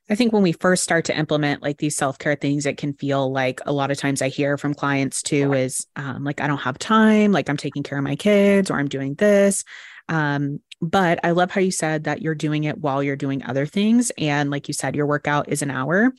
I 0.09 0.15
think 0.15 0.33
when 0.33 0.41
we 0.41 0.53
first 0.53 0.83
start 0.83 1.05
to 1.05 1.17
implement 1.17 1.61
like 1.61 1.77
these 1.77 1.95
self 1.95 2.17
care 2.17 2.35
things, 2.35 2.65
it 2.65 2.77
can 2.77 2.93
feel 2.93 3.31
like 3.31 3.59
a 3.65 3.71
lot 3.71 3.91
of 3.91 3.97
times 3.97 4.21
I 4.21 4.29
hear 4.29 4.57
from 4.57 4.73
clients 4.73 5.21
too 5.21 5.53
is 5.53 5.85
um, 5.95 6.23
like, 6.23 6.41
I 6.41 6.47
don't 6.47 6.57
have 6.59 6.79
time, 6.79 7.31
like 7.31 7.49
I'm 7.49 7.57
taking 7.57 7.83
care 7.83 7.97
of 7.97 8.03
my 8.03 8.15
kids 8.15 8.71
or 8.71 8.79
I'm 8.79 8.87
doing 8.87 9.13
this. 9.15 9.63
Um, 10.07 10.61
but 10.81 11.19
I 11.23 11.31
love 11.31 11.51
how 11.51 11.61
you 11.61 11.71
said 11.71 12.05
that 12.05 12.21
you're 12.21 12.35
doing 12.35 12.63
it 12.63 12.79
while 12.79 13.03
you're 13.03 13.15
doing 13.15 13.43
other 13.43 13.65
things. 13.65 14.11
And 14.17 14.49
like 14.49 14.67
you 14.67 14.73
said, 14.73 14.95
your 14.95 15.05
workout 15.05 15.49
is 15.49 15.61
an 15.61 15.69
hour. 15.69 16.11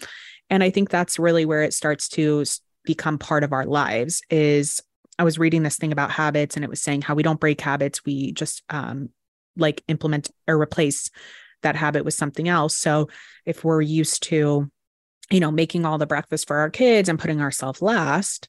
And 0.51 0.63
I 0.63 0.71
think 0.71 0.91
that's 0.91 1.19
really 1.19 1.45
where 1.45 1.63
it 1.63 1.75
starts 1.75 2.09
to 2.11 2.45
become 2.85 3.19
part 3.19 3.43
of 3.43 3.53
our 3.53 3.65
lives 3.65 4.23
is 4.31 4.83
I 5.19 5.25
was 5.25 5.39
reading 5.39 5.63
this 5.63 5.77
thing 5.77 5.93
about 5.93 6.11
habits 6.11 6.57
and 6.57 6.65
it 6.65 6.71
was 6.71 6.81
saying 6.81 7.03
how 7.03 7.15
we 7.15 7.23
don't 7.23 7.41
break 7.41 7.61
habits. 7.61 8.05
We 8.05 8.33
just 8.33 8.63
um, 8.71 9.11
like 9.61 9.83
implement 9.89 10.31
or 10.49 10.61
replace 10.61 11.11
that 11.63 11.77
habit 11.77 12.05
with 12.05 12.15
something 12.15 12.49
else. 12.49 12.77
So 12.77 13.09
if 13.45 13.65
we're 13.65 13.83
used 13.83 14.23
to, 14.25 14.71
you 15.31 15.41
know, 15.41 15.51
making 15.51 15.85
all 15.85 15.99
the 15.99 16.07
breakfast 16.07 16.47
for 16.47 16.59
our 16.59 16.71
kids 16.71 17.09
and 17.09 17.19
putting 17.19 17.41
ourselves 17.41 17.83
last, 17.83 18.49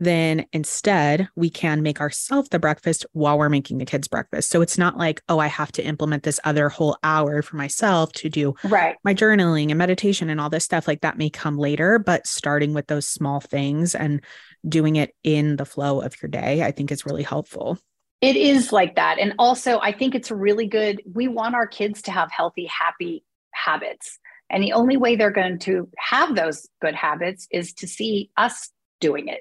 then 0.00 0.46
instead 0.52 1.28
we 1.36 1.50
can 1.50 1.82
make 1.82 2.00
ourselves 2.00 2.48
the 2.48 2.58
breakfast 2.58 3.04
while 3.12 3.38
we're 3.38 3.50
making 3.50 3.76
the 3.76 3.84
kids 3.84 4.08
breakfast. 4.08 4.48
So 4.48 4.62
it's 4.62 4.78
not 4.78 4.96
like, 4.96 5.22
oh, 5.28 5.38
I 5.38 5.46
have 5.48 5.70
to 5.72 5.84
implement 5.84 6.22
this 6.22 6.40
other 6.42 6.70
whole 6.70 6.96
hour 7.02 7.42
for 7.42 7.56
myself 7.56 8.10
to 8.14 8.30
do 8.30 8.54
right. 8.64 8.96
my 9.04 9.12
journaling 9.14 9.68
and 9.68 9.78
meditation 9.78 10.30
and 10.30 10.40
all 10.40 10.48
this 10.48 10.64
stuff. 10.64 10.88
Like 10.88 11.02
that 11.02 11.18
may 11.18 11.28
come 11.28 11.58
later, 11.58 11.98
but 11.98 12.26
starting 12.26 12.72
with 12.72 12.86
those 12.86 13.06
small 13.06 13.40
things 13.40 13.94
and 13.94 14.24
doing 14.66 14.96
it 14.96 15.14
in 15.22 15.56
the 15.56 15.66
flow 15.66 16.00
of 16.00 16.14
your 16.22 16.30
day, 16.30 16.62
I 16.62 16.70
think 16.70 16.90
is 16.90 17.04
really 17.04 17.22
helpful. 17.22 17.78
It 18.20 18.36
is 18.36 18.72
like 18.72 18.96
that. 18.96 19.18
And 19.18 19.34
also, 19.38 19.78
I 19.80 19.92
think 19.92 20.14
it's 20.14 20.30
really 20.30 20.66
good. 20.66 21.02
We 21.10 21.26
want 21.28 21.54
our 21.54 21.66
kids 21.66 22.02
to 22.02 22.10
have 22.10 22.30
healthy, 22.30 22.66
happy 22.66 23.24
habits. 23.52 24.18
And 24.50 24.62
the 24.62 24.72
only 24.72 24.96
way 24.96 25.16
they're 25.16 25.30
going 25.30 25.58
to 25.60 25.88
have 25.96 26.34
those 26.34 26.68
good 26.82 26.94
habits 26.94 27.46
is 27.50 27.72
to 27.74 27.86
see 27.86 28.30
us 28.36 28.70
doing 29.00 29.28
it. 29.28 29.40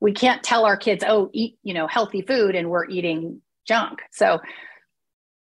We 0.00 0.12
can't 0.12 0.42
tell 0.42 0.64
our 0.64 0.76
kids, 0.76 1.02
oh, 1.06 1.30
eat, 1.32 1.56
you 1.62 1.74
know, 1.74 1.86
healthy 1.86 2.22
food 2.22 2.54
and 2.54 2.70
we're 2.70 2.86
eating 2.86 3.42
junk. 3.66 4.00
So, 4.12 4.38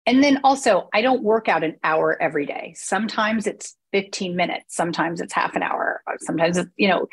and 0.07 0.23
then 0.23 0.41
also, 0.45 0.89
I 0.95 1.03
don't 1.03 1.23
work 1.23 1.49
out 1.49 1.65
an 1.65 1.77
hour 1.83 2.17
every 2.21 2.47
day. 2.47 2.75
Sometimes 2.77 3.47
it's 3.47 3.77
15 3.93 4.37
minutes, 4.37 4.75
sometimes 4.75 5.21
it's 5.21 5.33
half 5.33 5.55
an 5.57 5.63
hour, 5.63 6.03
sometimes 6.21 6.57
it's, 6.57 6.71
you 6.77 6.89
know, 6.89 7.07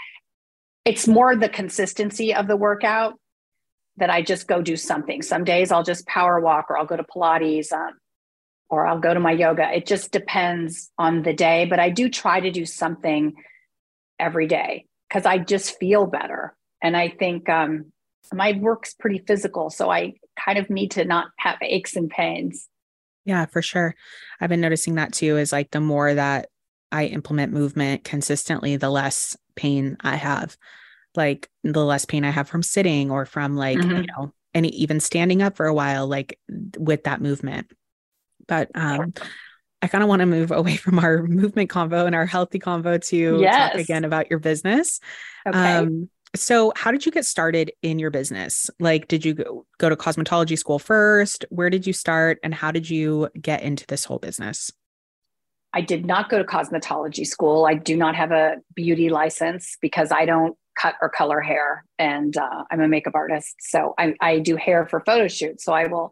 it's 0.86 1.08
more 1.08 1.36
the 1.36 1.50
consistency 1.50 2.34
of 2.34 2.48
the 2.48 2.56
workout 2.56 3.16
that 3.98 4.10
I 4.10 4.22
just 4.22 4.48
go 4.48 4.62
do 4.62 4.76
something. 4.76 5.22
Some 5.22 5.44
days 5.44 5.72
I'll 5.72 5.84
just 5.84 6.06
power 6.08 6.40
walk 6.40 6.68
or 6.70 6.78
I'll 6.78 6.86
go 6.86 6.98
to 6.98 7.04
Pilates 7.04 7.72
um, 7.72 7.94
or 8.70 8.86
I'll 8.86 9.00
go 9.00 9.14
to 9.14 9.20
my 9.20 9.32
yoga. 9.32 9.72
It 9.74 9.86
just 9.86 10.12
depends 10.12 10.92
on 10.98 11.24
the 11.24 11.34
day, 11.34 11.66
but 11.66 11.80
I 11.80 11.90
do 11.90 12.10
try 12.10 12.40
to 12.40 12.52
do 12.52 12.66
something 12.66 13.34
every 14.20 14.48
day 14.48 14.86
because 15.08 15.26
I 15.26 15.38
just 15.38 15.80
feel 15.80 16.06
better. 16.06 16.56
And 16.82 16.98
I 16.98 17.10
think 17.10 17.48
um, 17.48 17.92
my 18.34 18.54
work's 18.54 18.94
pretty 18.94 19.24
physical. 19.26 19.70
So 19.70 19.90
I 19.90 20.16
kind 20.38 20.58
of 20.58 20.70
need 20.70 20.92
to 20.92 21.06
not 21.06 21.28
have 21.38 21.58
aches 21.62 21.96
and 21.96 22.10
pains. 22.10 22.68
Yeah, 23.24 23.46
for 23.46 23.62
sure. 23.62 23.96
I've 24.40 24.50
been 24.50 24.62
noticing 24.62 24.96
that 24.96 25.14
too, 25.14 25.38
is 25.38 25.52
like 25.52 25.72
the 25.72 25.80
more 25.80 26.14
that 26.14 26.50
I 26.92 27.06
implement 27.06 27.54
movement 27.54 28.04
consistently, 28.04 28.76
the 28.78 28.90
less 28.90 29.36
pain 29.56 29.98
I 30.02 30.16
have 30.16 30.58
like 31.18 31.50
the 31.64 31.84
less 31.84 32.06
pain 32.06 32.24
I 32.24 32.32
have 32.32 32.48
from 32.48 32.64
sitting 32.64 33.12
or 33.12 33.26
from 33.26 33.56
like, 33.56 33.78
mm-hmm. 33.78 33.98
you 33.98 34.06
know, 34.08 34.34
and 34.54 34.66
even 34.68 35.00
standing 35.00 35.42
up 35.42 35.58
for 35.58 35.66
a 35.66 35.74
while, 35.74 36.08
like 36.08 36.40
with 36.78 37.04
that 37.04 37.22
movement. 37.22 37.72
But 38.48 38.70
um, 38.76 39.14
I 39.82 39.88
kind 39.88 40.04
of 40.04 40.08
want 40.08 40.22
to 40.22 40.26
move 40.26 40.52
away 40.52 40.76
from 40.78 41.00
our 41.00 41.24
movement 41.24 41.70
convo 41.70 42.06
and 42.06 42.16
our 42.16 42.26
healthy 42.26 42.60
convo 42.60 43.04
to 43.10 43.40
yes. 43.40 43.72
talk 43.72 43.82
again 43.82 44.04
about 44.04 44.30
your 44.30 44.40
business. 44.40 45.00
Okay. 45.48 45.58
Um, 45.58 46.10
so 46.36 46.74
how 46.76 46.92
did 46.92 47.06
you 47.06 47.12
get 47.12 47.26
started 47.26 47.72
in 47.82 48.00
your 48.00 48.12
business? 48.12 48.70
Like, 48.80 49.08
did 49.08 49.24
you 49.24 49.36
go, 49.36 49.66
go 49.78 49.90
to 49.90 49.96
cosmetology 49.96 50.58
school 50.58 50.80
first? 50.80 51.46
Where 51.50 51.70
did 51.70 51.88
you 51.88 51.94
start 51.94 52.40
and 52.44 52.54
how 52.54 52.72
did 52.72 52.90
you 52.90 53.30
get 53.40 53.62
into 53.62 53.86
this 53.88 54.06
whole 54.06 54.20
business? 54.20 54.72
I 55.74 55.82
did 55.82 56.06
not 56.06 56.30
go 56.30 56.38
to 56.38 56.46
cosmetology 56.46 57.28
school. 57.28 57.66
I 57.66 57.74
do 57.74 57.98
not 57.98 58.16
have 58.16 58.32
a 58.32 58.56
beauty 58.74 59.10
license 59.10 59.78
because 59.82 60.12
I 60.12 60.26
don't 60.26 60.58
cut 60.80 60.96
or 61.02 61.10
color 61.10 61.42
hair 61.42 61.86
and 62.00 62.38
uh, 62.38 62.64
i'm 62.72 62.82
a 62.82 62.88
makeup 62.88 63.16
artist 63.16 63.56
so 63.60 63.94
I, 63.98 64.16
I 64.22 64.40
do 64.40 64.56
hair 64.56 64.86
for 64.88 65.02
photo 65.02 65.28
shoots 65.28 65.64
so 65.64 65.74
i 65.74 65.88
will 65.88 66.12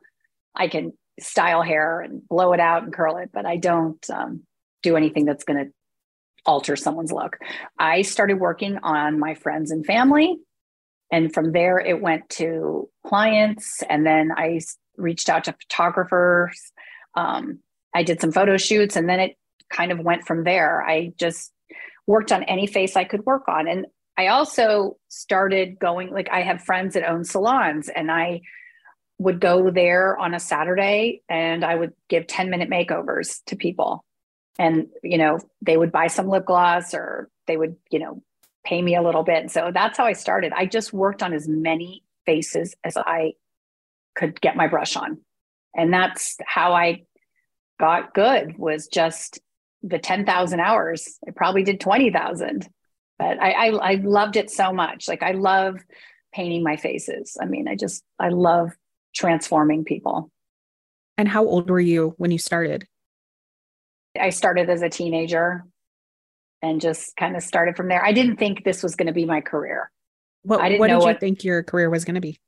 i 0.55 0.67
can 0.67 0.93
style 1.19 1.61
hair 1.61 2.01
and 2.01 2.27
blow 2.27 2.53
it 2.53 2.59
out 2.59 2.83
and 2.83 2.93
curl 2.93 3.17
it 3.17 3.29
but 3.33 3.45
i 3.45 3.57
don't 3.57 4.09
um, 4.09 4.43
do 4.81 4.95
anything 4.95 5.25
that's 5.25 5.43
going 5.43 5.65
to 5.65 5.71
alter 6.45 6.75
someone's 6.75 7.11
look. 7.11 7.37
I 7.79 8.01
started 8.01 8.39
working 8.39 8.77
on 8.83 9.19
my 9.19 9.33
friends 9.33 9.71
and 9.71 9.85
family 9.85 10.37
and 11.11 11.33
from 11.33 11.51
there 11.51 11.79
it 11.79 12.01
went 12.01 12.29
to 12.29 12.89
clients 13.05 13.83
and 13.89 14.05
then 14.05 14.31
i 14.35 14.59
reached 14.97 15.29
out 15.29 15.45
to 15.45 15.53
photographers 15.53 16.71
um, 17.15 17.59
i 17.95 18.03
did 18.03 18.19
some 18.19 18.31
photo 18.31 18.57
shoots 18.57 18.95
and 18.95 19.07
then 19.07 19.19
it 19.19 19.37
kind 19.69 19.91
of 19.91 19.99
went 19.99 20.27
from 20.27 20.43
there. 20.43 20.83
I 20.83 21.13
just 21.17 21.51
worked 22.05 22.31
on 22.31 22.43
any 22.43 22.67
face 22.67 22.97
i 22.97 23.03
could 23.05 23.25
work 23.25 23.47
on 23.47 23.67
and 23.67 23.85
I 24.17 24.27
also 24.27 24.97
started 25.07 25.79
going, 25.79 26.11
like, 26.11 26.29
I 26.31 26.41
have 26.41 26.63
friends 26.63 26.93
that 26.93 27.09
own 27.09 27.23
salons, 27.23 27.89
and 27.89 28.11
I 28.11 28.41
would 29.17 29.39
go 29.39 29.69
there 29.71 30.17
on 30.17 30.33
a 30.33 30.39
Saturday 30.39 31.21
and 31.29 31.63
I 31.63 31.75
would 31.75 31.93
give 32.09 32.27
10 32.27 32.49
minute 32.49 32.69
makeovers 32.69 33.43
to 33.45 33.55
people. 33.55 34.03
And, 34.59 34.87
you 35.01 35.17
know, 35.17 35.39
they 35.61 35.77
would 35.77 35.91
buy 35.91 36.07
some 36.07 36.27
lip 36.27 36.45
gloss 36.45 36.93
or 36.93 37.29
they 37.47 37.57
would, 37.57 37.77
you 37.89 37.99
know, 37.99 38.21
pay 38.65 38.81
me 38.81 38.95
a 38.95 39.01
little 39.01 39.23
bit. 39.23 39.51
So 39.51 39.71
that's 39.73 39.97
how 39.97 40.05
I 40.05 40.13
started. 40.13 40.53
I 40.53 40.65
just 40.65 40.93
worked 40.93 41.23
on 41.23 41.33
as 41.33 41.47
many 41.47 42.03
faces 42.25 42.75
as 42.83 42.97
I 42.97 43.33
could 44.15 44.39
get 44.39 44.55
my 44.55 44.67
brush 44.67 44.95
on. 44.95 45.19
And 45.75 45.93
that's 45.93 46.37
how 46.45 46.73
I 46.73 47.03
got 47.79 48.13
good 48.13 48.57
was 48.57 48.87
just 48.87 49.39
the 49.81 49.99
10,000 49.99 50.59
hours. 50.59 51.17
I 51.27 51.31
probably 51.31 51.63
did 51.63 51.79
20,000 51.79 52.69
but 53.23 53.41
I, 53.41 53.51
I, 53.51 53.91
I 53.91 53.95
loved 53.95 54.35
it 54.35 54.49
so 54.49 54.73
much. 54.73 55.07
Like 55.07 55.23
I 55.23 55.31
love 55.31 55.79
painting 56.33 56.61
my 56.61 56.75
faces. 56.75 57.37
I 57.41 57.45
mean, 57.45 57.69
I 57.69 57.75
just 57.75 58.03
I 58.19 58.29
love 58.29 58.71
transforming 59.15 59.85
people. 59.85 60.29
And 61.17 61.27
how 61.27 61.45
old 61.45 61.69
were 61.69 61.79
you 61.79 62.15
when 62.17 62.31
you 62.31 62.37
started? 62.37 62.85
I 64.19 64.29
started 64.31 64.69
as 64.69 64.81
a 64.81 64.89
teenager 64.89 65.63
and 66.61 66.81
just 66.81 67.15
kind 67.15 67.37
of 67.37 67.43
started 67.43 67.77
from 67.77 67.87
there. 67.87 68.03
I 68.03 68.11
didn't 68.11 68.37
think 68.37 68.63
this 68.63 68.83
was 68.83 68.95
going 68.95 69.07
to 69.07 69.13
be 69.13 69.25
my 69.25 69.39
career. 69.39 69.89
What, 70.41 70.59
I 70.59 70.67
didn't 70.67 70.79
what 70.81 70.87
did 70.87 70.93
you 70.93 70.99
what, 70.99 71.19
think 71.19 71.43
your 71.45 71.63
career 71.63 71.89
was 71.89 72.03
going 72.03 72.15
to 72.15 72.21
be? 72.21 72.39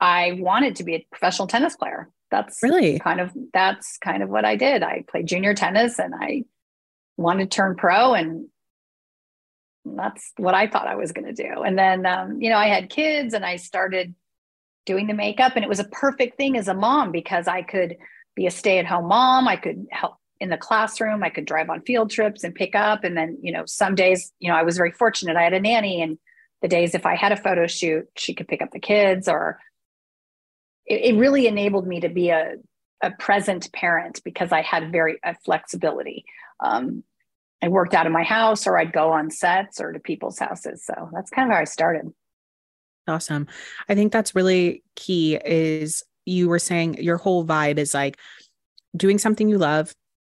I 0.00 0.38
wanted 0.40 0.76
to 0.76 0.84
be 0.84 0.96
a 0.96 1.06
professional 1.12 1.46
tennis 1.46 1.76
player. 1.76 2.10
That's 2.30 2.60
really 2.62 2.98
kind 2.98 3.20
of 3.20 3.30
that's 3.52 3.98
kind 3.98 4.22
of 4.22 4.28
what 4.28 4.44
I 4.44 4.56
did. 4.56 4.82
I 4.82 5.04
played 5.08 5.28
junior 5.28 5.54
tennis 5.54 6.00
and 6.00 6.12
I 6.18 6.42
wanted 7.16 7.50
to 7.50 7.56
turn 7.56 7.76
pro 7.76 8.14
and 8.14 8.48
that's 9.84 10.32
what 10.36 10.54
I 10.54 10.66
thought 10.66 10.86
I 10.86 10.96
was 10.96 11.12
going 11.12 11.32
to 11.32 11.42
do. 11.42 11.62
And 11.62 11.78
then, 11.78 12.06
um, 12.06 12.40
you 12.40 12.50
know, 12.50 12.56
I 12.56 12.68
had 12.68 12.90
kids 12.90 13.34
and 13.34 13.44
I 13.44 13.56
started 13.56 14.14
doing 14.86 15.06
the 15.06 15.14
makeup, 15.14 15.52
and 15.54 15.64
it 15.64 15.68
was 15.68 15.80
a 15.80 15.84
perfect 15.84 16.36
thing 16.36 16.56
as 16.56 16.68
a 16.68 16.74
mom 16.74 17.10
because 17.12 17.48
I 17.48 17.62
could 17.62 17.96
be 18.34 18.46
a 18.46 18.50
stay 18.50 18.78
at 18.78 18.86
home 18.86 19.08
mom. 19.08 19.48
I 19.48 19.56
could 19.56 19.86
help 19.90 20.16
in 20.40 20.50
the 20.50 20.56
classroom. 20.58 21.22
I 21.22 21.30
could 21.30 21.44
drive 21.44 21.70
on 21.70 21.80
field 21.82 22.10
trips 22.10 22.44
and 22.44 22.54
pick 22.54 22.74
up. 22.74 23.04
And 23.04 23.16
then, 23.16 23.38
you 23.40 23.52
know, 23.52 23.64
some 23.66 23.94
days, 23.94 24.32
you 24.40 24.50
know, 24.50 24.56
I 24.56 24.62
was 24.62 24.76
very 24.76 24.90
fortunate. 24.90 25.36
I 25.36 25.42
had 25.42 25.54
a 25.54 25.60
nanny, 25.60 26.02
and 26.02 26.18
the 26.60 26.68
days 26.68 26.94
if 26.94 27.06
I 27.06 27.14
had 27.14 27.32
a 27.32 27.36
photo 27.36 27.66
shoot, 27.66 28.08
she 28.16 28.34
could 28.34 28.48
pick 28.48 28.62
up 28.62 28.70
the 28.72 28.80
kids, 28.80 29.28
or 29.28 29.58
it, 30.86 31.14
it 31.14 31.18
really 31.18 31.46
enabled 31.46 31.86
me 31.86 32.00
to 32.00 32.08
be 32.08 32.30
a, 32.30 32.54
a 33.02 33.10
present 33.12 33.72
parent 33.72 34.20
because 34.24 34.50
I 34.52 34.62
had 34.62 34.92
very 34.92 35.18
flexibility. 35.44 36.24
Um, 36.60 37.04
I 37.64 37.68
worked 37.68 37.94
out 37.94 38.06
of 38.06 38.12
my 38.12 38.24
house 38.24 38.66
or 38.66 38.76
I'd 38.76 38.92
go 38.92 39.10
on 39.10 39.30
sets 39.30 39.80
or 39.80 39.90
to 39.90 39.98
people's 39.98 40.38
houses. 40.38 40.84
So 40.84 41.08
that's 41.14 41.30
kind 41.30 41.48
of 41.48 41.54
how 41.54 41.62
I 41.62 41.64
started. 41.64 42.12
Awesome. 43.08 43.46
I 43.88 43.94
think 43.94 44.12
that's 44.12 44.34
really 44.34 44.82
key 44.96 45.36
is 45.42 46.02
you 46.26 46.50
were 46.50 46.58
saying 46.58 47.02
your 47.02 47.16
whole 47.16 47.44
vibe 47.46 47.78
is 47.78 47.94
like 47.94 48.18
doing 48.94 49.16
something 49.16 49.48
you 49.48 49.56
love 49.56 49.94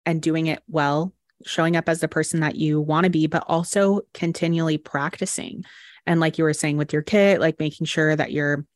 and 0.06 0.22
doing 0.22 0.46
it 0.46 0.62
well, 0.68 1.14
showing 1.48 1.76
up 1.76 1.90
as 1.90 2.00
the 2.00 2.08
person 2.08 2.42
that 2.42 2.58
you 2.58 2.80
want 2.80 3.06
to 3.06 3.10
be, 3.10 3.26
but 3.26 3.44
also 3.48 4.02
continually 4.14 4.78
practicing. 4.78 5.66
And 6.06 6.20
like 6.20 6.38
you 6.38 6.44
were 6.44 6.54
saying 6.54 6.78
with 6.78 6.94
your 6.94 7.02
kit, 7.02 7.40
like 7.40 7.60
making 7.60 7.86
sure 7.86 8.16
that 8.16 8.34
your 8.34 8.68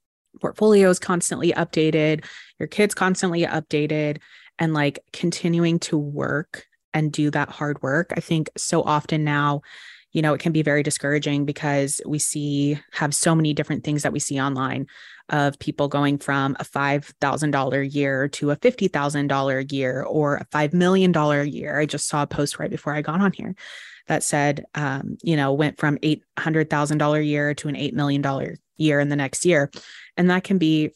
portfolio 0.41 0.89
is 0.89 0.97
constantly 0.97 1.51
updated, 1.51 2.25
your 2.57 2.67
kids 2.67 2.95
constantly 2.95 3.43
updated, 3.43 4.17
and 4.57 4.73
like 4.73 4.97
continuing 5.13 5.77
to 5.79 5.99
work 5.99 6.65
and 6.93 7.11
do 7.11 7.29
that 7.31 7.49
hard 7.49 7.81
work. 7.81 8.11
I 8.15 8.19
think 8.19 8.49
so 8.57 8.81
often 8.83 9.23
now, 9.23 9.61
you 10.11 10.21
know, 10.21 10.33
it 10.33 10.39
can 10.39 10.51
be 10.51 10.63
very 10.63 10.81
discouraging 10.81 11.45
because 11.45 12.01
we 12.05 12.19
see 12.19 12.79
have 12.93 13.13
so 13.13 13.35
many 13.35 13.53
different 13.53 13.83
things 13.83 14.03
that 14.03 14.13
we 14.13 14.19
see 14.19 14.39
online 14.39 14.87
of 15.29 15.59
people 15.59 15.87
going 15.87 16.17
from 16.17 16.55
a 16.59 16.63
$5,000 16.63 17.93
year 17.93 18.27
to 18.29 18.51
a 18.51 18.55
$50,000 18.57 19.71
year 19.71 20.03
or 20.03 20.37
a 20.37 20.45
$5 20.45 20.73
million 20.73 21.13
year. 21.47 21.79
I 21.79 21.85
just 21.85 22.07
saw 22.07 22.23
a 22.23 22.27
post 22.27 22.57
right 22.57 22.71
before 22.71 22.93
I 22.93 23.01
got 23.01 23.21
on 23.21 23.33
here 23.33 23.55
that 24.07 24.23
said, 24.23 24.65
um, 24.73 25.17
you 25.21 25.35
know, 25.35 25.53
went 25.53 25.77
from 25.77 25.97
$800,000 25.99 27.25
year 27.25 27.53
to 27.53 27.67
an 27.67 27.75
$8 27.75 27.93
million 27.93 28.57
year 28.77 28.99
in 28.99 29.09
the 29.09 29.15
next 29.15 29.45
year. 29.45 29.69
And 30.17 30.31
that 30.31 30.43
can 30.43 30.57
be 30.57 30.91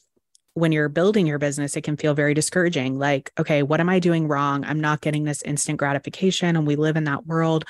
when 0.55 0.71
you're 0.71 0.89
building 0.89 1.25
your 1.25 1.39
business, 1.39 1.75
it 1.75 1.81
can 1.81 1.97
feel 1.97 2.13
very 2.13 2.33
discouraging. 2.33 2.99
Like, 2.99 3.31
okay, 3.39 3.63
what 3.63 3.79
am 3.79 3.89
I 3.89 3.99
doing 3.99 4.27
wrong? 4.27 4.63
I'm 4.65 4.79
not 4.79 5.01
getting 5.01 5.23
this 5.23 5.41
instant 5.41 5.79
gratification. 5.79 6.55
And 6.55 6.67
we 6.67 6.75
live 6.75 6.95
in 6.95 7.05
that 7.05 7.25
world. 7.25 7.65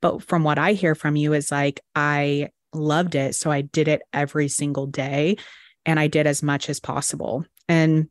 But 0.00 0.22
from 0.22 0.44
what 0.44 0.58
I 0.58 0.74
hear 0.74 0.94
from 0.94 1.16
you, 1.16 1.32
is 1.32 1.50
like, 1.50 1.80
I 1.96 2.50
loved 2.72 3.16
it. 3.16 3.34
So 3.34 3.50
I 3.50 3.62
did 3.62 3.88
it 3.88 4.02
every 4.12 4.48
single 4.48 4.86
day 4.86 5.36
and 5.84 5.98
I 5.98 6.06
did 6.06 6.26
as 6.26 6.42
much 6.42 6.70
as 6.70 6.78
possible. 6.78 7.44
And 7.68 8.08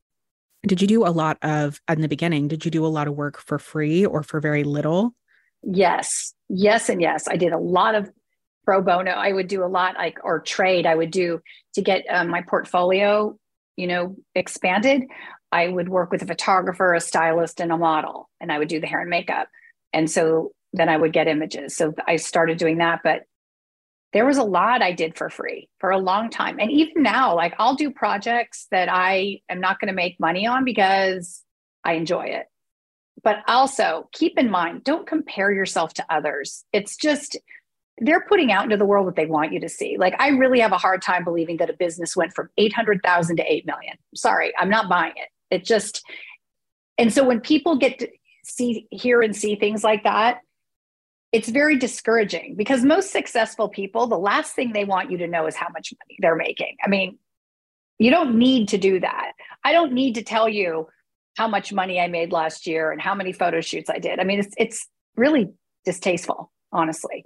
did 0.65 0.81
you 0.81 0.87
do 0.87 1.05
a 1.05 1.09
lot 1.09 1.37
of, 1.41 1.79
in 1.87 2.01
the 2.01 2.09
beginning, 2.09 2.49
did 2.49 2.65
you 2.65 2.71
do 2.71 2.85
a 2.85 2.87
lot 2.87 3.07
of 3.07 3.13
work 3.13 3.39
for 3.39 3.59
free 3.59 4.05
or 4.05 4.23
for 4.23 4.41
very 4.41 4.65
little? 4.65 5.13
Yes. 5.63 6.33
Yes. 6.49 6.89
And 6.89 7.01
yes. 7.01 7.27
I 7.27 7.37
did 7.37 7.53
a 7.53 7.57
lot 7.57 7.95
of 7.95 8.11
pro 8.65 8.81
bono. 8.81 9.11
I 9.11 9.31
would 9.31 9.47
do 9.47 9.63
a 9.63 9.67
lot 9.67 9.95
like, 9.95 10.19
or 10.23 10.41
trade. 10.41 10.85
I 10.85 10.95
would 10.95 11.11
do 11.11 11.39
to 11.75 11.81
get 11.81 12.05
um, 12.09 12.27
my 12.27 12.41
portfolio 12.41 13.37
you 13.77 13.87
know, 13.87 14.15
expanded, 14.35 15.03
I 15.51 15.67
would 15.67 15.87
work 15.87 16.11
with 16.11 16.21
a 16.23 16.27
photographer, 16.27 16.93
a 16.93 16.99
stylist, 16.99 17.61
and 17.61 17.71
a 17.71 17.77
model, 17.77 18.29
and 18.41 18.51
I 18.51 18.59
would 18.59 18.67
do 18.67 18.81
the 18.81 18.87
hair 18.87 18.99
and 18.99 19.09
makeup. 19.09 19.47
And 19.93 20.11
so 20.11 20.51
then 20.73 20.89
I 20.89 20.97
would 20.97 21.13
get 21.13 21.27
images. 21.27 21.77
So 21.77 21.93
I 22.05 22.17
started 22.17 22.57
doing 22.57 22.79
that, 22.79 22.99
but 23.03 23.23
there 24.13 24.25
was 24.25 24.37
a 24.37 24.43
lot 24.43 24.81
I 24.81 24.91
did 24.91 25.17
for 25.17 25.29
free 25.29 25.69
for 25.79 25.91
a 25.91 25.97
long 25.97 26.29
time. 26.29 26.59
And 26.59 26.71
even 26.71 27.03
now, 27.03 27.35
like 27.35 27.53
I'll 27.59 27.75
do 27.75 27.91
projects 27.91 28.67
that 28.71 28.89
I 28.91 29.41
am 29.47 29.61
not 29.61 29.79
going 29.79 29.89
to 29.89 29.93
make 29.93 30.19
money 30.19 30.47
on 30.47 30.65
because 30.65 31.43
I 31.83 31.93
enjoy 31.93 32.25
it. 32.25 32.47
But 33.23 33.37
also 33.47 34.09
keep 34.11 34.37
in 34.37 34.49
mind, 34.49 34.83
don't 34.83 35.07
compare 35.07 35.51
yourself 35.51 35.93
to 35.95 36.05
others. 36.09 36.65
It's 36.73 36.97
just, 36.97 37.37
they're 37.99 38.25
putting 38.27 38.51
out 38.51 38.63
into 38.63 38.77
the 38.77 38.85
world 38.85 39.05
what 39.05 39.15
they 39.15 39.25
want 39.25 39.53
you 39.53 39.59
to 39.59 39.69
see. 39.69 39.97
Like 39.97 40.15
I 40.19 40.29
really 40.29 40.59
have 40.59 40.71
a 40.71 40.77
hard 40.77 41.01
time 41.01 41.23
believing 41.23 41.57
that 41.57 41.69
a 41.69 41.73
business 41.73 42.15
went 42.15 42.33
from 42.33 42.49
800,000 42.57 43.37
to 43.37 43.43
8 43.43 43.65
million. 43.65 43.95
Sorry, 44.15 44.53
I'm 44.57 44.69
not 44.69 44.89
buying 44.89 45.13
it. 45.15 45.29
It 45.49 45.65
just 45.65 46.03
and 46.97 47.13
so 47.13 47.23
when 47.23 47.39
people 47.39 47.77
get 47.77 47.99
to 47.99 48.09
see 48.43 48.87
hear 48.91 49.21
and 49.21 49.35
see 49.35 49.55
things 49.55 49.83
like 49.83 50.03
that, 50.03 50.39
it's 51.31 51.49
very 51.49 51.77
discouraging 51.77 52.55
because 52.55 52.83
most 52.83 53.11
successful 53.11 53.69
people, 53.69 54.07
the 54.07 54.17
last 54.17 54.55
thing 54.55 54.71
they 54.71 54.85
want 54.85 55.11
you 55.11 55.17
to 55.17 55.27
know 55.27 55.45
is 55.45 55.55
how 55.55 55.67
much 55.73 55.93
money 55.93 56.17
they're 56.19 56.35
making. 56.35 56.77
I 56.83 56.89
mean, 56.89 57.17
you 57.99 58.11
don't 58.11 58.37
need 58.37 58.69
to 58.69 58.77
do 58.77 58.99
that. 58.99 59.33
I 59.63 59.73
don't 59.73 59.93
need 59.93 60.15
to 60.15 60.23
tell 60.23 60.47
you 60.47 60.87
how 61.35 61.47
much 61.47 61.73
money 61.73 61.99
I 61.99 62.07
made 62.07 62.31
last 62.31 62.65
year 62.65 62.91
and 62.91 63.01
how 63.01 63.13
many 63.13 63.31
photo 63.31 63.61
shoots 63.61 63.89
I 63.89 63.99
did. 63.99 64.19
I 64.19 64.23
mean, 64.23 64.39
it's 64.39 64.55
it's 64.57 64.87
really 65.15 65.49
distasteful, 65.85 66.51
honestly. 66.71 67.25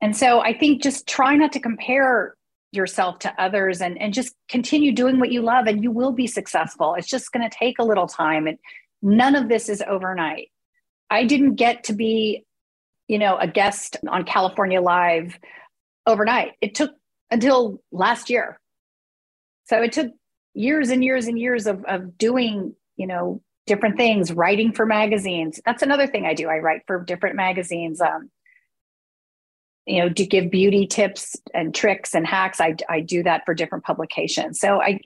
And 0.00 0.16
so 0.16 0.40
I 0.40 0.56
think 0.56 0.82
just 0.82 1.06
try 1.06 1.36
not 1.36 1.52
to 1.52 1.60
compare 1.60 2.36
yourself 2.72 3.18
to 3.20 3.42
others 3.42 3.80
and, 3.80 4.00
and 4.00 4.12
just 4.12 4.34
continue 4.48 4.92
doing 4.92 5.18
what 5.18 5.32
you 5.32 5.40
love 5.40 5.66
and 5.66 5.82
you 5.82 5.90
will 5.90 6.12
be 6.12 6.26
successful. 6.26 6.94
It's 6.94 7.08
just 7.08 7.32
going 7.32 7.48
to 7.48 7.56
take 7.56 7.78
a 7.78 7.84
little 7.84 8.06
time 8.06 8.46
and 8.46 8.58
none 9.02 9.34
of 9.34 9.48
this 9.48 9.68
is 9.68 9.82
overnight. 9.86 10.50
I 11.10 11.24
didn't 11.24 11.54
get 11.54 11.84
to 11.84 11.92
be, 11.92 12.44
you 13.08 13.18
know, 13.18 13.36
a 13.38 13.46
guest 13.46 13.96
on 14.08 14.24
California 14.24 14.80
Live 14.80 15.38
overnight. 16.06 16.52
It 16.60 16.74
took 16.74 16.90
until 17.30 17.80
last 17.90 18.30
year. 18.30 18.60
So 19.64 19.82
it 19.82 19.92
took 19.92 20.12
years 20.54 20.90
and 20.90 21.02
years 21.02 21.26
and 21.26 21.38
years 21.38 21.66
of, 21.66 21.84
of 21.84 22.18
doing, 22.18 22.74
you 22.96 23.06
know, 23.06 23.42
different 23.66 23.96
things, 23.96 24.32
writing 24.32 24.72
for 24.72 24.86
magazines. 24.86 25.60
That's 25.64 25.82
another 25.82 26.06
thing 26.06 26.24
I 26.24 26.34
do. 26.34 26.48
I 26.48 26.58
write 26.58 26.82
for 26.86 27.02
different 27.02 27.36
magazines. 27.36 28.00
Um, 28.00 28.30
you 29.86 30.00
know 30.02 30.08
to 30.08 30.26
give 30.26 30.50
beauty 30.50 30.86
tips 30.86 31.36
and 31.54 31.74
tricks 31.74 32.14
and 32.14 32.26
hacks. 32.26 32.60
I, 32.60 32.76
I 32.88 33.00
do 33.00 33.22
that 33.22 33.44
for 33.46 33.54
different 33.54 33.84
publications. 33.84 34.60
So 34.60 34.82
i 34.82 35.00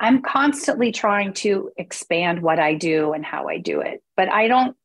i'm 0.00 0.22
constantly 0.22 0.92
trying 0.92 1.32
to 1.32 1.70
expand 1.76 2.40
what 2.40 2.60
i 2.60 2.74
do 2.74 3.12
and 3.12 3.24
how 3.24 3.48
i 3.48 3.58
do 3.58 3.80
it. 3.80 4.02
But 4.16 4.28
i 4.28 4.46
don't 4.46 4.76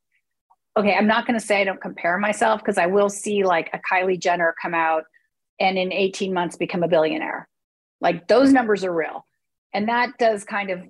okay 0.78 0.96
i'm 0.96 1.08
not 1.08 1.28
going 1.28 1.40
to 1.40 1.46
say 1.46 1.62
i 1.62 1.64
don't 1.64 1.82
compare 1.82 2.18
myself 2.18 2.62
because 2.62 2.78
i 2.78 2.88
will 2.88 3.10
see 3.10 3.44
like 3.44 3.70
a 3.74 3.80
kylie 3.80 4.20
jenner 4.20 4.56
come 4.62 4.74
out 4.74 5.04
and 5.60 5.78
in 5.78 5.94
18 5.94 6.34
months 6.34 6.56
become 6.56 6.82
a 6.82 6.88
billionaire. 6.88 7.48
Like 8.02 8.28
those 8.28 8.52
numbers 8.52 8.84
are 8.84 8.94
real. 8.94 9.26
And 9.74 9.88
that 9.88 10.18
does 10.18 10.44
kind 10.44 10.72
of 10.72 10.82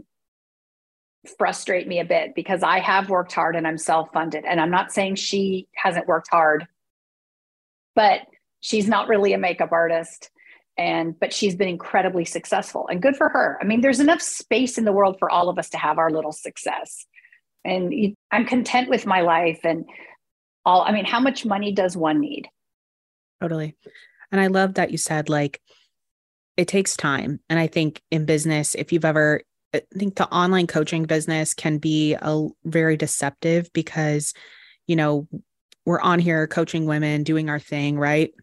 frustrate 1.37 1.87
me 1.87 1.99
a 1.99 2.05
bit 2.05 2.35
because 2.35 2.63
i 2.63 2.79
have 2.79 3.09
worked 3.09 3.33
hard 3.33 3.55
and 3.55 3.67
i'm 3.67 3.77
self-funded. 3.77 4.45
And 4.45 4.61
i'm 4.61 4.71
not 4.71 4.91
saying 4.91 5.15
she 5.15 5.67
hasn't 5.73 6.07
worked 6.07 6.29
hard 6.29 6.67
but 7.95 8.21
she's 8.63 8.87
not 8.87 9.07
really 9.07 9.33
a 9.33 9.37
makeup 9.37 9.71
artist. 9.71 10.29
And 10.75 11.19
but 11.19 11.31
she's 11.33 11.55
been 11.55 11.67
incredibly 11.67 12.25
successful 12.25 12.87
and 12.87 13.01
good 13.01 13.15
for 13.15 13.29
her. 13.29 13.59
I 13.61 13.65
mean 13.65 13.81
there's 13.81 13.99
enough 13.99 14.21
space 14.21 14.79
in 14.79 14.85
the 14.85 14.91
world 14.91 15.17
for 15.19 15.29
all 15.29 15.49
of 15.49 15.59
us 15.59 15.69
to 15.69 15.77
have 15.77 15.99
our 15.99 16.09
little 16.09 16.31
success. 16.31 17.05
And 17.63 18.15
i'm 18.31 18.45
content 18.45 18.89
with 18.89 19.05
my 19.05 19.21
life 19.21 19.59
and 19.63 19.85
all 20.65 20.81
i 20.81 20.91
mean 20.91 21.05
how 21.05 21.19
much 21.19 21.45
money 21.45 21.71
does 21.71 21.95
one 21.95 22.19
need? 22.19 22.47
Totally. 23.39 23.75
And 24.31 24.41
i 24.41 24.47
love 24.47 24.73
that 24.75 24.91
you 24.91 24.97
said 24.97 25.29
like 25.29 25.61
it 26.57 26.67
takes 26.67 26.97
time. 26.97 27.39
And 27.49 27.59
i 27.59 27.67
think 27.67 28.01
in 28.09 28.25
business 28.25 28.73
if 28.73 28.91
you've 28.91 29.05
ever 29.05 29.41
i 29.75 29.81
think 29.93 30.15
the 30.15 30.27
online 30.29 30.65
coaching 30.65 31.03
business 31.03 31.53
can 31.53 31.77
be 31.77 32.15
a 32.19 32.47
very 32.65 32.97
deceptive 32.97 33.71
because 33.73 34.33
you 34.87 34.95
know 34.95 35.27
we're 35.85 36.01
on 36.01 36.19
here 36.19 36.47
coaching 36.47 36.85
women, 36.85 37.23
doing 37.23 37.49
our 37.49 37.59
thing, 37.59 37.97
right? 37.97 38.33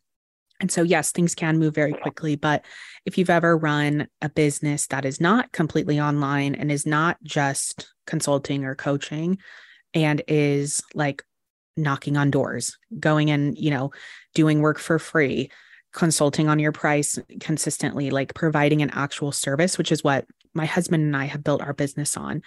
And 0.61 0.71
so, 0.71 0.83
yes, 0.83 1.11
things 1.11 1.35
can 1.35 1.59
move 1.59 1.75
very 1.75 1.95
quickly. 1.95 2.37
But 2.37 2.65
if 3.07 3.17
you've 3.17 3.31
ever 3.31 3.57
run 3.57 4.09
a 4.21 4.29
business 4.29 4.87
that 4.89 5.05
is 5.05 5.21
not 5.21 5.53
completely 5.53 5.99
online 5.99 6.55
and 6.55 6.71
is 6.71 6.87
not 6.87 7.17
just 7.23 7.89
consulting 8.07 8.65
or 8.65 8.75
coaching 8.75 9.39
and 9.95 10.23
is 10.29 10.83
like 10.95 11.23
knocking 11.77 12.17
on 12.17 12.31
doors, 12.31 12.77
going 12.99 13.31
and, 13.31 13.57
you 13.57 13.71
know, 13.71 13.91
doing 14.35 14.61
work 14.61 14.79
for 14.79 14.99
free, 14.99 15.51
consulting 15.93 16.49
on 16.49 16.59
your 16.59 16.73
price 16.73 17.19
consistently, 17.41 18.11
like 18.11 18.35
providing 18.35 18.83
an 18.83 18.91
actual 18.91 19.33
service, 19.33 19.79
which 19.79 19.91
is 19.91 20.05
what 20.05 20.27
my 20.53 20.67
husband 20.67 21.03
and 21.03 21.17
I 21.17 21.25
have 21.25 21.43
built 21.43 21.63
our 21.63 21.73
business 21.73 22.17
on 22.17 22.43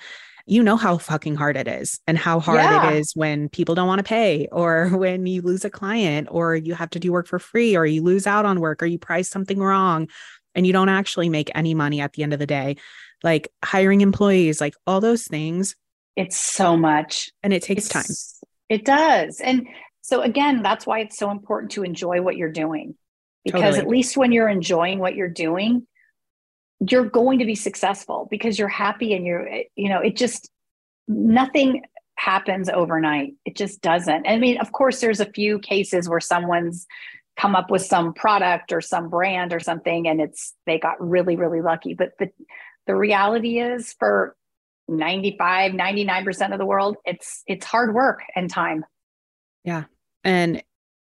you 0.45 0.61
know 0.61 0.75
how 0.75 0.97
fucking 0.97 1.35
hard 1.35 1.55
it 1.55 1.67
is 1.67 1.99
and 2.05 2.17
how 2.17 2.39
hard 2.39 2.59
yeah. 2.59 2.89
it 2.89 2.97
is 2.97 3.13
when 3.15 3.47
people 3.49 3.75
don't 3.75 3.87
want 3.87 3.99
to 3.99 4.03
pay 4.03 4.47
or 4.51 4.89
when 4.93 5.25
you 5.25 5.41
lose 5.41 5.63
a 5.63 5.69
client 5.69 6.27
or 6.31 6.55
you 6.55 6.73
have 6.73 6.89
to 6.91 6.99
do 6.99 7.11
work 7.11 7.27
for 7.27 7.39
free 7.39 7.75
or 7.75 7.85
you 7.85 8.03
lose 8.03 8.27
out 8.27 8.45
on 8.45 8.59
work 8.59 8.83
or 8.83 8.85
you 8.85 8.99
price 8.99 9.29
something 9.29 9.59
wrong 9.59 10.07
and 10.55 10.67
you 10.67 10.73
don't 10.73 10.89
actually 10.89 11.29
make 11.29 11.49
any 11.55 11.73
money 11.73 12.01
at 12.01 12.13
the 12.13 12.23
end 12.23 12.33
of 12.33 12.39
the 12.39 12.45
day. 12.45 12.75
Like 13.23 13.47
hiring 13.63 14.01
employees, 14.01 14.59
like 14.59 14.75
all 14.85 14.99
those 14.99 15.23
things. 15.23 15.75
It's 16.15 16.37
so 16.37 16.75
much. 16.75 17.31
And 17.41 17.53
it 17.53 17.63
takes 17.63 17.85
it's, 17.85 17.89
time. 17.89 18.45
It 18.69 18.85
does. 18.85 19.39
And 19.39 19.67
So 20.01 20.21
again, 20.21 20.61
that's 20.61 20.85
why 20.85 20.99
it's 20.99 21.17
so 21.17 21.31
important 21.31 21.71
to 21.73 21.83
enjoy 21.83 22.21
what 22.21 22.35
you're 22.35 22.51
doing. 22.51 22.95
Because 23.45 23.75
Totally. 23.75 23.79
at 23.79 23.87
least 23.87 24.17
when 24.17 24.31
you're 24.31 24.49
enjoying 24.49 24.99
what 24.99 25.15
you're 25.15 25.29
doing, 25.29 25.87
you're 26.89 27.09
going 27.09 27.39
to 27.39 27.45
be 27.45 27.55
successful 27.55 28.27
because 28.29 28.57
you're 28.57 28.67
happy 28.67 29.13
and 29.13 29.25
you're, 29.25 29.47
you 29.75 29.89
know, 29.89 29.99
it 29.99 30.15
just, 30.15 30.49
nothing 31.07 31.83
happens 32.15 32.69
overnight. 32.69 33.33
It 33.45 33.55
just 33.55 33.81
doesn't. 33.81 34.27
I 34.27 34.37
mean, 34.37 34.57
of 34.59 34.71
course, 34.71 35.01
there's 35.01 35.19
a 35.19 35.25
few 35.25 35.59
cases 35.59 36.09
where 36.09 36.19
someone's 36.19 36.87
come 37.35 37.55
up 37.55 37.71
with 37.71 37.83
some 37.83 38.13
product 38.13 38.71
or 38.71 38.81
some 38.81 39.09
brand 39.09 39.53
or 39.53 39.59
something 39.59 40.07
and 40.07 40.21
it's, 40.21 40.53
they 40.65 40.79
got 40.79 41.01
really, 41.01 41.35
really 41.35 41.61
lucky. 41.61 41.93
But 41.93 42.11
the, 42.19 42.29
the 42.85 42.95
reality 42.95 43.59
is 43.59 43.93
for 43.97 44.35
95, 44.87 45.71
99% 45.71 46.53
of 46.53 46.59
the 46.59 46.65
world, 46.65 46.97
it's, 47.05 47.43
it's 47.47 47.65
hard 47.65 47.93
work 47.93 48.21
and 48.35 48.49
time. 48.49 48.85
Yeah. 49.63 49.85
And 50.23 50.61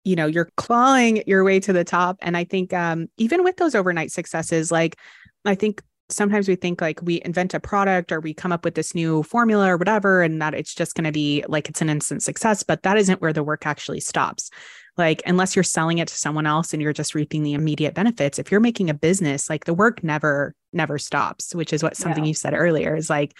you 0.05 0.15
know 0.15 0.27
you're 0.27 0.49
clawing 0.55 1.23
your 1.25 1.43
way 1.43 1.59
to 1.59 1.73
the 1.73 1.83
top 1.83 2.17
and 2.21 2.37
i 2.37 2.43
think 2.43 2.71
um 2.73 3.07
even 3.17 3.43
with 3.43 3.57
those 3.57 3.73
overnight 3.73 4.11
successes 4.11 4.71
like 4.71 4.97
i 5.45 5.55
think 5.55 5.81
sometimes 6.09 6.47
we 6.47 6.55
think 6.55 6.81
like 6.81 7.01
we 7.01 7.21
invent 7.25 7.53
a 7.53 7.59
product 7.59 8.11
or 8.11 8.19
we 8.19 8.33
come 8.33 8.51
up 8.51 8.63
with 8.63 8.75
this 8.75 8.93
new 8.93 9.23
formula 9.23 9.71
or 9.71 9.77
whatever 9.77 10.21
and 10.21 10.39
that 10.41 10.53
it's 10.53 10.75
just 10.75 10.93
going 10.93 11.03
to 11.03 11.11
be 11.11 11.43
like 11.47 11.67
it's 11.67 11.81
an 11.81 11.89
instant 11.89 12.21
success 12.21 12.61
but 12.63 12.83
that 12.83 12.97
isn't 12.97 13.21
where 13.21 13.33
the 13.33 13.43
work 13.43 13.65
actually 13.65 13.99
stops 13.99 14.51
like 14.97 15.21
unless 15.25 15.55
you're 15.55 15.63
selling 15.63 15.97
it 15.97 16.07
to 16.07 16.15
someone 16.15 16.45
else 16.45 16.73
and 16.73 16.81
you're 16.81 16.93
just 16.93 17.15
reaping 17.15 17.41
the 17.43 17.53
immediate 17.53 17.95
benefits 17.95 18.37
if 18.37 18.51
you're 18.51 18.59
making 18.59 18.89
a 18.89 18.93
business 18.93 19.49
like 19.49 19.65
the 19.65 19.73
work 19.73 20.03
never 20.03 20.53
never 20.73 20.99
stops 20.99 21.55
which 21.55 21.73
is 21.73 21.81
what 21.81 21.97
something 21.97 22.23
Yeah. 22.23 22.29
you 22.29 22.33
said 22.35 22.53
earlier 22.53 22.95
is 22.95 23.09
like 23.09 23.33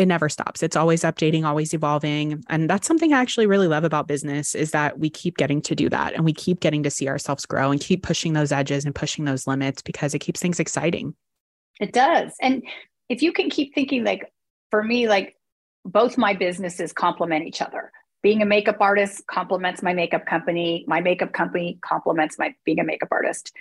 it 0.00 0.06
never 0.06 0.30
stops. 0.30 0.62
It's 0.62 0.76
always 0.76 1.02
updating, 1.02 1.44
always 1.44 1.74
evolving. 1.74 2.42
And 2.48 2.70
that's 2.70 2.86
something 2.86 3.12
I 3.12 3.20
actually 3.20 3.46
really 3.46 3.68
love 3.68 3.84
about 3.84 4.08
business 4.08 4.54
is 4.54 4.70
that 4.70 4.98
we 4.98 5.10
keep 5.10 5.36
getting 5.36 5.60
to 5.60 5.74
do 5.74 5.90
that 5.90 6.14
and 6.14 6.24
we 6.24 6.32
keep 6.32 6.60
getting 6.60 6.82
to 6.84 6.90
see 6.90 7.06
ourselves 7.06 7.44
grow 7.44 7.70
and 7.70 7.78
keep 7.78 8.02
pushing 8.02 8.32
those 8.32 8.50
edges 8.50 8.86
and 8.86 8.94
pushing 8.94 9.26
those 9.26 9.46
limits 9.46 9.82
because 9.82 10.14
it 10.14 10.20
keeps 10.20 10.40
things 10.40 10.58
exciting. 10.58 11.14
It 11.80 11.92
does. 11.92 12.32
And 12.40 12.62
if 13.10 13.20
you 13.20 13.30
can 13.30 13.50
keep 13.50 13.74
thinking, 13.74 14.02
like 14.02 14.32
for 14.70 14.82
me, 14.82 15.06
like 15.06 15.36
both 15.84 16.16
my 16.16 16.32
businesses 16.32 16.94
complement 16.94 17.44
each 17.46 17.60
other. 17.60 17.92
Being 18.22 18.40
a 18.40 18.46
makeup 18.46 18.78
artist 18.80 19.26
complements 19.26 19.82
my 19.82 19.92
makeup 19.92 20.24
company. 20.24 20.86
My 20.88 21.02
makeup 21.02 21.34
company 21.34 21.78
complements 21.84 22.38
my 22.38 22.54
being 22.64 22.80
a 22.80 22.84
makeup 22.84 23.10
artist. 23.12 23.52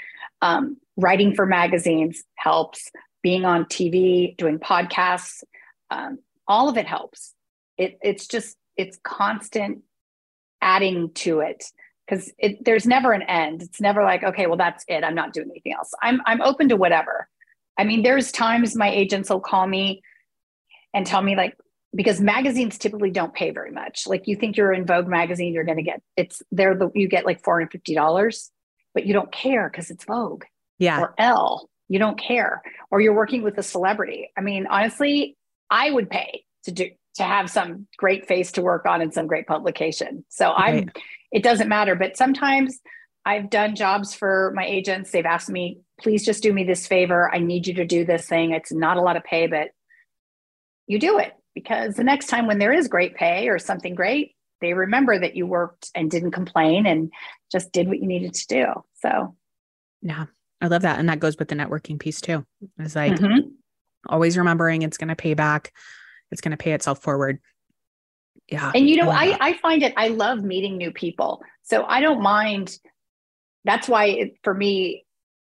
Um, 0.42 0.78
writing 0.96 1.36
for 1.36 1.46
magazines 1.46 2.24
helps. 2.38 2.90
Being 3.22 3.44
on 3.44 3.66
TV, 3.66 4.38
doing 4.38 4.60
podcasts, 4.60 5.44
um, 5.92 6.20
all 6.50 6.68
of 6.68 6.78
it 6.78 6.88
helps. 6.88 7.34
It, 7.78 7.98
it's 8.02 8.28
just 8.28 8.58
it's 8.76 9.00
constant 9.04 9.80
adding 10.62 11.12
to 11.14 11.40
it 11.40 11.64
because 12.06 12.34
it, 12.38 12.66
there's 12.66 12.86
never 12.86 13.14
an 13.14 13.22
end. 13.22 13.62
It's 13.62 13.80
never 13.80 14.04
like 14.04 14.24
okay, 14.24 14.48
well 14.48 14.58
that's 14.58 14.84
it. 14.90 15.04
I'm 15.06 15.16
not 15.16 15.32
doing 15.32 15.48
anything 15.50 15.74
else. 15.74 15.92
I'm 16.02 16.20
I'm 16.26 16.42
open 16.42 16.68
to 16.70 16.76
whatever. 16.76 17.30
I 17.78 17.86
mean, 17.86 18.04
there's 18.04 18.32
times 18.34 18.76
my 18.76 18.90
agents 18.90 19.30
will 19.30 19.40
call 19.40 19.66
me 19.66 20.02
and 20.94 21.06
tell 21.06 21.22
me 21.22 21.38
like 21.38 21.56
because 21.96 22.20
magazines 22.20 22.78
typically 22.78 23.10
don't 23.12 23.34
pay 23.34 23.52
very 23.52 23.72
much. 23.72 24.06
Like 24.06 24.28
you 24.28 24.36
think 24.36 24.58
you're 24.58 24.74
in 24.74 24.86
Vogue 24.86 25.08
magazine, 25.08 25.54
you're 25.54 25.64
going 25.64 25.78
to 25.78 25.84
get 25.84 26.02
it's 26.18 26.42
there. 26.52 26.76
The 26.76 26.90
you 26.94 27.08
get 27.08 27.26
like 27.26 27.44
four 27.44 27.60
hundred 27.60 27.72
fifty 27.72 27.96
dollars, 27.96 28.52
but 28.94 29.06
you 29.06 29.14
don't 29.14 29.32
care 29.32 29.70
because 29.70 29.90
it's 29.90 30.04
Vogue 30.04 30.44
Yeah. 30.80 31.00
or 31.00 31.14
Elle. 31.18 31.70
You 31.92 31.98
don't 31.98 32.20
care, 32.20 32.62
or 32.92 33.02
you're 33.02 33.16
working 33.16 33.42
with 33.42 33.58
a 33.58 33.64
celebrity. 33.64 34.30
I 34.38 34.42
mean, 34.42 34.68
honestly, 34.68 35.36
I 35.70 35.92
would 35.92 36.10
pay 36.10 36.44
to 36.66 36.72
do 36.72 36.90
to 37.16 37.24
have 37.24 37.50
some 37.50 37.88
great 37.98 38.28
face 38.28 38.54
to 38.54 38.62
work 38.62 38.86
on 38.86 39.02
and 39.02 39.14
some 39.14 39.28
great 39.28 39.48
publication. 39.48 40.26
So 40.30 40.52
I'm. 40.52 40.92
It 41.32 41.44
doesn't 41.44 41.68
matter, 41.70 41.94
but 41.96 42.18
sometimes 42.18 42.80
I've 43.26 43.52
done 43.52 43.76
jobs 43.76 44.16
for 44.16 44.52
my 44.56 44.66
agents. 44.66 45.12
They've 45.12 45.26
asked 45.26 45.50
me, 45.50 45.82
please 46.00 46.26
just 46.26 46.42
do 46.42 46.52
me 46.52 46.64
this 46.64 46.88
favor. 46.88 47.32
I 47.32 47.38
need 47.38 47.68
you 47.68 47.76
to 47.76 47.86
do 47.86 48.04
this 48.04 48.26
thing. 48.28 48.52
It's 48.52 48.72
not 48.72 48.98
a 48.98 49.02
lot 49.02 49.16
of 49.16 49.24
pay, 49.24 49.46
but 49.46 49.70
you 50.88 50.98
do 50.98 51.20
it 51.20 51.34
because 51.54 51.96
the 51.96 52.04
next 52.04 52.28
time 52.28 52.48
when 52.48 52.58
there 52.58 52.74
is 52.74 52.88
great 52.88 53.16
pay 53.16 53.50
or 53.50 53.60
something 53.60 53.94
great, 53.94 54.36
they 54.62 54.74
remember 54.74 55.20
that 55.20 55.36
you 55.36 55.46
worked 55.46 55.92
and 55.94 56.10
didn't 56.10 56.32
complain 56.32 56.88
and 56.88 57.12
just 57.52 57.72
did 57.72 57.88
what 57.88 58.00
you 58.00 58.08
needed 58.08 58.34
to 58.34 58.48
do. 58.48 58.66
So, 58.96 59.36
Yeah. 60.02 60.26
I 60.62 60.68
love 60.68 60.82
that. 60.82 61.00
And 61.00 61.08
that 61.10 61.20
goes 61.20 61.38
with 61.38 61.48
the 61.48 61.56
networking 61.56 62.00
piece 62.00 62.20
too. 62.20 62.46
It's 62.80 62.96
like 62.96 63.14
mhm. 63.14 63.52
Always 64.08 64.38
remembering 64.38 64.82
it's 64.82 64.98
going 64.98 65.10
to 65.10 65.16
pay 65.16 65.34
back, 65.34 65.74
it's 66.32 66.42
going 66.42 66.52
to 66.52 66.58
pay 66.58 66.74
itself 66.74 67.02
forward. 67.02 67.40
Yeah. 68.48 68.72
and 68.74 68.90
you 68.90 68.98
know, 68.98 69.08
love 69.08 69.16
I. 69.16 69.38
I 69.40 69.54
find 69.58 69.84
it, 69.84 69.94
I 69.96 70.08
love 70.08 70.44
meeting 70.44 70.78
new 70.78 70.92
people. 70.92 71.42
So 71.64 71.84
I 71.84 72.02
don't 72.02 72.22
mind. 72.22 72.78
That's 73.64 73.88
why 73.88 74.06
it, 74.06 74.34
for 74.44 74.54
me, 74.54 75.06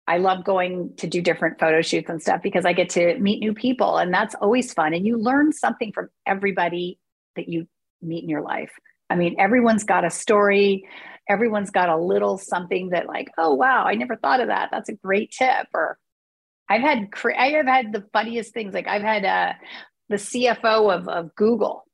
I 0.07 0.19
love 0.19 0.45
going 0.45 0.95
to 0.99 1.07
do 1.07 1.23
different 1.23 1.59
photo 1.59 1.81
shoots 1.81 2.11
and 2.11 2.21
stuff 2.21 2.43
because 2.43 2.65
I 2.65 2.73
get 2.73 2.91
to 2.91 3.19
meet 3.19 3.41
new 3.41 3.55
people 3.55 3.97
and 3.97 4.13
that's 4.13 4.35
always 4.35 4.73
fun. 4.73 4.93
And 4.93 5.07
you 5.07 5.17
learn 5.17 5.53
something 5.53 5.93
from 5.93 6.09
everybody 6.27 6.99
that 7.37 7.49
you 7.49 7.67
meet 8.03 8.23
in 8.23 8.29
your 8.29 8.43
life. 8.43 8.71
I 9.09 9.17
mean, 9.17 9.37
everyone's 9.39 9.85
got 9.85 10.05
a 10.05 10.11
story, 10.11 10.87
everyone's 11.29 11.71
got 11.71 11.89
a 11.89 11.97
little 11.97 12.39
something 12.39 12.91
that, 12.91 13.07
like, 13.07 13.31
oh, 13.39 13.55
wow, 13.55 13.85
I 13.85 13.95
never 13.95 14.17
thought 14.17 14.41
of 14.41 14.49
that. 14.49 14.69
That's 14.71 14.89
a 14.89 14.95
great 14.95 15.31
tip. 15.31 15.67
Or 15.73 15.99
I've 16.69 16.83
had, 16.83 17.09
I 17.37 17.49
have 17.51 17.67
had 17.67 17.93
the 17.93 18.05
funniest 18.13 18.55
things. 18.55 18.75
Like, 18.75 18.89
I've 18.89 19.03
had 19.03 19.25
uh, 19.25 19.53
the 20.09 20.17
CFO 20.17 20.95
of, 20.95 21.09
of 21.09 21.35
Google 21.35 21.85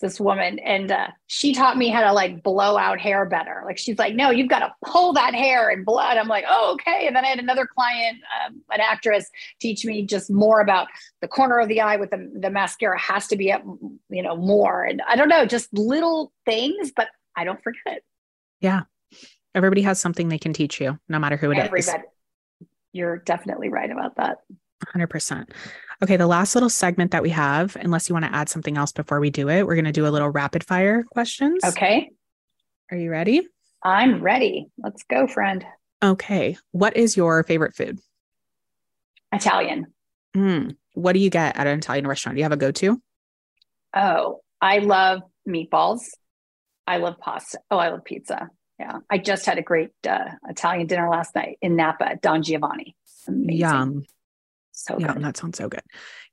this 0.00 0.20
woman 0.20 0.58
and 0.58 0.92
uh, 0.92 1.06
she 1.26 1.54
taught 1.54 1.78
me 1.78 1.88
how 1.88 2.02
to 2.02 2.12
like 2.12 2.42
blow 2.42 2.76
out 2.76 3.00
hair 3.00 3.24
better 3.24 3.62
like 3.64 3.78
she's 3.78 3.98
like 3.98 4.14
no 4.14 4.28
you've 4.28 4.46
got 4.50 4.58
to 4.58 4.70
pull 4.84 5.14
that 5.14 5.34
hair 5.34 5.70
and 5.70 5.86
blow 5.86 6.00
i'm 6.00 6.28
like 6.28 6.44
oh 6.46 6.74
okay 6.74 7.06
and 7.06 7.16
then 7.16 7.24
i 7.24 7.28
had 7.28 7.38
another 7.38 7.66
client 7.66 8.18
um, 8.44 8.60
an 8.70 8.80
actress 8.82 9.26
teach 9.58 9.86
me 9.86 10.04
just 10.04 10.30
more 10.30 10.60
about 10.60 10.86
the 11.22 11.28
corner 11.28 11.58
of 11.58 11.68
the 11.68 11.80
eye 11.80 11.96
with 11.96 12.10
the, 12.10 12.30
the 12.40 12.50
mascara 12.50 13.00
has 13.00 13.26
to 13.26 13.36
be 13.36 13.50
up 13.50 13.62
you 14.10 14.22
know 14.22 14.36
more 14.36 14.84
and 14.84 15.00
i 15.08 15.16
don't 15.16 15.30
know 15.30 15.46
just 15.46 15.72
little 15.72 16.30
things 16.44 16.92
but 16.94 17.08
i 17.34 17.42
don't 17.42 17.62
forget 17.62 17.80
it. 17.86 18.04
Yeah. 18.60 18.82
Everybody 19.54 19.82
has 19.82 19.98
something 19.98 20.28
they 20.28 20.38
can 20.38 20.52
teach 20.52 20.80
you, 20.80 20.98
no 21.08 21.18
matter 21.18 21.36
who 21.36 21.50
it 21.50 21.58
is. 21.58 21.90
You're 22.96 23.18
definitely 23.18 23.68
right 23.68 23.90
about 23.90 24.16
that 24.16 24.38
100%. 24.94 25.50
Okay, 26.02 26.16
the 26.16 26.26
last 26.26 26.54
little 26.54 26.68
segment 26.68 27.10
that 27.12 27.22
we 27.22 27.30
have, 27.30 27.76
unless 27.76 28.08
you 28.08 28.14
want 28.14 28.24
to 28.26 28.34
add 28.34 28.48
something 28.48 28.76
else 28.76 28.92
before 28.92 29.20
we 29.20 29.30
do 29.30 29.48
it, 29.48 29.66
we're 29.66 29.74
going 29.74 29.84
to 29.86 29.92
do 29.92 30.06
a 30.06 30.10
little 30.10 30.28
rapid 30.28 30.64
fire 30.64 31.04
questions. 31.04 31.62
okay 31.64 32.10
Are 32.90 32.96
you 32.96 33.10
ready? 33.10 33.46
i'm 33.82 34.20
ready 34.22 34.66
let's 34.78 35.02
go 35.04 35.26
friend 35.26 35.64
Okay. 36.02 36.56
What 36.72 36.96
is 36.96 37.16
your 37.16 37.42
favorite 37.44 37.74
food? 37.74 37.98
italian 39.32 39.86
Mm, 40.36 40.76
what 40.92 41.14
do 41.14 41.18
you 41.18 41.30
get 41.30 41.56
at 41.56 41.66
an 41.66 41.78
Italian 41.78 42.06
restaurant? 42.06 42.36
Do 42.36 42.40
you 42.40 42.44
have 42.44 42.52
a 42.52 42.58
go 42.58 42.70
to? 42.70 43.00
Oh, 43.94 44.40
I 44.60 44.78
love 44.80 45.22
meatballs. 45.48 46.02
I 46.86 46.98
love 46.98 47.14
pasta. 47.18 47.58
Oh, 47.70 47.78
I 47.78 47.88
love 47.88 48.04
pizza. 48.04 48.50
Yeah. 48.78 48.98
I 49.10 49.18
just 49.18 49.46
had 49.46 49.58
a 49.58 49.62
great 49.62 49.90
uh, 50.08 50.30
Italian 50.48 50.86
dinner 50.86 51.08
last 51.08 51.34
night 51.34 51.58
in 51.62 51.76
Napa 51.76 52.10
at 52.10 52.22
Don 52.22 52.42
Giovanni. 52.42 52.94
Amazing. 53.26 53.56
Yum. 53.58 54.04
So 54.72 54.98
Yeah, 54.98 55.14
good. 55.14 55.22
that 55.24 55.36
sounds 55.38 55.56
so 55.56 55.68
good. 55.70 55.80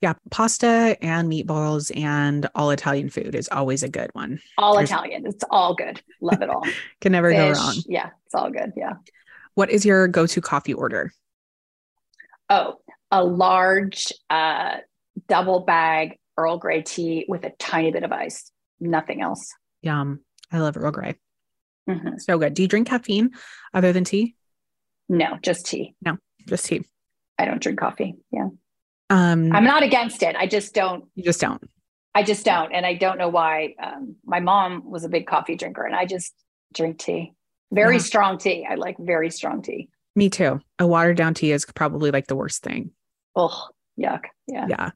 Yeah, 0.02 0.14
pasta 0.30 0.98
and 1.02 1.32
meatballs 1.32 1.96
and 1.98 2.50
all 2.56 2.72
Italian 2.72 3.10
food 3.10 3.36
is 3.36 3.48
always 3.50 3.84
a 3.84 3.88
good 3.90 4.10
one. 4.14 4.42
all 4.58 4.74
there's- 4.74 4.90
Italian. 4.90 5.26
It's 5.26 5.46
all 5.50 5.74
good. 5.76 6.02
Love 6.20 6.42
it 6.42 6.50
all. 6.50 6.64
Can 7.02 7.14
never 7.14 7.32
go 7.32 7.52
wrong. 7.52 7.76
Yeah. 7.88 8.10
It's 8.26 8.36
all 8.36 8.52
good. 8.52 8.74
Yeah. 8.76 8.94
What 9.56 9.70
is 9.70 9.86
your 9.86 10.08
go 10.10 10.28
to 10.28 10.42
coffee 10.42 10.74
order? 10.74 11.14
Oh, 12.50 12.76
a 13.12 13.24
large 13.24 14.12
uh, 14.30 14.78
double 15.30 15.62
bag 15.62 16.20
Earl 16.38 16.58
Grey 16.58 16.82
tea 16.82 17.26
with 17.30 17.46
a 17.46 17.52
tiny 17.60 17.92
bit 17.92 18.04
of 18.04 18.12
ice. 18.12 18.52
Nothing 18.80 19.22
else. 19.22 19.48
Yum. 19.82 20.20
I 20.52 20.60
love 20.60 20.76
Earl 20.76 20.92
Grey. 20.92 21.16
Mhm. 21.90 22.20
So 22.22 22.38
good. 22.38 22.54
Do 22.54 22.62
you 22.62 22.68
drink 22.68 22.88
caffeine 22.88 23.32
other 23.74 23.92
than 23.94 24.04
tea? 24.04 24.36
No, 25.10 25.38
just 25.42 25.66
tea. 25.66 25.96
No, 26.04 26.18
just 26.48 26.66
tea. 26.66 26.84
I 27.38 27.46
don't 27.46 27.62
drink 27.62 27.80
coffee. 27.80 28.16
Yeah. 28.32 28.48
Um, 29.10 29.52
I'm 29.52 29.66
not 29.66 29.84
against 29.84 30.24
it. 30.24 30.36
I 30.36 30.48
just 30.48 30.74
don't 30.74 31.06
you 31.16 31.24
just 31.24 31.42
don't. 31.42 31.62
I 32.16 32.24
just 32.24 32.46
don't, 32.46 32.72
and 32.72 32.86
I 32.86 32.94
don't 32.94 33.18
know 33.18 33.28
why. 33.30 33.74
Um, 33.82 34.16
my 34.24 34.40
mom 34.40 34.90
was 34.90 35.04
a 35.04 35.10
big 35.10 35.26
coffee 35.28 35.56
drinker, 35.56 35.84
and 35.86 35.96
I 35.96 36.06
just 36.06 36.34
drink 36.74 37.00
tea. 37.00 37.34
Very 37.72 37.96
Yeah. 37.96 38.02
strong 38.04 38.38
tea. 38.38 38.66
I 38.70 38.76
like 38.76 38.98
very 39.00 39.30
strong 39.32 39.62
tea. 39.64 39.90
Me 40.16 40.30
too. 40.30 40.62
A 40.80 40.86
watered 40.88 41.18
down 41.18 41.34
tea 41.34 41.52
is 41.52 41.66
probably 41.66 42.12
like 42.12 42.28
the 42.28 42.36
worst 42.36 42.62
thing. 42.64 42.92
Oh, 43.36 43.68
yuck. 44.00 44.26
Yeah. 44.48 44.68
Yeah. 44.70 44.92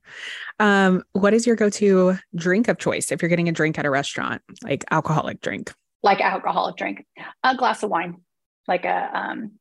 Um, 0.59 1.03
what 1.13 1.33
is 1.33 1.47
your 1.47 1.55
go-to 1.55 2.17
drink 2.35 2.67
of 2.67 2.77
choice 2.77 3.11
if 3.11 3.21
you're 3.21 3.29
getting 3.29 3.49
a 3.49 3.51
drink 3.51 3.79
at 3.79 3.85
a 3.85 3.89
restaurant, 3.89 4.43
like 4.61 4.85
alcoholic 4.91 5.41
drink? 5.41 5.73
Like 6.03 6.21
alcoholic 6.21 6.75
drink, 6.77 7.05
a 7.43 7.55
glass 7.55 7.83
of 7.83 7.89
wine, 7.89 8.17
like 8.67 8.85
a 8.85 9.09
um, 9.13 9.53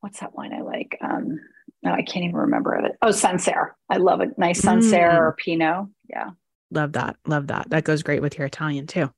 what's 0.00 0.20
that 0.20 0.34
wine 0.34 0.52
I 0.52 0.62
like? 0.62 0.98
Um, 1.00 1.38
no, 1.82 1.92
I 1.92 2.02
can't 2.02 2.24
even 2.24 2.36
remember 2.36 2.74
of 2.74 2.84
it. 2.84 2.92
Oh, 3.02 3.10
Sancerre. 3.12 3.76
I 3.88 3.98
love 3.98 4.20
a 4.20 4.28
nice 4.36 4.60
Sancerre 4.60 5.12
Mm. 5.12 5.18
or 5.18 5.36
Pinot. 5.38 5.86
Yeah. 6.08 6.30
Love 6.70 6.92
that. 6.94 7.16
Love 7.26 7.46
that. 7.48 7.70
That 7.70 7.84
goes 7.84 8.02
great 8.02 8.20
with 8.22 8.36
your 8.38 8.46
Italian 8.46 8.86
too. 8.86 9.10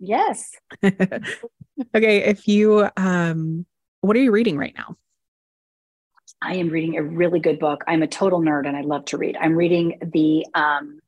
Yes. 0.00 0.50
okay. 0.84 2.18
If 2.24 2.48
you, 2.48 2.88
um, 2.96 3.66
what 4.00 4.16
are 4.16 4.20
you 4.20 4.30
reading 4.32 4.56
right 4.56 4.74
now? 4.76 4.96
I 6.42 6.56
am 6.56 6.68
reading 6.68 6.96
a 6.96 7.02
really 7.02 7.40
good 7.40 7.58
book. 7.58 7.84
I'm 7.86 8.02
a 8.02 8.06
total 8.06 8.40
nerd 8.40 8.66
and 8.66 8.76
I 8.76 8.82
love 8.82 9.04
to 9.06 9.18
read. 9.18 9.36
I'm 9.40 9.54
reading 9.54 9.98
the 10.12 10.46
um, 10.54 11.00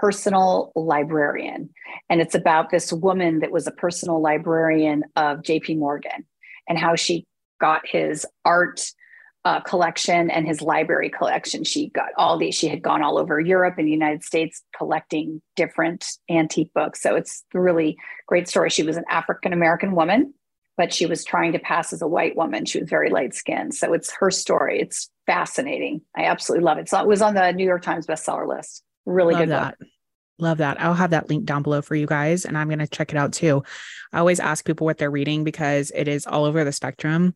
Personal 0.00 0.72
Librarian, 0.74 1.68
and 2.08 2.22
it's 2.22 2.34
about 2.34 2.70
this 2.70 2.90
woman 2.90 3.40
that 3.40 3.52
was 3.52 3.66
a 3.66 3.70
personal 3.70 4.22
librarian 4.22 5.04
of 5.14 5.40
JP 5.40 5.76
Morgan 5.76 6.24
and 6.66 6.78
how 6.78 6.94
she 6.94 7.26
got 7.60 7.82
his 7.86 8.24
art 8.46 8.80
uh, 9.44 9.60
collection 9.60 10.30
and 10.30 10.46
his 10.46 10.62
library 10.62 11.10
collection. 11.10 11.64
She 11.64 11.90
got 11.90 12.08
all 12.16 12.38
these, 12.38 12.54
she 12.54 12.68
had 12.68 12.80
gone 12.80 13.02
all 13.02 13.18
over 13.18 13.38
Europe 13.40 13.74
and 13.76 13.86
the 13.86 13.92
United 13.92 14.24
States 14.24 14.62
collecting 14.74 15.42
different 15.54 16.06
antique 16.30 16.72
books. 16.74 17.02
So 17.02 17.14
it's 17.14 17.44
a 17.54 17.60
really 17.60 17.98
great 18.26 18.48
story. 18.48 18.70
She 18.70 18.82
was 18.82 18.96
an 18.96 19.04
African 19.10 19.52
American 19.52 19.94
woman, 19.94 20.32
but 20.78 20.94
she 20.94 21.04
was 21.04 21.24
trying 21.24 21.52
to 21.52 21.58
pass 21.58 21.92
as 21.92 22.00
a 22.00 22.08
white 22.08 22.36
woman. 22.36 22.64
She 22.64 22.80
was 22.80 22.88
very 22.88 23.10
light 23.10 23.34
skinned. 23.34 23.74
So 23.74 23.92
it's 23.92 24.10
her 24.12 24.30
story. 24.30 24.80
It's 24.80 25.10
fascinating. 25.26 26.00
I 26.16 26.24
absolutely 26.24 26.64
love 26.64 26.78
it. 26.78 26.88
So 26.88 27.00
it 27.00 27.06
was 27.06 27.20
on 27.20 27.34
the 27.34 27.52
New 27.52 27.66
York 27.66 27.82
Times 27.82 28.06
bestseller 28.06 28.48
list. 28.48 28.82
Really 29.10 29.34
Love 29.34 29.42
good 29.42 29.48
that. 29.50 29.78
book. 29.78 29.88
Love 30.38 30.58
that. 30.58 30.80
I'll 30.80 30.94
have 30.94 31.10
that 31.10 31.28
link 31.28 31.44
down 31.44 31.62
below 31.62 31.82
for 31.82 31.94
you 31.94 32.06
guys 32.06 32.44
and 32.46 32.56
I'm 32.56 32.68
going 32.68 32.78
to 32.78 32.86
check 32.86 33.10
it 33.12 33.16
out 33.18 33.32
too. 33.34 33.62
I 34.12 34.18
always 34.18 34.40
ask 34.40 34.64
people 34.64 34.86
what 34.86 34.96
they're 34.96 35.10
reading 35.10 35.44
because 35.44 35.92
it 35.94 36.08
is 36.08 36.26
all 36.26 36.44
over 36.46 36.64
the 36.64 36.72
spectrum 36.72 37.34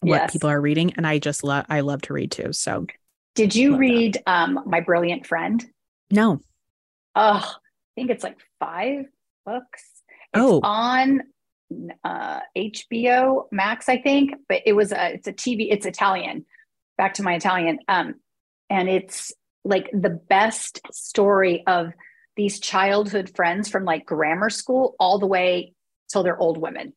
what 0.00 0.16
Yes. 0.22 0.32
people 0.32 0.50
are 0.50 0.60
reading 0.60 0.92
and 0.96 1.06
I 1.06 1.18
just 1.18 1.42
love 1.42 1.64
I 1.70 1.80
love 1.80 2.02
to 2.02 2.12
read 2.12 2.30
too. 2.30 2.52
So, 2.52 2.86
Did 3.34 3.54
you 3.54 3.70
Love 3.70 3.78
that. 3.78 3.80
read 3.80 4.18
um, 4.26 4.60
My 4.66 4.80
Brilliant 4.80 5.26
Friend? 5.26 5.64
no. 6.10 6.40
Oh, 7.16 7.40
I 7.42 7.54
think 7.94 8.10
it's 8.10 8.24
like 8.24 8.36
five 8.60 9.06
books. 9.46 9.82
It's 10.34 10.42
Oh. 10.42 10.60
on 10.62 11.22
uh, 12.04 12.40
HBO 12.56 13.44
Max, 13.50 13.88
I 13.88 13.98
think, 14.02 14.34
but 14.48 14.62
it 14.66 14.72
was 14.74 14.92
a 14.92 15.14
it's 15.14 15.28
a 15.28 15.32
TV. 15.32 15.68
It's 15.70 15.86
Italian. 15.86 16.44
Back 16.98 17.14
to 17.14 17.22
my 17.22 17.34
Italian, 17.34 17.78
um, 17.88 18.14
and 18.68 18.88
it's 18.88 19.32
like 19.64 19.90
the 19.92 20.10
best 20.10 20.80
story 20.92 21.64
of 21.66 21.92
these 22.36 22.60
childhood 22.60 23.30
friends 23.34 23.68
from 23.68 23.84
like 23.84 24.04
grammar 24.04 24.50
school 24.50 24.94
all 24.98 25.18
the 25.18 25.26
way 25.26 25.72
till 26.10 26.22
they're 26.22 26.38
old 26.38 26.58
women. 26.58 26.92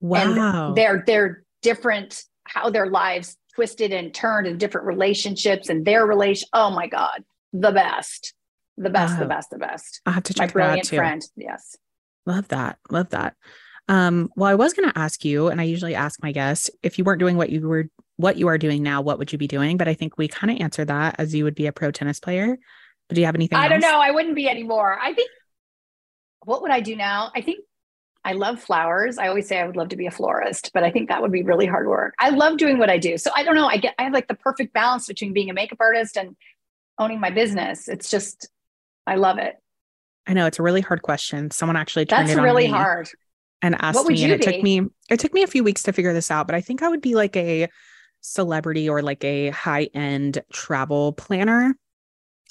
Wow. 0.00 0.68
And 0.68 0.76
they're 0.76 1.02
they're 1.06 1.44
different 1.62 2.22
how 2.44 2.70
their 2.70 2.86
lives 2.86 3.36
twisted 3.54 3.92
and 3.92 4.12
turned 4.14 4.46
in 4.46 4.58
different 4.58 4.86
relationships 4.86 5.68
and 5.68 5.84
their 5.84 6.06
relation. 6.06 6.48
Oh 6.52 6.70
my 6.70 6.86
God, 6.86 7.24
the 7.52 7.72
best, 7.72 8.34
the 8.76 8.90
best, 8.90 9.18
the 9.18 9.26
best, 9.26 9.50
the 9.50 9.58
best. 9.58 10.00
I'll 10.06 10.12
have 10.12 10.22
to 10.24 10.34
My 10.36 10.46
check 10.46 10.54
that 10.54 10.60
out 10.60 10.66
brilliant 10.66 10.88
too. 10.88 10.96
friend. 10.96 11.22
Yes. 11.36 11.76
Love 12.26 12.48
that. 12.48 12.78
Love 12.90 13.10
that. 13.10 13.34
Um, 13.88 14.30
well, 14.36 14.50
I 14.50 14.54
was 14.56 14.74
going 14.74 14.90
to 14.90 14.98
ask 14.98 15.24
you, 15.24 15.48
and 15.48 15.60
I 15.60 15.64
usually 15.64 15.94
ask 15.94 16.20
my 16.22 16.32
guests, 16.32 16.70
if 16.82 16.98
you 16.98 17.04
weren't 17.04 17.20
doing 17.20 17.36
what 17.36 17.50
you 17.50 17.66
were, 17.66 17.88
what 18.16 18.36
you 18.36 18.48
are 18.48 18.58
doing 18.58 18.82
now, 18.82 19.00
what 19.02 19.18
would 19.18 19.32
you 19.32 19.38
be 19.38 19.46
doing? 19.46 19.76
But 19.76 19.88
I 19.88 19.94
think 19.94 20.16
we 20.16 20.28
kind 20.28 20.50
of 20.50 20.60
answered 20.60 20.88
that 20.88 21.16
as 21.18 21.34
you 21.34 21.44
would 21.44 21.54
be 21.54 21.66
a 21.66 21.72
pro 21.72 21.90
tennis 21.90 22.20
player. 22.20 22.56
But 23.08 23.14
do 23.14 23.20
you 23.20 23.26
have 23.26 23.34
anything? 23.34 23.58
I 23.58 23.68
don't 23.68 23.80
know. 23.80 24.00
I 24.00 24.10
wouldn't 24.10 24.34
be 24.34 24.48
anymore. 24.48 24.98
I 25.00 25.12
think 25.12 25.30
what 26.44 26.62
would 26.62 26.70
I 26.70 26.80
do 26.80 26.96
now? 26.96 27.30
I 27.34 27.40
think 27.40 27.60
I 28.24 28.32
love 28.32 28.60
flowers. 28.60 29.18
I 29.18 29.28
always 29.28 29.46
say 29.46 29.60
I 29.60 29.66
would 29.66 29.76
love 29.76 29.90
to 29.90 29.96
be 29.96 30.06
a 30.06 30.10
florist, 30.10 30.72
but 30.74 30.82
I 30.82 30.90
think 30.90 31.08
that 31.08 31.22
would 31.22 31.30
be 31.30 31.42
really 31.42 31.66
hard 31.66 31.86
work. 31.86 32.14
I 32.18 32.30
love 32.30 32.56
doing 32.56 32.78
what 32.78 32.90
I 32.90 32.98
do. 32.98 33.18
So 33.18 33.30
I 33.36 33.44
don't 33.44 33.54
know. 33.54 33.66
I 33.66 33.76
get 33.76 33.94
I 33.98 34.04
have 34.04 34.12
like 34.12 34.26
the 34.26 34.34
perfect 34.34 34.72
balance 34.72 35.06
between 35.06 35.32
being 35.32 35.50
a 35.50 35.54
makeup 35.54 35.78
artist 35.80 36.16
and 36.16 36.36
owning 36.98 37.20
my 37.20 37.30
business. 37.30 37.86
It's 37.86 38.10
just 38.10 38.48
I 39.06 39.14
love 39.16 39.38
it. 39.38 39.54
I 40.26 40.32
know 40.32 40.46
it's 40.46 40.58
a 40.58 40.62
really 40.62 40.80
hard 40.80 41.02
question. 41.02 41.52
Someone 41.52 41.76
actually 41.76 42.06
turned 42.06 42.28
That's 42.28 42.32
it 42.32 42.38
on 42.38 42.44
really 42.44 42.66
me 42.66 42.72
hard. 42.72 43.08
and 43.62 43.76
asked 43.80 44.04
me, 44.08 44.24
and 44.24 44.32
it 44.32 44.42
took 44.42 44.60
me 44.60 44.82
it 45.08 45.20
took 45.20 45.32
me 45.32 45.42
a 45.44 45.46
few 45.46 45.62
weeks 45.62 45.84
to 45.84 45.92
figure 45.92 46.12
this 46.12 46.30
out. 46.30 46.48
But 46.48 46.56
I 46.56 46.60
think 46.60 46.82
I 46.82 46.88
would 46.88 47.02
be 47.02 47.14
like 47.14 47.36
a 47.36 47.68
celebrity 48.26 48.88
or 48.88 49.02
like 49.02 49.24
a 49.24 49.50
high 49.50 49.88
end 49.94 50.42
travel 50.52 51.12
planner. 51.12 51.76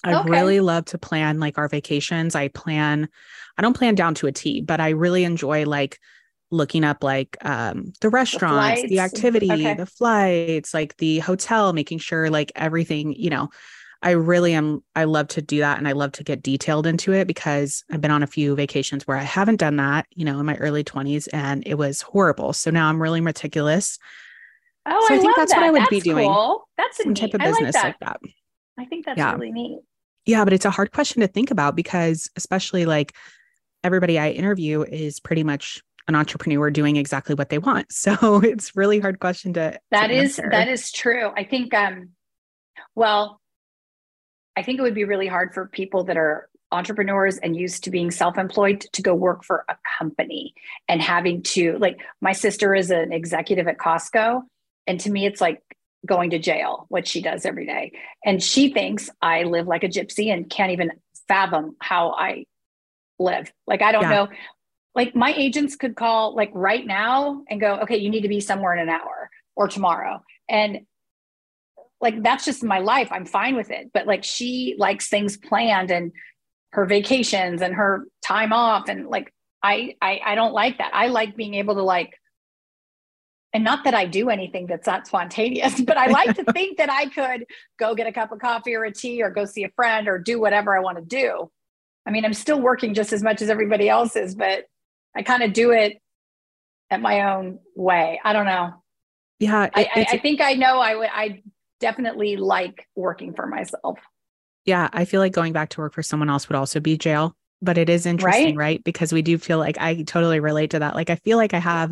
I 0.03 0.11
Okay. 0.13 0.29
really 0.29 0.59
love 0.59 0.85
to 0.85 0.97
plan 0.97 1.39
like 1.39 1.57
our 1.57 1.67
vacations. 1.67 2.35
I 2.35 2.49
plan, 2.49 3.09
I 3.57 3.61
don't 3.61 3.75
plan 3.75 3.95
down 3.95 4.13
to 4.15 4.27
a 4.27 4.31
T, 4.31 4.61
but 4.61 4.79
I 4.79 4.89
really 4.89 5.23
enjoy 5.23 5.65
like 5.65 5.99
looking 6.51 6.83
up 6.83 7.03
like 7.03 7.37
um 7.43 7.91
the 8.01 8.09
restaurants, 8.09 8.83
the, 8.83 8.99
flights. 8.99 9.01
activity, 9.01 9.49
Okay. 9.51 9.73
the 9.73 9.85
flights, 9.87 10.73
like 10.73 10.95
the 10.97 11.19
hotel, 11.19 11.73
making 11.73 11.99
sure 11.99 12.29
like 12.29 12.51
everything, 12.55 13.13
you 13.13 13.29
know, 13.31 13.49
I 14.01 14.11
really 14.11 14.53
am 14.53 14.83
I 14.95 15.05
love 15.05 15.27
to 15.29 15.41
do 15.41 15.59
that 15.59 15.79
and 15.79 15.87
I 15.87 15.93
love 15.93 16.11
to 16.13 16.23
get 16.23 16.43
detailed 16.43 16.85
into 16.85 17.13
it 17.13 17.25
because 17.27 17.83
I've 17.91 18.01
been 18.01 18.11
on 18.11 18.23
a 18.23 18.27
few 18.27 18.55
vacations 18.55 19.07
where 19.07 19.17
I 19.17 19.23
haven't 19.23 19.55
done 19.57 19.77
that, 19.77 20.05
you 20.11 20.25
know, 20.25 20.39
in 20.39 20.45
my 20.45 20.55
early 20.57 20.83
20s 20.83 21.27
and 21.27 21.63
it 21.65 21.75
was 21.75 22.01
horrible. 22.01 22.53
So 22.53 22.69
now 22.69 22.89
I'm 22.89 23.01
really 23.01 23.21
meticulous. 23.21 23.97
Oh, 24.85 25.05
So 25.07 25.13
I 25.13 25.17
I, 25.17 25.19
think 25.19 25.25
love 25.27 25.35
that's 25.37 25.53
what 25.53 25.59
that. 25.61 25.65
I 25.67 25.71
would 25.71 25.89
be 25.89 25.95
That's 25.97 26.03
doing. 26.05 26.27
Cool. 26.27 26.67
That's 26.77 26.99
a 26.99 27.03
Some 27.03 27.13
neat. 27.13 27.21
type 27.21 27.33
of 27.33 27.41
I 27.41 27.45
like 27.45 27.53
business 27.53 27.73
that. 27.75 27.83
like 27.83 27.99
that. 27.99 28.19
I 28.77 28.85
think 28.85 29.05
that's 29.05 29.17
Yeah. 29.17 29.33
really 29.33 29.51
neat. 29.51 29.79
Yeah, 30.25 30.43
but 30.43 30.53
it's 30.53 30.65
a 30.65 30.69
hard 30.71 30.91
question 30.91 31.21
to 31.21 31.27
think 31.27 31.51
about 31.51 31.75
because 31.75 32.29
especially 32.35 32.85
like 32.85 33.13
everybody 33.83 34.17
I 34.19 34.31
interview 34.31 34.81
is 34.83 35.19
pretty 35.19 35.43
much 35.43 35.81
an 36.07 36.15
entrepreneur 36.15 36.69
doing 36.69 36.97
exactly 36.97 37.35
what 37.35 37.49
they 37.49 37.57
want. 37.57 37.87
So 37.91 38.41
it's 38.43 38.75
really 38.75 38.99
hard 38.99 39.19
question 39.19 39.53
to 39.53 39.79
That 39.91 40.07
to 40.07 40.13
is 40.13 40.37
that 40.37 40.67
is 40.67 40.91
true. 40.91 41.31
I 41.35 41.43
think 41.43 41.73
um 41.73 42.09
well, 42.95 43.41
I 44.57 44.63
think 44.63 44.79
it 44.79 44.81
would 44.83 44.95
be 44.95 45.03
really 45.03 45.27
hard 45.27 45.53
for 45.53 45.67
people 45.67 46.03
that 46.05 46.15
are 46.17 46.47
entrepreneurs 46.71 47.37
and 47.37 47.55
used 47.55 47.83
to 47.83 47.91
being 47.91 48.09
self-employed 48.11 48.81
to 48.93 49.01
go 49.01 49.13
work 49.13 49.43
for 49.43 49.63
a 49.69 49.77
company 49.99 50.53
and 50.87 51.01
having 51.01 51.41
to 51.43 51.77
like 51.77 51.99
my 52.21 52.31
sister 52.33 52.73
is 52.73 52.89
an 52.91 53.11
executive 53.13 53.67
at 53.67 53.77
Costco 53.77 54.41
and 54.87 54.99
to 55.01 55.09
me 55.09 55.25
it's 55.25 55.41
like 55.41 55.61
going 56.05 56.29
to 56.29 56.39
jail 56.39 56.85
what 56.89 57.07
she 57.07 57.21
does 57.21 57.45
every 57.45 57.65
day. 57.65 57.91
And 58.23 58.41
she 58.41 58.71
thinks 58.71 59.09
I 59.21 59.43
live 59.43 59.67
like 59.67 59.83
a 59.83 59.89
gypsy 59.89 60.31
and 60.31 60.49
can't 60.49 60.71
even 60.71 60.91
fathom 61.27 61.75
how 61.81 62.11
I 62.11 62.45
live. 63.19 63.51
Like 63.65 63.81
I 63.81 63.91
don't 63.91 64.03
Yeah. 64.03 64.09
know. 64.09 64.27
Like 64.93 65.15
my 65.15 65.33
agents 65.33 65.75
could 65.75 65.95
call 65.95 66.35
like 66.35 66.51
right 66.53 66.85
now 66.85 67.43
and 67.49 67.59
go 67.59 67.79
okay 67.81 67.97
you 67.97 68.09
need 68.09 68.21
to 68.21 68.29
be 68.29 68.39
somewhere 68.39 68.73
in 68.73 68.79
an 68.79 68.89
hour 68.89 69.29
or 69.55 69.67
tomorrow. 69.67 70.21
And 70.47 70.81
like 71.99 72.21
that's 72.21 72.45
just 72.45 72.63
my 72.63 72.79
life. 72.79 73.09
I'm 73.11 73.25
fine 73.25 73.55
with 73.55 73.71
it. 73.71 73.91
But 73.93 74.07
like 74.07 74.23
she 74.23 74.75
likes 74.77 75.07
things 75.07 75.37
planned 75.37 75.91
and 75.91 76.11
her 76.71 76.85
vacations 76.85 77.61
and 77.61 77.73
her 77.73 78.05
time 78.21 78.53
off 78.53 78.89
and 78.89 79.07
like 79.07 79.33
I, 79.63 79.95
I 80.01 80.19
i 80.23 80.35
don't 80.35 80.53
like 80.53 80.77
that. 80.77 80.91
I 80.93 81.07
like 81.07 81.35
being 81.35 81.55
able 81.55 81.75
to 81.75 81.81
like 81.81 82.13
and 83.55 83.63
not 83.63 83.83
that 83.85 83.95
i 83.95 84.05
do 84.05 84.29
anything 84.29 84.67
that's 84.67 84.85
not 84.87 85.07
spontaneous 85.07 85.81
but 85.89 85.97
i 85.97 86.07
like 86.07 86.35
to 86.35 86.43
think 86.53 86.77
that 86.77 86.91
i 86.91 87.07
could 87.07 87.45
go 87.79 87.95
get 87.95 88.07
a 88.07 88.11
cup 88.11 88.31
of 88.31 88.39
coffee 88.39 88.75
or 88.75 88.83
a 88.85 88.93
tea 88.93 89.23
or 89.23 89.31
go 89.31 89.45
see 89.45 89.63
a 89.63 89.69
friend 89.75 90.07
or 90.07 90.19
do 90.19 90.39
whatever 90.39 90.75
i 90.77 90.79
want 90.81 90.97
to 90.99 91.03
do 91.05 91.51
i 92.05 92.11
mean 92.11 92.25
i'm 92.25 92.33
still 92.35 92.61
working 92.61 92.93
just 92.93 93.13
as 93.13 93.23
much 93.23 93.41
as 93.41 93.49
everybody 93.49 93.89
else 93.89 94.15
is 94.15 94.35
but 94.35 94.65
i 95.15 95.23
kind 95.23 95.43
of 95.43 95.53
do 95.53 95.71
it 95.71 96.01
at 96.91 97.01
my 97.01 97.33
own 97.33 97.59
way 97.75 98.21
i 98.23 98.33
don't 98.33 98.45
know 98.45 98.73
yeah, 99.39 99.65
it- 99.65 99.71
I, 99.75 99.81
I, 99.95 100.05
I 100.11 100.17
think 100.19 100.39
I 100.41 100.53
know 100.53 100.79
I 100.79 100.95
would 100.95 101.09
I 101.13 101.41
definitely 101.81 102.37
like 102.37 102.87
working 102.95 103.33
for 103.33 103.45
myself. 103.45 103.99
yeah, 104.65 104.89
I 104.93 105.05
feel 105.05 105.19
like 105.19 105.33
going 105.33 105.53
back 105.53 105.69
to 105.71 105.81
work 105.81 105.93
for 105.93 106.01
someone 106.01 106.29
else 106.29 106.47
would 106.49 106.55
also 106.55 106.79
be 106.79 106.97
jail. 106.97 107.35
But 107.61 107.77
it 107.77 107.89
is 107.89 108.05
interesting, 108.05 108.55
Right? 108.55 108.75
right? 108.75 108.83
Because 108.83 109.11
we 109.11 109.21
do 109.21 109.37
feel 109.37 109.57
like 109.57 109.77
I 109.77 110.03
totally 110.03 110.39
relate 110.39 110.71
to 110.71 110.79
that. 110.79 110.95
Like 110.95 111.09
I 111.09 111.15
feel 111.17 111.37
like 111.37 111.53
I 111.53 111.59
have 111.59 111.91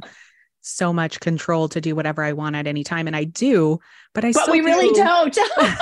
so 0.63 0.91
much 0.91 1.19
control 1.19 1.69
to 1.69 1.79
do 1.81 1.95
whatever 1.95 2.23
I 2.23 2.33
want 2.33 2.55
at 2.55 2.65
any 2.67 2.83
time. 2.83 3.05
And 3.05 3.15
I 3.15 3.25
do, 3.25 3.79
but 4.13 4.25
I 4.25 4.31
But 4.31 4.41
still 4.43 4.53
we 4.53 4.61
really 4.61 4.89
do- 4.89 5.03
don't. 5.03 5.37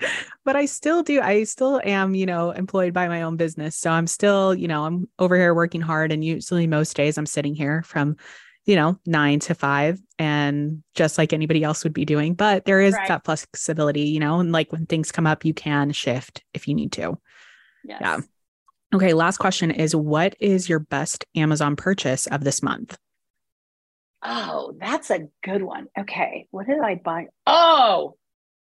but 0.44 0.56
I 0.56 0.66
still 0.66 1.02
do. 1.02 1.20
I 1.20 1.44
still 1.44 1.80
am, 1.84 2.14
you 2.14 2.26
know, 2.26 2.50
employed 2.50 2.92
by 2.92 3.06
my 3.06 3.22
own 3.22 3.36
business. 3.36 3.76
So 3.76 3.90
I'm 3.90 4.06
still, 4.08 4.54
you 4.54 4.66
know, 4.66 4.84
I'm 4.84 5.08
over 5.18 5.36
here 5.36 5.54
working 5.54 5.80
hard. 5.80 6.10
And 6.10 6.24
usually 6.24 6.66
most 6.66 6.96
days 6.96 7.16
I'm 7.18 7.26
sitting 7.26 7.54
here 7.54 7.82
from, 7.84 8.16
you 8.64 8.74
know, 8.76 8.98
nine 9.06 9.38
to 9.40 9.54
five 9.54 10.00
and 10.18 10.82
just 10.94 11.18
like 11.18 11.32
anybody 11.32 11.62
else 11.62 11.84
would 11.84 11.92
be 11.92 12.04
doing. 12.04 12.34
But 12.34 12.64
there 12.64 12.80
is 12.80 12.94
Right. 12.94 13.08
that 13.08 13.24
flexibility, 13.24 14.02
you 14.02 14.18
know, 14.20 14.40
and 14.40 14.50
like 14.52 14.72
when 14.72 14.86
things 14.86 15.12
come 15.12 15.26
up, 15.26 15.44
you 15.44 15.54
can 15.54 15.92
shift 15.92 16.42
if 16.54 16.66
you 16.66 16.74
need 16.74 16.92
to. 16.92 17.18
yes. 17.84 17.98
Yeah. 18.00 18.18
Okay. 18.94 19.14
Last 19.14 19.38
question 19.38 19.70
is 19.70 19.94
what 19.96 20.34
is 20.40 20.68
your 20.68 20.78
best 20.80 21.24
Amazon 21.34 21.76
purchase 21.76 22.26
of 22.26 22.42
this 22.44 22.62
month? 22.62 22.96
Oh, 24.24 24.74
that's 24.78 25.10
a 25.10 25.28
good 25.42 25.62
one. 25.62 25.88
Okay. 25.98 26.46
What 26.50 26.66
did 26.66 26.78
I 26.80 26.94
buy? 26.94 27.26
Oh, 27.46 28.16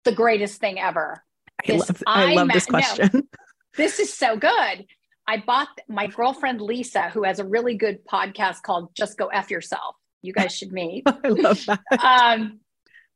the 0.03 0.11
greatest 0.11 0.59
thing 0.59 0.79
ever. 0.79 1.23
I 1.63 1.67
This 1.71 1.89
love 1.89 2.03
I 2.07 2.33
love 2.35 2.49
this 2.49 2.65
iMac- 2.67 2.71
no. 2.71 2.79
question. 2.79 3.29
This 3.77 3.99
is 3.99 4.13
so 4.13 4.37
good. 4.37 4.85
I 5.27 5.43
bought 5.45 5.67
my 5.89 6.07
girlfriend 6.07 6.61
Lisa, 6.61 7.09
who 7.09 7.23
has 7.23 7.39
a 7.39 7.45
really 7.45 7.75
good 7.75 8.05
podcast 8.05 8.61
called 8.61 8.95
Just 8.95 9.17
Go 9.17 9.27
F 9.27 9.51
Yourself. 9.51 9.95
You 10.21 10.31
guys 10.31 10.55
should 10.55 10.71
meet. 10.71 11.03
I 11.07 11.27
love 11.27 11.61
that. 11.65 11.81
um, 12.01 12.61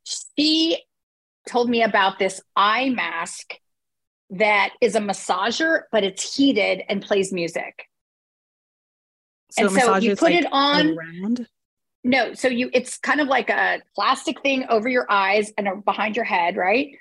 she 0.04 0.82
told 1.48 1.70
me 1.70 1.82
about 1.82 2.18
this 2.18 2.42
eye 2.54 2.90
mask 2.90 3.54
that 4.30 4.74
is 4.82 4.96
a 4.96 5.00
massager, 5.00 5.82
but 5.92 6.04
it's 6.04 6.36
heated 6.36 6.82
and 6.90 7.00
plays 7.00 7.32
music. 7.32 7.86
So, 9.52 9.62
and 9.66 9.72
so 9.72 9.96
you 9.96 10.10
put 10.14 10.32
like 10.32 10.44
it 10.44 10.46
on 10.52 10.96
around. 10.98 11.46
No, 12.02 12.32
so 12.34 12.48
you 12.48 12.70
it's 12.72 12.96
kind 12.98 13.20
of 13.20 13.28
like 13.28 13.50
a 13.50 13.82
plastic 13.94 14.40
thing 14.40 14.64
over 14.68 14.88
your 14.88 15.06
eyes 15.10 15.52
and 15.58 15.84
behind 15.84 16.16
your 16.16 16.24
head, 16.24 16.56
right? 16.56 16.96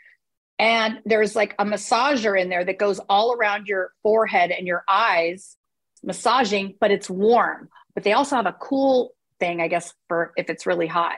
And 0.58 1.00
there's 1.06 1.36
like 1.38 1.56
a 1.58 1.64
massager 1.64 2.40
in 2.40 2.50
there 2.50 2.66
that 2.66 2.78
goes 2.78 3.00
all 3.08 3.34
around 3.34 3.68
your 3.68 3.94
forehead 4.04 4.52
and 4.52 4.68
your 4.68 4.84
eyes, 4.90 5.56
massaging, 6.04 6.76
but 6.82 6.92
it's 6.92 7.10
warm. 7.10 7.70
But 7.96 8.04
they 8.04 8.12
also 8.12 8.36
have 8.36 8.46
a 8.46 8.58
cool 8.60 9.14
thing, 9.40 9.62
I 9.62 9.70
guess, 9.70 9.94
for 10.10 10.34
if 10.36 10.50
it's 10.50 10.66
really 10.66 10.88
hot. 10.88 11.16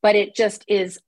But 0.00 0.14
it 0.14 0.36
just 0.36 0.64
is 0.68 1.00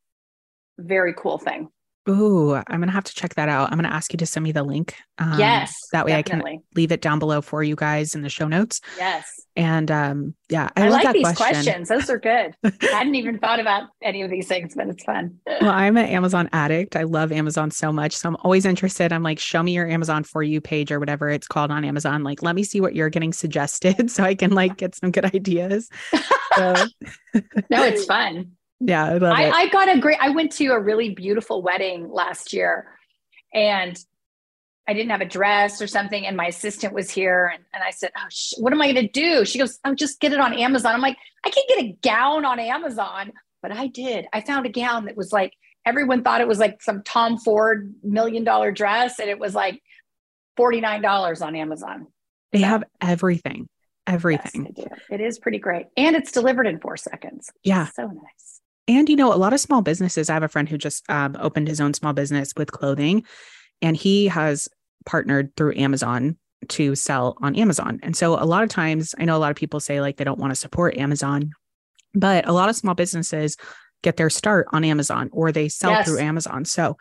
very 0.79 1.15
cool 1.15 1.39
thing. 1.39 1.69
Ooh, 2.09 2.55
I'm 2.55 2.81
gonna 2.81 2.93
have 2.93 3.05
to 3.05 3.15
check 3.15 3.35
that 3.35 3.49
out. 3.49 3.73
I'm 3.73 3.79
gonna 3.79 3.89
ask 3.89 4.13
you 4.13 4.17
to 4.19 4.27
send 4.27 4.45
me 4.45 4.53
the 4.53 4.63
link. 4.63 4.95
Um, 5.19 5.39
yes, 5.39 5.75
that 5.93 6.05
way 6.05 6.13
definitely. 6.13 6.53
I 6.53 6.55
can 6.55 6.63
leave 6.75 6.93
it 6.93 7.01
down 7.01 7.19
below 7.19 7.41
for 7.41 7.63
you 7.63 7.75
guys 7.75 8.15
in 8.15 8.23
the 8.23 8.29
show 8.29 8.47
notes. 8.47 8.81
Yes, 8.97 9.29
and 9.57 9.91
um, 9.91 10.35
yeah, 10.49 10.69
I, 10.77 10.87
I 10.87 10.89
like 10.89 11.13
these 11.13 11.23
question. 11.23 11.37
questions. 11.37 11.89
Those 11.89 12.09
are 12.09 12.19
good. 12.19 12.55
I 12.65 12.87
hadn't 12.87 13.17
even 13.17 13.39
thought 13.39 13.59
about 13.59 13.89
any 14.03 14.23
of 14.23 14.31
these 14.31 14.47
things, 14.47 14.75
but 14.77 14.87
it's 14.87 15.03
fun. 15.03 15.39
well, 15.47 15.59
I'm 15.63 15.97
an 15.97 16.07
Amazon 16.07 16.49
addict. 16.53 16.95
I 16.95 17.03
love 17.03 17.33
Amazon 17.33 17.73
so 17.73 17.93
much, 17.93 18.17
so 18.17 18.29
I'm 18.29 18.37
always 18.37 18.67
interested. 18.67 19.13
I'm 19.13 19.25
like, 19.25 19.41
show 19.41 19.63
me 19.63 19.73
your 19.73 19.89
Amazon 19.89 20.23
for 20.23 20.45
you 20.45 20.61
page 20.61 20.93
or 20.93 21.01
whatever 21.01 21.29
it's 21.29 21.49
called 21.49 21.73
on 21.73 21.85
Amazon. 21.85 22.23
Like, 22.23 22.43
let 22.43 22.55
me 22.55 22.63
see 22.63 22.81
what 22.81 22.95
you're 22.95 23.11
getting 23.11 23.33
suggested, 23.33 24.11
so 24.13 24.23
I 24.23 24.37
can 24.37 24.53
like 24.53 24.77
get 24.77 24.95
some 24.95 25.11
good 25.11 25.25
ideas. 25.25 25.89
So. 26.55 26.75
no, 27.69 27.83
it's 27.85 28.05
fun. 28.05 28.53
Yeah, 28.81 29.05
I 29.05 29.19
love 29.19 29.37
I, 29.37 29.45
it. 29.45 29.55
I 29.55 29.69
got 29.69 29.95
a 29.95 29.99
great. 29.99 30.19
I 30.21 30.31
went 30.31 30.53
to 30.53 30.67
a 30.69 30.81
really 30.81 31.11
beautiful 31.11 31.63
wedding 31.63 32.11
last 32.11 32.53
year, 32.53 32.87
and 33.55 33.99
I 34.89 34.93
didn't 34.93 35.11
have 35.11 35.21
a 35.21 35.27
dress 35.27 35.81
or 35.81 35.87
something, 35.87 36.27
and 36.27 36.37
my 36.37 36.47
assistant 36.47 36.93
was 36.93 37.11
here, 37.11 37.51
and, 37.53 37.65
and 37.73 37.83
I 37.83 37.91
said, 37.91 38.11
"Oh, 38.17 38.27
sh- 38.31 38.55
what 38.59 38.73
am 38.73 38.83
I 38.83 38.93
going 38.93 39.07
to 39.07 39.13
do?" 39.13 39.45
She 39.45 39.59
goes, 39.59 39.79
"Oh, 39.85 39.95
just 39.95 40.21
get 40.21 40.33
it 40.33 40.41
on 40.41 40.53
Amazon." 40.53 40.95
I'm 40.95 41.01
like, 41.01 41.17
"I 41.45 41.51
can't 41.51 41.69
get 41.69 41.79
a 41.79 41.97
gown 42.03 42.45
on 42.45 42.59
Amazon," 42.61 43.33
but 43.63 43.73
I 43.73 43.87
did. 43.87 44.27
I 44.33 44.43
found 44.43 44.67
a 44.67 44.69
gown 44.69 45.07
that 45.07 45.17
was 45.17 45.33
like 45.33 45.55
everyone 45.87 46.23
thought 46.23 46.41
it 46.41 46.49
was 46.49 46.59
like 46.59 46.83
some 46.83 47.03
Tom 47.03 47.39
Ford 47.39 47.95
million 48.03 48.45
dollar 48.45 48.73
dress, 48.73 49.19
and 49.19 49.31
it 49.31 49.39
was 49.39 49.55
like 49.55 49.83
forty 50.57 50.81
nine 50.81 51.01
dollars 51.01 51.41
on 51.41 51.57
Amazon. 51.57 52.09
They 52.53 52.61
so, 52.61 52.67
have 52.67 52.85
everything, 53.01 53.69
everything. 54.07 54.75
Yes, 54.77 55.01
it 55.11 55.21
is 55.21 55.39
pretty 55.39 55.59
great, 55.59 55.87
and 55.97 56.15
it's 56.15 56.31
delivered 56.31 56.67
in 56.67 56.79
four 56.79 56.97
seconds. 56.97 57.51
Yeah, 57.65 57.87
so 57.87 58.07
nice. 58.07 58.56
And, 58.89 59.09
you 59.09 59.17
know, 59.17 59.33
a 59.33 59.37
lot 59.37 59.53
of 59.53 59.61
small 59.61 59.83
businesses, 59.83 60.31
I 60.31 60.35
have 60.35 60.43
a 60.43 60.49
friend 60.49 60.69
who 60.69 60.79
just 60.79 61.09
um, 61.11 61.37
opened 61.41 61.69
his 61.69 61.81
own 61.81 61.93
small 61.93 62.13
business 62.13 62.53
with 62.57 62.71
clothing, 62.71 63.25
and 63.83 63.97
he 63.97 64.27
has 64.29 64.69
partnered 65.05 65.55
through 65.57 65.77
Amazon 65.77 66.37
to 66.69 66.95
sell 66.95 67.37
on 67.43 67.57
Amazon. 67.57 67.99
And 68.03 68.17
so 68.17 68.35
a 68.35 68.45
lot 68.45 68.63
of 68.63 68.69
times, 68.69 69.15
I 69.19 69.25
know 69.25 69.37
a 69.37 69.39
lot 69.39 69.51
of 69.51 69.57
people 69.57 69.81
say 69.81 70.01
like 70.01 70.17
they 70.17 70.25
don't 70.25 70.39
want 70.39 70.53
to 70.53 70.57
support 70.57 70.97
Amazon, 70.97 71.51
but 72.15 72.47
a 72.49 72.53
lot 72.53 72.69
of 72.69 72.77
small 72.77 72.95
businesses 72.95 73.57
get 74.03 74.17
their 74.17 74.31
start 74.31 74.67
on 74.73 74.85
Amazon 74.85 75.29
or 75.33 75.53
they 75.53 75.69
sell 75.69 75.91
yes. 75.91 76.07
through 76.07 76.19
Amazon. 76.19 76.65
So 76.65 76.97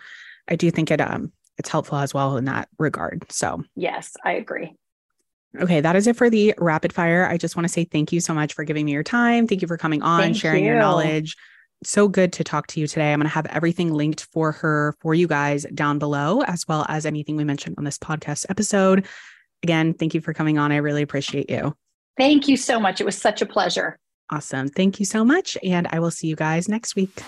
I 0.48 0.56
do 0.56 0.72
think 0.72 0.92
it 0.92 1.02
um 1.02 1.32
it's 1.58 1.70
helpful 1.70 1.98
as 1.98 2.14
well 2.14 2.38
in 2.38 2.46
that 2.46 2.68
regard. 2.78 3.26
So 3.32 3.64
yes, 3.76 4.16
I 4.24 4.34
agree. 4.34 4.76
Okay, 5.60 5.80
that 5.80 5.96
is 5.96 6.06
it 6.06 6.18
for 6.18 6.30
the 6.30 6.54
rapid 6.58 6.92
fire. 6.92 7.26
I 7.26 7.38
just 7.38 7.56
want 7.56 7.66
to 7.66 7.72
say 7.72 7.86
thank 7.86 8.12
you 8.12 8.20
so 8.20 8.34
much 8.34 8.54
for 8.54 8.66
giving 8.66 8.86
me 8.86 8.92
your 8.92 9.04
time. 9.04 9.48
Thank 9.48 9.62
you 9.62 9.68
for 9.68 9.78
coming 9.78 10.02
on, 10.02 10.22
thank 10.22 10.36
sharing 10.36 10.64
you. 10.64 10.72
your 10.72 10.80
knowledge 10.80 11.38
so 11.86 12.08
good 12.08 12.34
to 12.34 12.44
talk 12.44 12.68
to 12.68 12.80
you 12.80 12.88
today. 12.88 13.14
I'm 13.14 13.20
going 13.20 13.30
to 13.30 13.34
have 13.34 13.46
everything 13.48 13.94
linked 13.94 14.26
for 14.26 14.52
her 14.52 14.96
for 15.00 15.14
you 15.14 15.28
guys 15.28 15.66
down 15.74 16.00
below, 16.00 16.42
as 16.42 16.68
well 16.68 16.86
as 16.90 17.06
anything 17.06 17.36
we 17.36 17.44
mentioned 17.44 17.76
on 17.78 17.84
this 17.84 17.98
podcast 17.98 18.46
episode. 18.50 19.06
Again, 19.64 19.94
thank 19.94 20.14
you 20.14 20.22
for 20.22 20.34
coming 20.34 20.58
on. 20.58 20.72
I 20.72 20.78
really 20.78 21.02
appreciate 21.02 21.50
you. 21.50 21.76
Thank 22.18 22.48
you 22.48 22.58
so 22.58 22.80
much. 22.80 23.02
It 23.02 23.06
was 23.06 23.18
such 23.18 23.42
a 23.42 23.46
pleasure. 23.46 23.98
Awesome. 24.32 24.68
Thank 24.68 25.00
you 25.00 25.06
so 25.06 25.24
much. 25.24 25.58
And 25.64 25.88
I 25.92 26.00
will 26.00 26.12
see 26.12 26.28
you 26.28 26.36
guys 26.36 26.68
next 26.68 26.96
week. 26.96 27.24